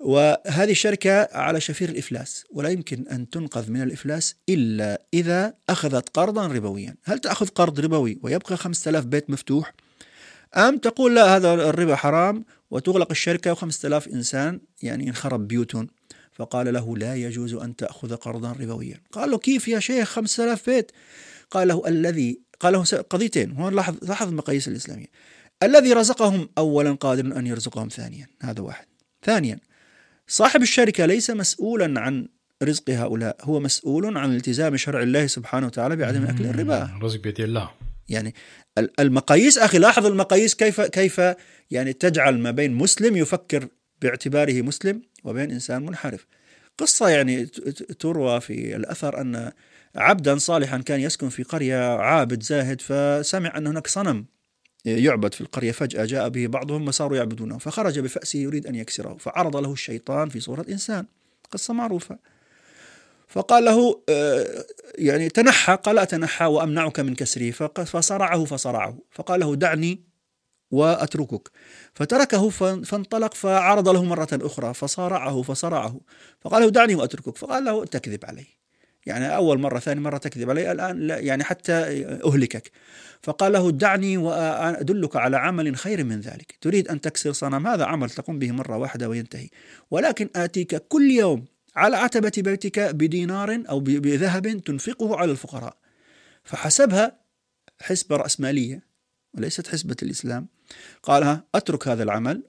[0.00, 6.46] وهذه الشركة على شفير الإفلاس ولا يمكن أن تنقذ من الإفلاس إلا إذا أخذت قرضا
[6.46, 6.96] ربويا.
[7.04, 9.74] هل تأخذ قرض ربوي ويبقى خمسة آلاف بيت مفتوح؟
[10.56, 15.88] أم تقول لا هذا الربا حرام وتغلق الشركة وخمسة آلاف إنسان يعني انخرب بيوتهم؟
[16.32, 19.00] فقال له لا يجوز أن تأخذ قرضا ربويا.
[19.12, 20.92] قال له كيف يا شيخ خمسة آلاف بيت؟
[21.50, 23.52] قال له الذي قال له قضيتين.
[23.52, 25.06] هو لاحظ لاحظ المقاييس الإسلامية.
[25.62, 28.26] الذي رزقهم أولا قادر أن يرزقهم ثانيا.
[28.42, 28.86] هذا واحد.
[29.22, 29.58] ثانيا
[30.28, 32.28] صاحب الشركة ليس مسؤولا عن
[32.62, 36.90] رزق هؤلاء هو مسؤول عن التزام شرع الله سبحانه وتعالى بعدم أكل الربا.
[37.02, 37.70] رزق بيد الله.
[38.08, 38.34] يعني
[39.00, 41.20] المقاييس أخي لاحظ المقاييس كيف كيف
[41.70, 43.68] يعني تجعل ما بين مسلم يفكر
[44.02, 46.26] باعتباره مسلم وبين إنسان منحرف.
[46.78, 47.46] قصة يعني
[47.98, 49.52] تروى في الأثر أن
[49.96, 54.26] عبدا صالحا كان يسكن في قرية عابد زاهد فسمع أن هناك صنم
[54.84, 59.56] يعبد في القرية فجأة جاء به بعضهم وصاروا يعبدونه فخرج بفأسه يريد أن يكسره فعرض
[59.56, 61.06] له الشيطان في صورة إنسان
[61.50, 62.18] قصة معروفة.
[63.28, 64.64] فقال له آه،
[64.98, 67.50] يعني تنحى قال أتنحى وأمنعك من كسره
[67.84, 70.00] فصرعه فصرعه فقال له دعني
[70.70, 71.50] وأتركك.
[71.94, 72.48] فتركه
[72.82, 76.00] فانطلق فعرض له مرة أخرى فصارعه فصرعه
[76.40, 78.63] فقال له دعني وأتركك فقال له تكذب علي.
[79.06, 80.50] يعني أول مرة ثاني مرة تكذب.
[80.50, 81.72] علي الآن لا يعني حتى
[82.24, 82.70] أهلكك.
[83.22, 86.58] فقال له دعني وأدلك على عمل خير من ذلك.
[86.60, 89.48] تريد أن تكسر صنم؟ هذا عمل تقوم به مرة واحدة وينتهي.
[89.90, 91.44] ولكن آتيك كل يوم
[91.76, 95.76] على عتبة بيتك بدينار أو بذهب تنفقه على الفقراء.
[96.44, 97.20] فحسبها
[97.80, 98.86] حسبة رأسمالية
[99.34, 100.48] وليست حسبة الإسلام.
[101.02, 102.42] قالها أترك هذا العمل.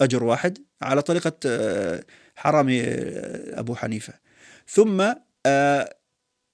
[0.00, 2.04] أجر واحد على طريقة آه،
[2.36, 4.14] حرامي آه، أبو حنيفة.
[4.68, 5.12] ثم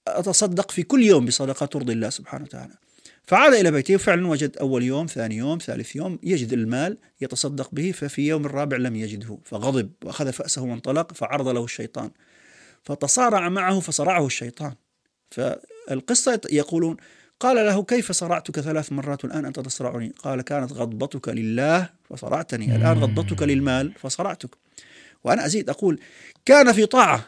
[0.09, 2.74] أتصدق في كل يوم بصدقة ترضي الله سبحانه وتعالى.
[3.27, 7.93] فعاد إلى بيته وفعلا وجد أول يوم ثاني يوم ثالث يوم يجد المال يتصدق به
[7.93, 12.11] ففي يوم الرابع لم يجده فغضب وأخذ فأسه وانطلق فعرض له الشيطان
[12.82, 14.74] فتصارع معه فصرعه الشيطان.
[15.31, 16.97] فالقصة يقولون
[17.40, 22.98] قال له كيف صرعتك ثلاث مرات والآن أنت تصرعني؟ قال كانت غضبتك لله فصرعتني الآن
[22.98, 24.51] غضبتك للمال فصرعتك.
[25.24, 26.01] وأنا أزيد أقول
[26.44, 27.24] كان في طاعة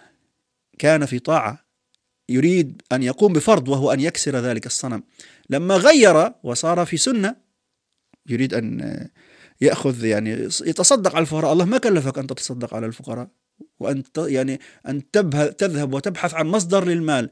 [0.78, 1.66] كان في طاعة
[2.28, 5.03] يريد أن يقوم بفرض وهو أن يكسر ذلك الصنم.
[5.51, 7.36] لما غير وصار في سنة
[8.27, 9.09] يريد أن
[9.61, 10.31] يأخذ يعني
[10.66, 11.53] يتصدق على الفقراء.
[11.53, 13.28] الله ما كلفك أن تتصدق على الفقراء
[13.81, 15.11] وأن يعني أن
[15.59, 17.31] تذهب وتبحث عن مصدر للمال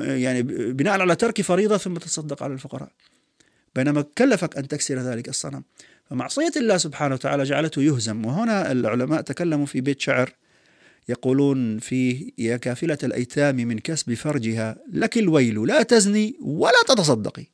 [0.00, 0.42] يعني
[0.72, 2.92] بناء على ترك فريضة ثم تتصدق على الفقراء.
[3.74, 5.62] بينما كلفك أن تكسر ذلك الصنم.
[6.04, 8.26] فمعصية الله سبحانه وتعالى جعلته يهزم.
[8.26, 10.34] وهنا العلماء تكلموا في بيت شعر.
[11.08, 17.46] يقولون فيه يا كافلة الأيتام من كسب فرجها لك الويل لا تزني ولا تتصدقي.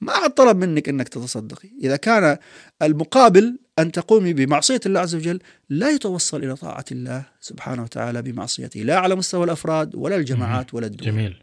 [0.00, 1.68] ما حد طلب منك أنك تتصدقي.
[1.82, 2.38] إذا كان
[2.82, 8.80] المقابل أن تقومي بمعصية الله عز وجل لا يتوصل إلى طاعة الله سبحانه وتعالى بمعصيته
[8.80, 11.06] لا على مستوى الأفراد ولا الجماعات ولا الدول.
[11.06, 11.42] جميل.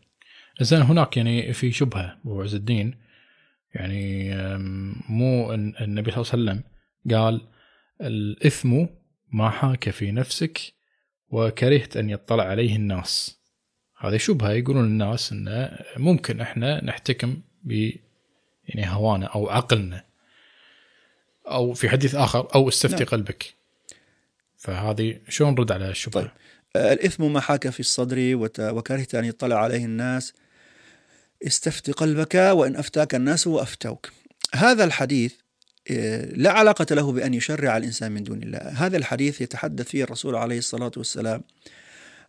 [0.61, 2.95] إذن هناك يعني في شبهة أبو عز الدين
[3.75, 4.35] يعني
[5.09, 6.63] مو النبي صلى الله عليه وسلم
[7.11, 7.41] قال
[8.01, 8.85] الإثم
[9.31, 10.59] ما حاك في نفسك
[11.33, 13.37] وكرهت أن يطلع عليه الناس.
[13.97, 17.91] هذه شبهة يقولون الناس أن ممكن إحنا نحتكم ب
[18.65, 20.03] يعني هوانا أو عقلنا
[21.47, 23.05] أو في حديث آخر أو استفتي نعم.
[23.05, 23.53] قلبك.
[24.57, 26.31] فهذه شلون نرد على الشبهة؟ طيب.
[26.75, 28.17] الإثم ما حاك في الصدر
[28.59, 30.33] وكرهت أن يطلع عليه الناس.
[31.47, 34.09] استفت قلبك وإن أفتاك الناس وأفتوك.
[34.55, 35.33] هذا الحديث
[36.35, 38.57] لا علاقة له بأن يشرع الإنسان من دون الله.
[38.59, 41.43] هذا الحديث يتحدث فيه الرسول عليه الصلاة والسلام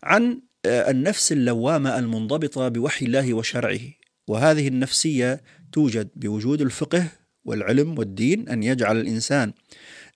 [0.03, 3.81] عن آه، النفس اللوامة المنضبطة بوحي الله وشرعه.
[4.29, 7.07] وهذه النفسية توجد بوجود الفقه
[7.45, 9.53] والعلم والدين أن يجعل الإنسان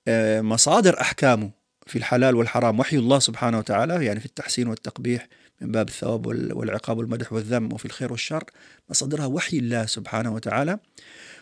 [0.08, 1.50] آه، مصادر أحكامه
[1.86, 5.28] في الحلال والحرام وحي الله سبحانه وتعالى يعني في التحسين والتقبيح
[5.60, 8.44] من باب الثواب والعقاب والمدح والذم وفي الخير والشر
[8.90, 10.78] مصادرها وحي الله سبحانه وتعالى.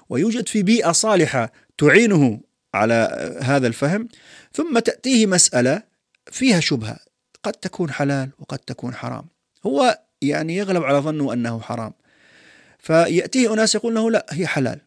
[0.09, 2.41] ويوجد في بيئة صالحة تعينه
[2.75, 4.09] على هذا الفهم
[4.53, 5.83] ثم تأتيه مسألة
[6.31, 6.99] فيها شبهة
[7.43, 9.25] قد تكون حلال وقد تكون حرام.
[9.67, 11.93] هو يعني يغلب على ظنه أنه حرام.
[12.79, 14.81] فيأتيه أناس يقول له لا هي حلال.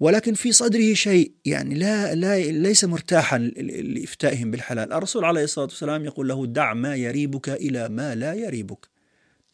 [0.00, 4.92] ولكن في صدره شيء يعني لا, لا ليس مرتاحا لإفتائهم بالحلال.
[4.92, 8.97] الرسول عليه الصلاة والسلام يقول له دع ما يريبك إلى ما لا يريبك.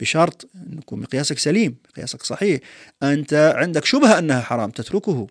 [0.01, 2.61] بشرط أن يكون مقياسك سليم مقياسك صحيح.
[3.03, 5.27] أنت عندك شبهة أنها حرام تتركه.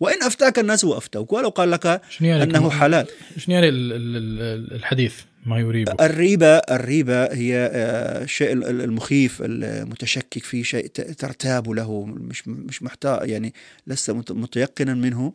[0.00, 3.06] وإن أفتاك الناس وأفتوك ولو قال لك يعني؟ أنه حلال.
[3.36, 5.14] شنو يعني الحديث؟
[5.46, 6.02] ما يريبك.
[6.02, 7.70] الريبة الريبة هي
[8.22, 13.54] الشيء آه، المخيف المتشكك فيه شيء ترتاب له مش مش محتاج يعني
[13.86, 15.32] لست متيقنا منه.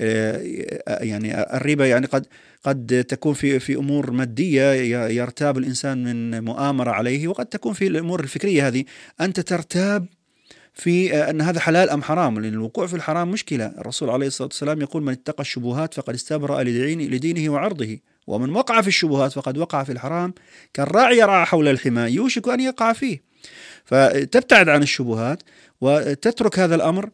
[0.00, 0.40] آه،
[0.86, 2.26] يعني الريبة يعني قد
[2.64, 4.72] قد تكون في في أمور مادية
[5.04, 8.84] يرتاب الإنسان من مؤامرة عليه وقد تكون في الأمور الفكرية هذه.
[9.20, 10.06] أنت ترتاب
[10.74, 13.66] في آه، أن هذا حلال أم حرام؟ لأن الوقوع في الحرام مشكلة.
[13.66, 17.98] الرسول عليه الصلاة والسلام يقول من اتقى الشبهات فقد استبرأ لدينه وعرضه.
[18.26, 20.34] ومن وقع في الشبهات فقد وقع في الحرام.
[20.74, 23.22] كالراعي يرعى حول الحمى يوشك أن يقع فيه.
[23.84, 25.42] فتبتعد عن الشبهات
[25.80, 27.10] وتترك هذا الأمر.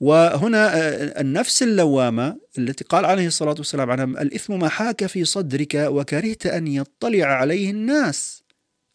[0.00, 5.74] وهنا آه، النفس اللوامة التي قال عليه الصلاة والسلام عنها الإثم ما حاك في صدرك
[5.74, 8.42] وكرهت أن يطلع عليه الناس.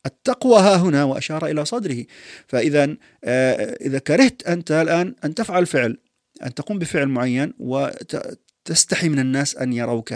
[0.05, 2.05] التقوى ها هنا وأشار إلى صدره.
[2.47, 5.97] فإذا آه، إذا كرهت أنت الآن أن تفعل فعل
[6.43, 10.13] أن تقوم بفعل معين وتستحي من الناس أن يروك.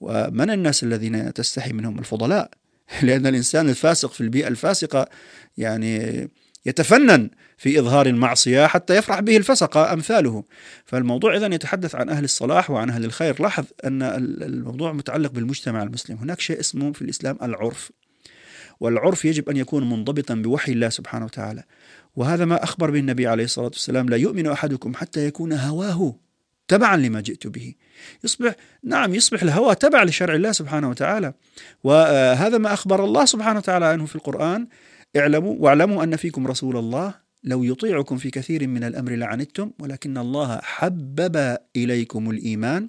[0.00, 2.50] ومن الناس الذين تستحي منهم؟ الفضلاء.
[3.02, 5.08] لأن الإنسان الفاسق في البيئة الفاسقة
[5.56, 6.28] يعني
[6.66, 10.44] يتفنن في إظهار المعصية حتى يفرح به الفسقة أمثاله.
[10.84, 13.42] فالموضوع إذا يتحدث عن أهل الصلاح وعن أهل الخير.
[13.42, 14.02] لاحظ أن
[14.42, 16.16] الموضوع متعلق بالمجتمع المسلم.
[16.16, 17.90] هناك شيء اسمه في الإسلام العرف.
[18.80, 21.62] والعرف يجب أن يكون منضبطا بوحي الله سبحانه وتعالى.
[22.16, 26.16] وهذا ما أخبر به النبي عليه الصلاة والسلام لا يؤمن أحدكم حتى يكون هواه
[26.68, 27.74] تبعا لما جئت به.
[28.24, 31.32] يصبح نعم يصبح الهوى تبع لشرع الله سبحانه وتعالى.
[31.84, 34.66] وهذا ما أخبر الله سبحانه وتعالى عنه في القرآن.
[35.16, 37.14] اعلموا واعلموا أن فيكم رسول الله
[37.44, 42.88] لو يطيعكم في كثير من الأمر لعنتم ولكن الله حبب إليكم الإيمان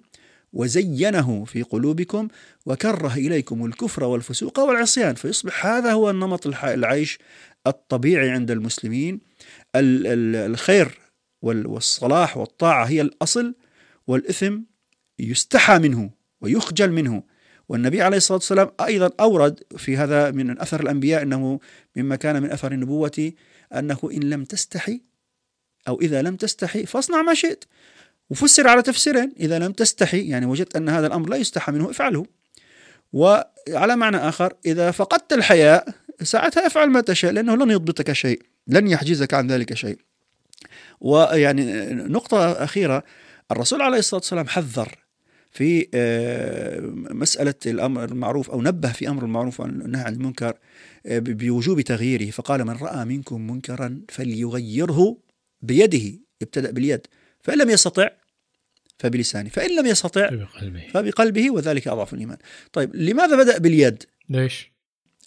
[0.54, 2.28] وزينه في قلوبكم
[2.66, 5.16] وكره إليكم الكفر والفسوق والعصيان.
[5.16, 7.20] فيصبح هذا هو النمط العيش
[7.68, 9.20] الطبيعي عند المسلمين.
[9.76, 10.98] ال- ال- الخير
[11.42, 13.56] وال- والصلاح والطاعة هي الأصل
[14.08, 14.58] والإثم
[15.20, 16.10] يستحى منه
[16.42, 17.24] ويخجل منه.
[17.70, 21.60] والنبي عليه الصلاة والسلام أيضا أورد في هذا من أثر الأنبياء أنه
[21.96, 23.34] مما كان من أثر النبوة
[23.74, 25.02] أنه إن لم تستحي
[25.88, 27.64] أو إذا لم تستحي فاصنع ما شئت.
[28.30, 32.26] وفسر على تفسيرين إذا لم تستحي يعني وجدت أن هذا الأمر لا يستحى منه افعله.
[33.14, 35.88] وعلى معنى آخر إذا فقدت الحياء
[36.24, 39.98] ساعتها افعل ما تشاء لأنه لن يضبطك شيء لن يحجزك عن ذلك شيء.
[41.02, 43.04] ويعني نقطة أخيرة
[43.52, 45.03] الرسول عليه الصلاة والسلام حذر
[45.54, 46.80] في آه،
[47.14, 50.54] مسألة الأمر المعروف أو نبه في أمر المعروف والنهي عن المنكر
[51.06, 55.18] آه، بوجوب تغييره فقال من رأى منكم منكرا فليغيره
[55.62, 57.08] بيده يبتدأ باليد
[57.42, 58.10] فإن لم يستطع
[59.00, 62.38] فبلسانه فإن لم يستطع بقلبه فبقلبه وذلك أضعف الإيمان.
[62.74, 64.72] طيب لماذا بدأ باليد؟ ليش؟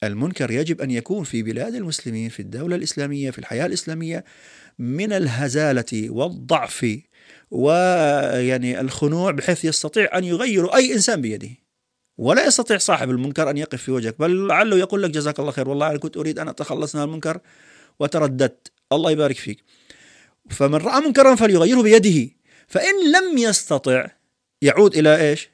[0.04, 4.24] المنكر يجب أن يكون في بلاد المسلمين في الدولة الإسلامية في الحياة الإسلامية
[4.78, 6.86] من الهزالة والضعف
[7.50, 11.50] ويعني الخنوع بحيث يستطيع أن يغير أي إنسان بيده.
[12.18, 15.68] ولا يستطيع صاحب المنكر أن يقف في وجهك بل لعله يقول لك جزاك الله خير
[15.68, 17.40] والله أنا كنت أريد أن أتخلص من المنكر
[18.00, 18.72] وترددت.
[18.92, 19.64] الله يبارك فيك.
[20.50, 22.30] فمن رأى منكرا فليغيره بيده.
[22.68, 24.06] فإن لم يستطع
[24.62, 25.48] يعود إلى إيش؟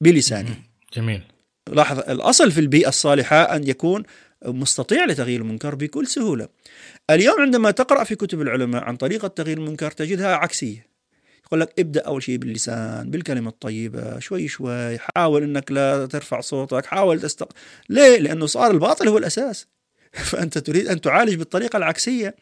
[0.00, 0.54] بلسانه.
[0.94, 1.22] جميل.
[1.68, 4.02] لاحظ الأصل في البيئة الصالحة أن يكون
[4.44, 6.48] مستطيع لتغيير المنكر بكل سهولة.
[7.10, 10.89] اليوم عندما تقرأ في كتب العلماء عن طريقة تغيير المنكر تجدها عكسية.
[11.52, 16.86] يقول لك ابدأ أول شيء باللسان بالكلمة الطيبة شوي شوي حاول أنك لا ترفع صوتك
[16.86, 17.52] حاول تستق
[17.88, 19.66] ليه؟ لأنه صار الباطل هو الأساس.
[20.12, 22.34] فأنت تريد أن تعالج بالطريقة العكسية.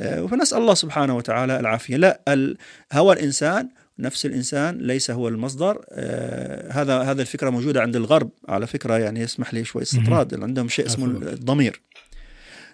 [0.00, 1.96] آه، فنسأل الله سبحانه وتعالى العافية.
[1.96, 2.56] لا ال-
[2.92, 5.84] هوى الإنسان نفس الإنسان ليس هو المصدر.
[5.90, 8.30] آه، هذا هذا الفكرة موجودة عند الغرب.
[8.48, 11.06] على فكرة يعني يسمح لي شوي استطراد عندهم شيء اسمه.
[11.06, 11.80] الضمير.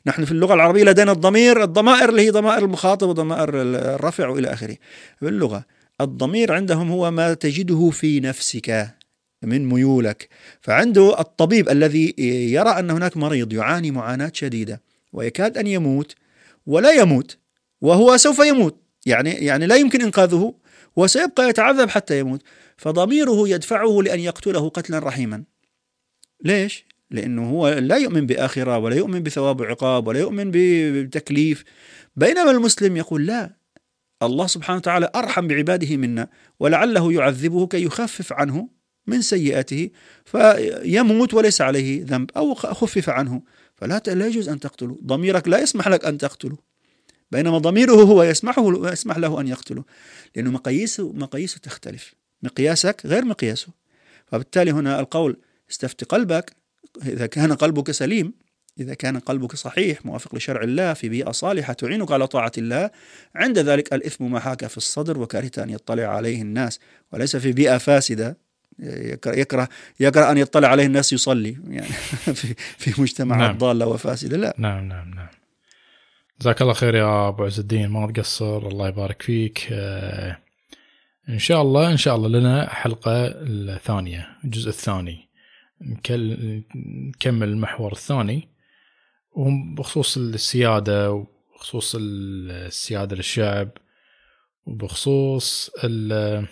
[0.07, 4.77] نحن في اللغة العربية لدينا الضمير الضمائر اللي هي ضمائر المخاطب وضمائر الرفع وإلى آخره.
[5.23, 5.65] باللغة
[6.01, 8.89] الضمير عندهم هو ما تجده في نفسك
[9.43, 10.29] من ميولك.
[10.61, 12.15] فعنده الطبيب الذي
[12.53, 16.15] يرى أن هناك مريض يعاني معاناة شديدة ويكاد أن يموت
[16.67, 17.39] ولا يموت
[17.81, 18.77] وهو سوف يموت.
[19.07, 20.55] يعني يعني لا يمكن إنقاذه
[20.97, 22.43] وسيبقى يتعذب حتى يموت.
[22.77, 25.45] فضميره يدفعه لأن يقتله قتلا رحيما.
[26.45, 31.65] ليش؟ لأنه هو لا يؤمن بآخرة ولا يؤمن بثواب وعقاب ولا يؤمن بتكليف.
[32.17, 33.57] بينما المسلم يقول لا
[34.23, 36.29] الله سبحانه وتعالى أرحم بعباده منا
[36.61, 38.69] ولعله يعذبه كي يخفف عنه
[39.07, 39.91] من سيئاته
[40.25, 43.43] فيموت وليس عليه ذنب أو خفف عنه.
[43.75, 46.59] فلا لا يجوز أن تقتله ضميرك لا يسمح لك أن تقتله.
[47.31, 49.85] بينما ضميره هو يسمحه يسمح له أن يقتله.
[50.37, 52.15] لأنه مقاييسه مقاييسه تختلف.
[52.43, 53.69] مقياسك غير مقياسه.
[54.27, 55.37] فبالتالي هنا القول
[55.71, 56.62] استفت قلبك
[57.07, 58.33] إذا كان قلبك سليم
[58.81, 62.91] إذا كان قلبك صحيح موافق لشرع الله في بيئة صالحة تعينك على طاعة الله
[63.35, 66.81] عند ذلك الإثم ما حاك في الصدر وكرهت أن يطلع عليه الناس.
[67.13, 68.37] وليس في بيئة فاسدة
[68.79, 69.69] يكره يكره,
[70.01, 71.59] يكره أن يطلع عليه الناس يصلي.
[71.69, 71.93] يعني
[72.39, 73.59] في, في مجتمعات نعم.
[73.59, 74.55] ضالة وفاسدة لا.
[74.59, 75.29] نعم نعم نعم.
[76.41, 79.69] جزاك الله خير يا أبو عز الدين ما تقصر الله يبارك فيك.
[79.73, 80.39] آه،
[81.29, 85.32] إن شاء الله إن شاء الله لنا حلقة الثانية الجزء الثاني.
[85.85, 88.49] نكمل المحور الثاني
[89.33, 93.69] وبخصوص السيادة وبخصوص السيادة للشعب
[94.67, 96.47] وبخصوص ال-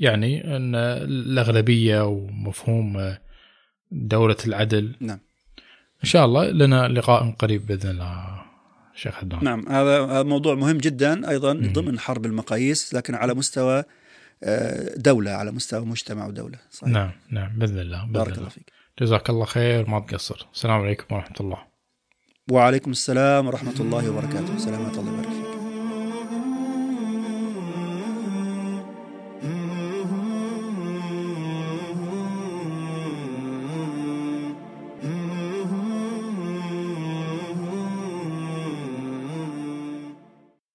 [0.00, 3.16] يعني إن الأغلبية ومفهوم
[3.92, 4.96] دولة العدل.
[5.00, 5.20] نعم.
[6.04, 8.42] إن شاء الله لنا لقاء قريب بإذن الله
[8.94, 11.72] شيخ حدان نعم هذا موضوع مهم جدا أيضا مم.
[11.72, 13.84] ضمن حرب المقاييس لكن على مستوى
[14.96, 16.92] دولة على مستوى مجتمع ودولة صحيح.
[16.92, 18.38] نعم نعم بإذن الله بإذن بارك الله.
[18.38, 18.72] الله فيك.
[19.00, 20.48] جزاك الله خير ما تقصر.
[20.52, 21.58] السلام عليكم ورحمة الله.
[22.50, 24.58] وعليكم السلام ورحمة الله وبركاته.
[24.58, 25.29] سلامات الله وبركاته.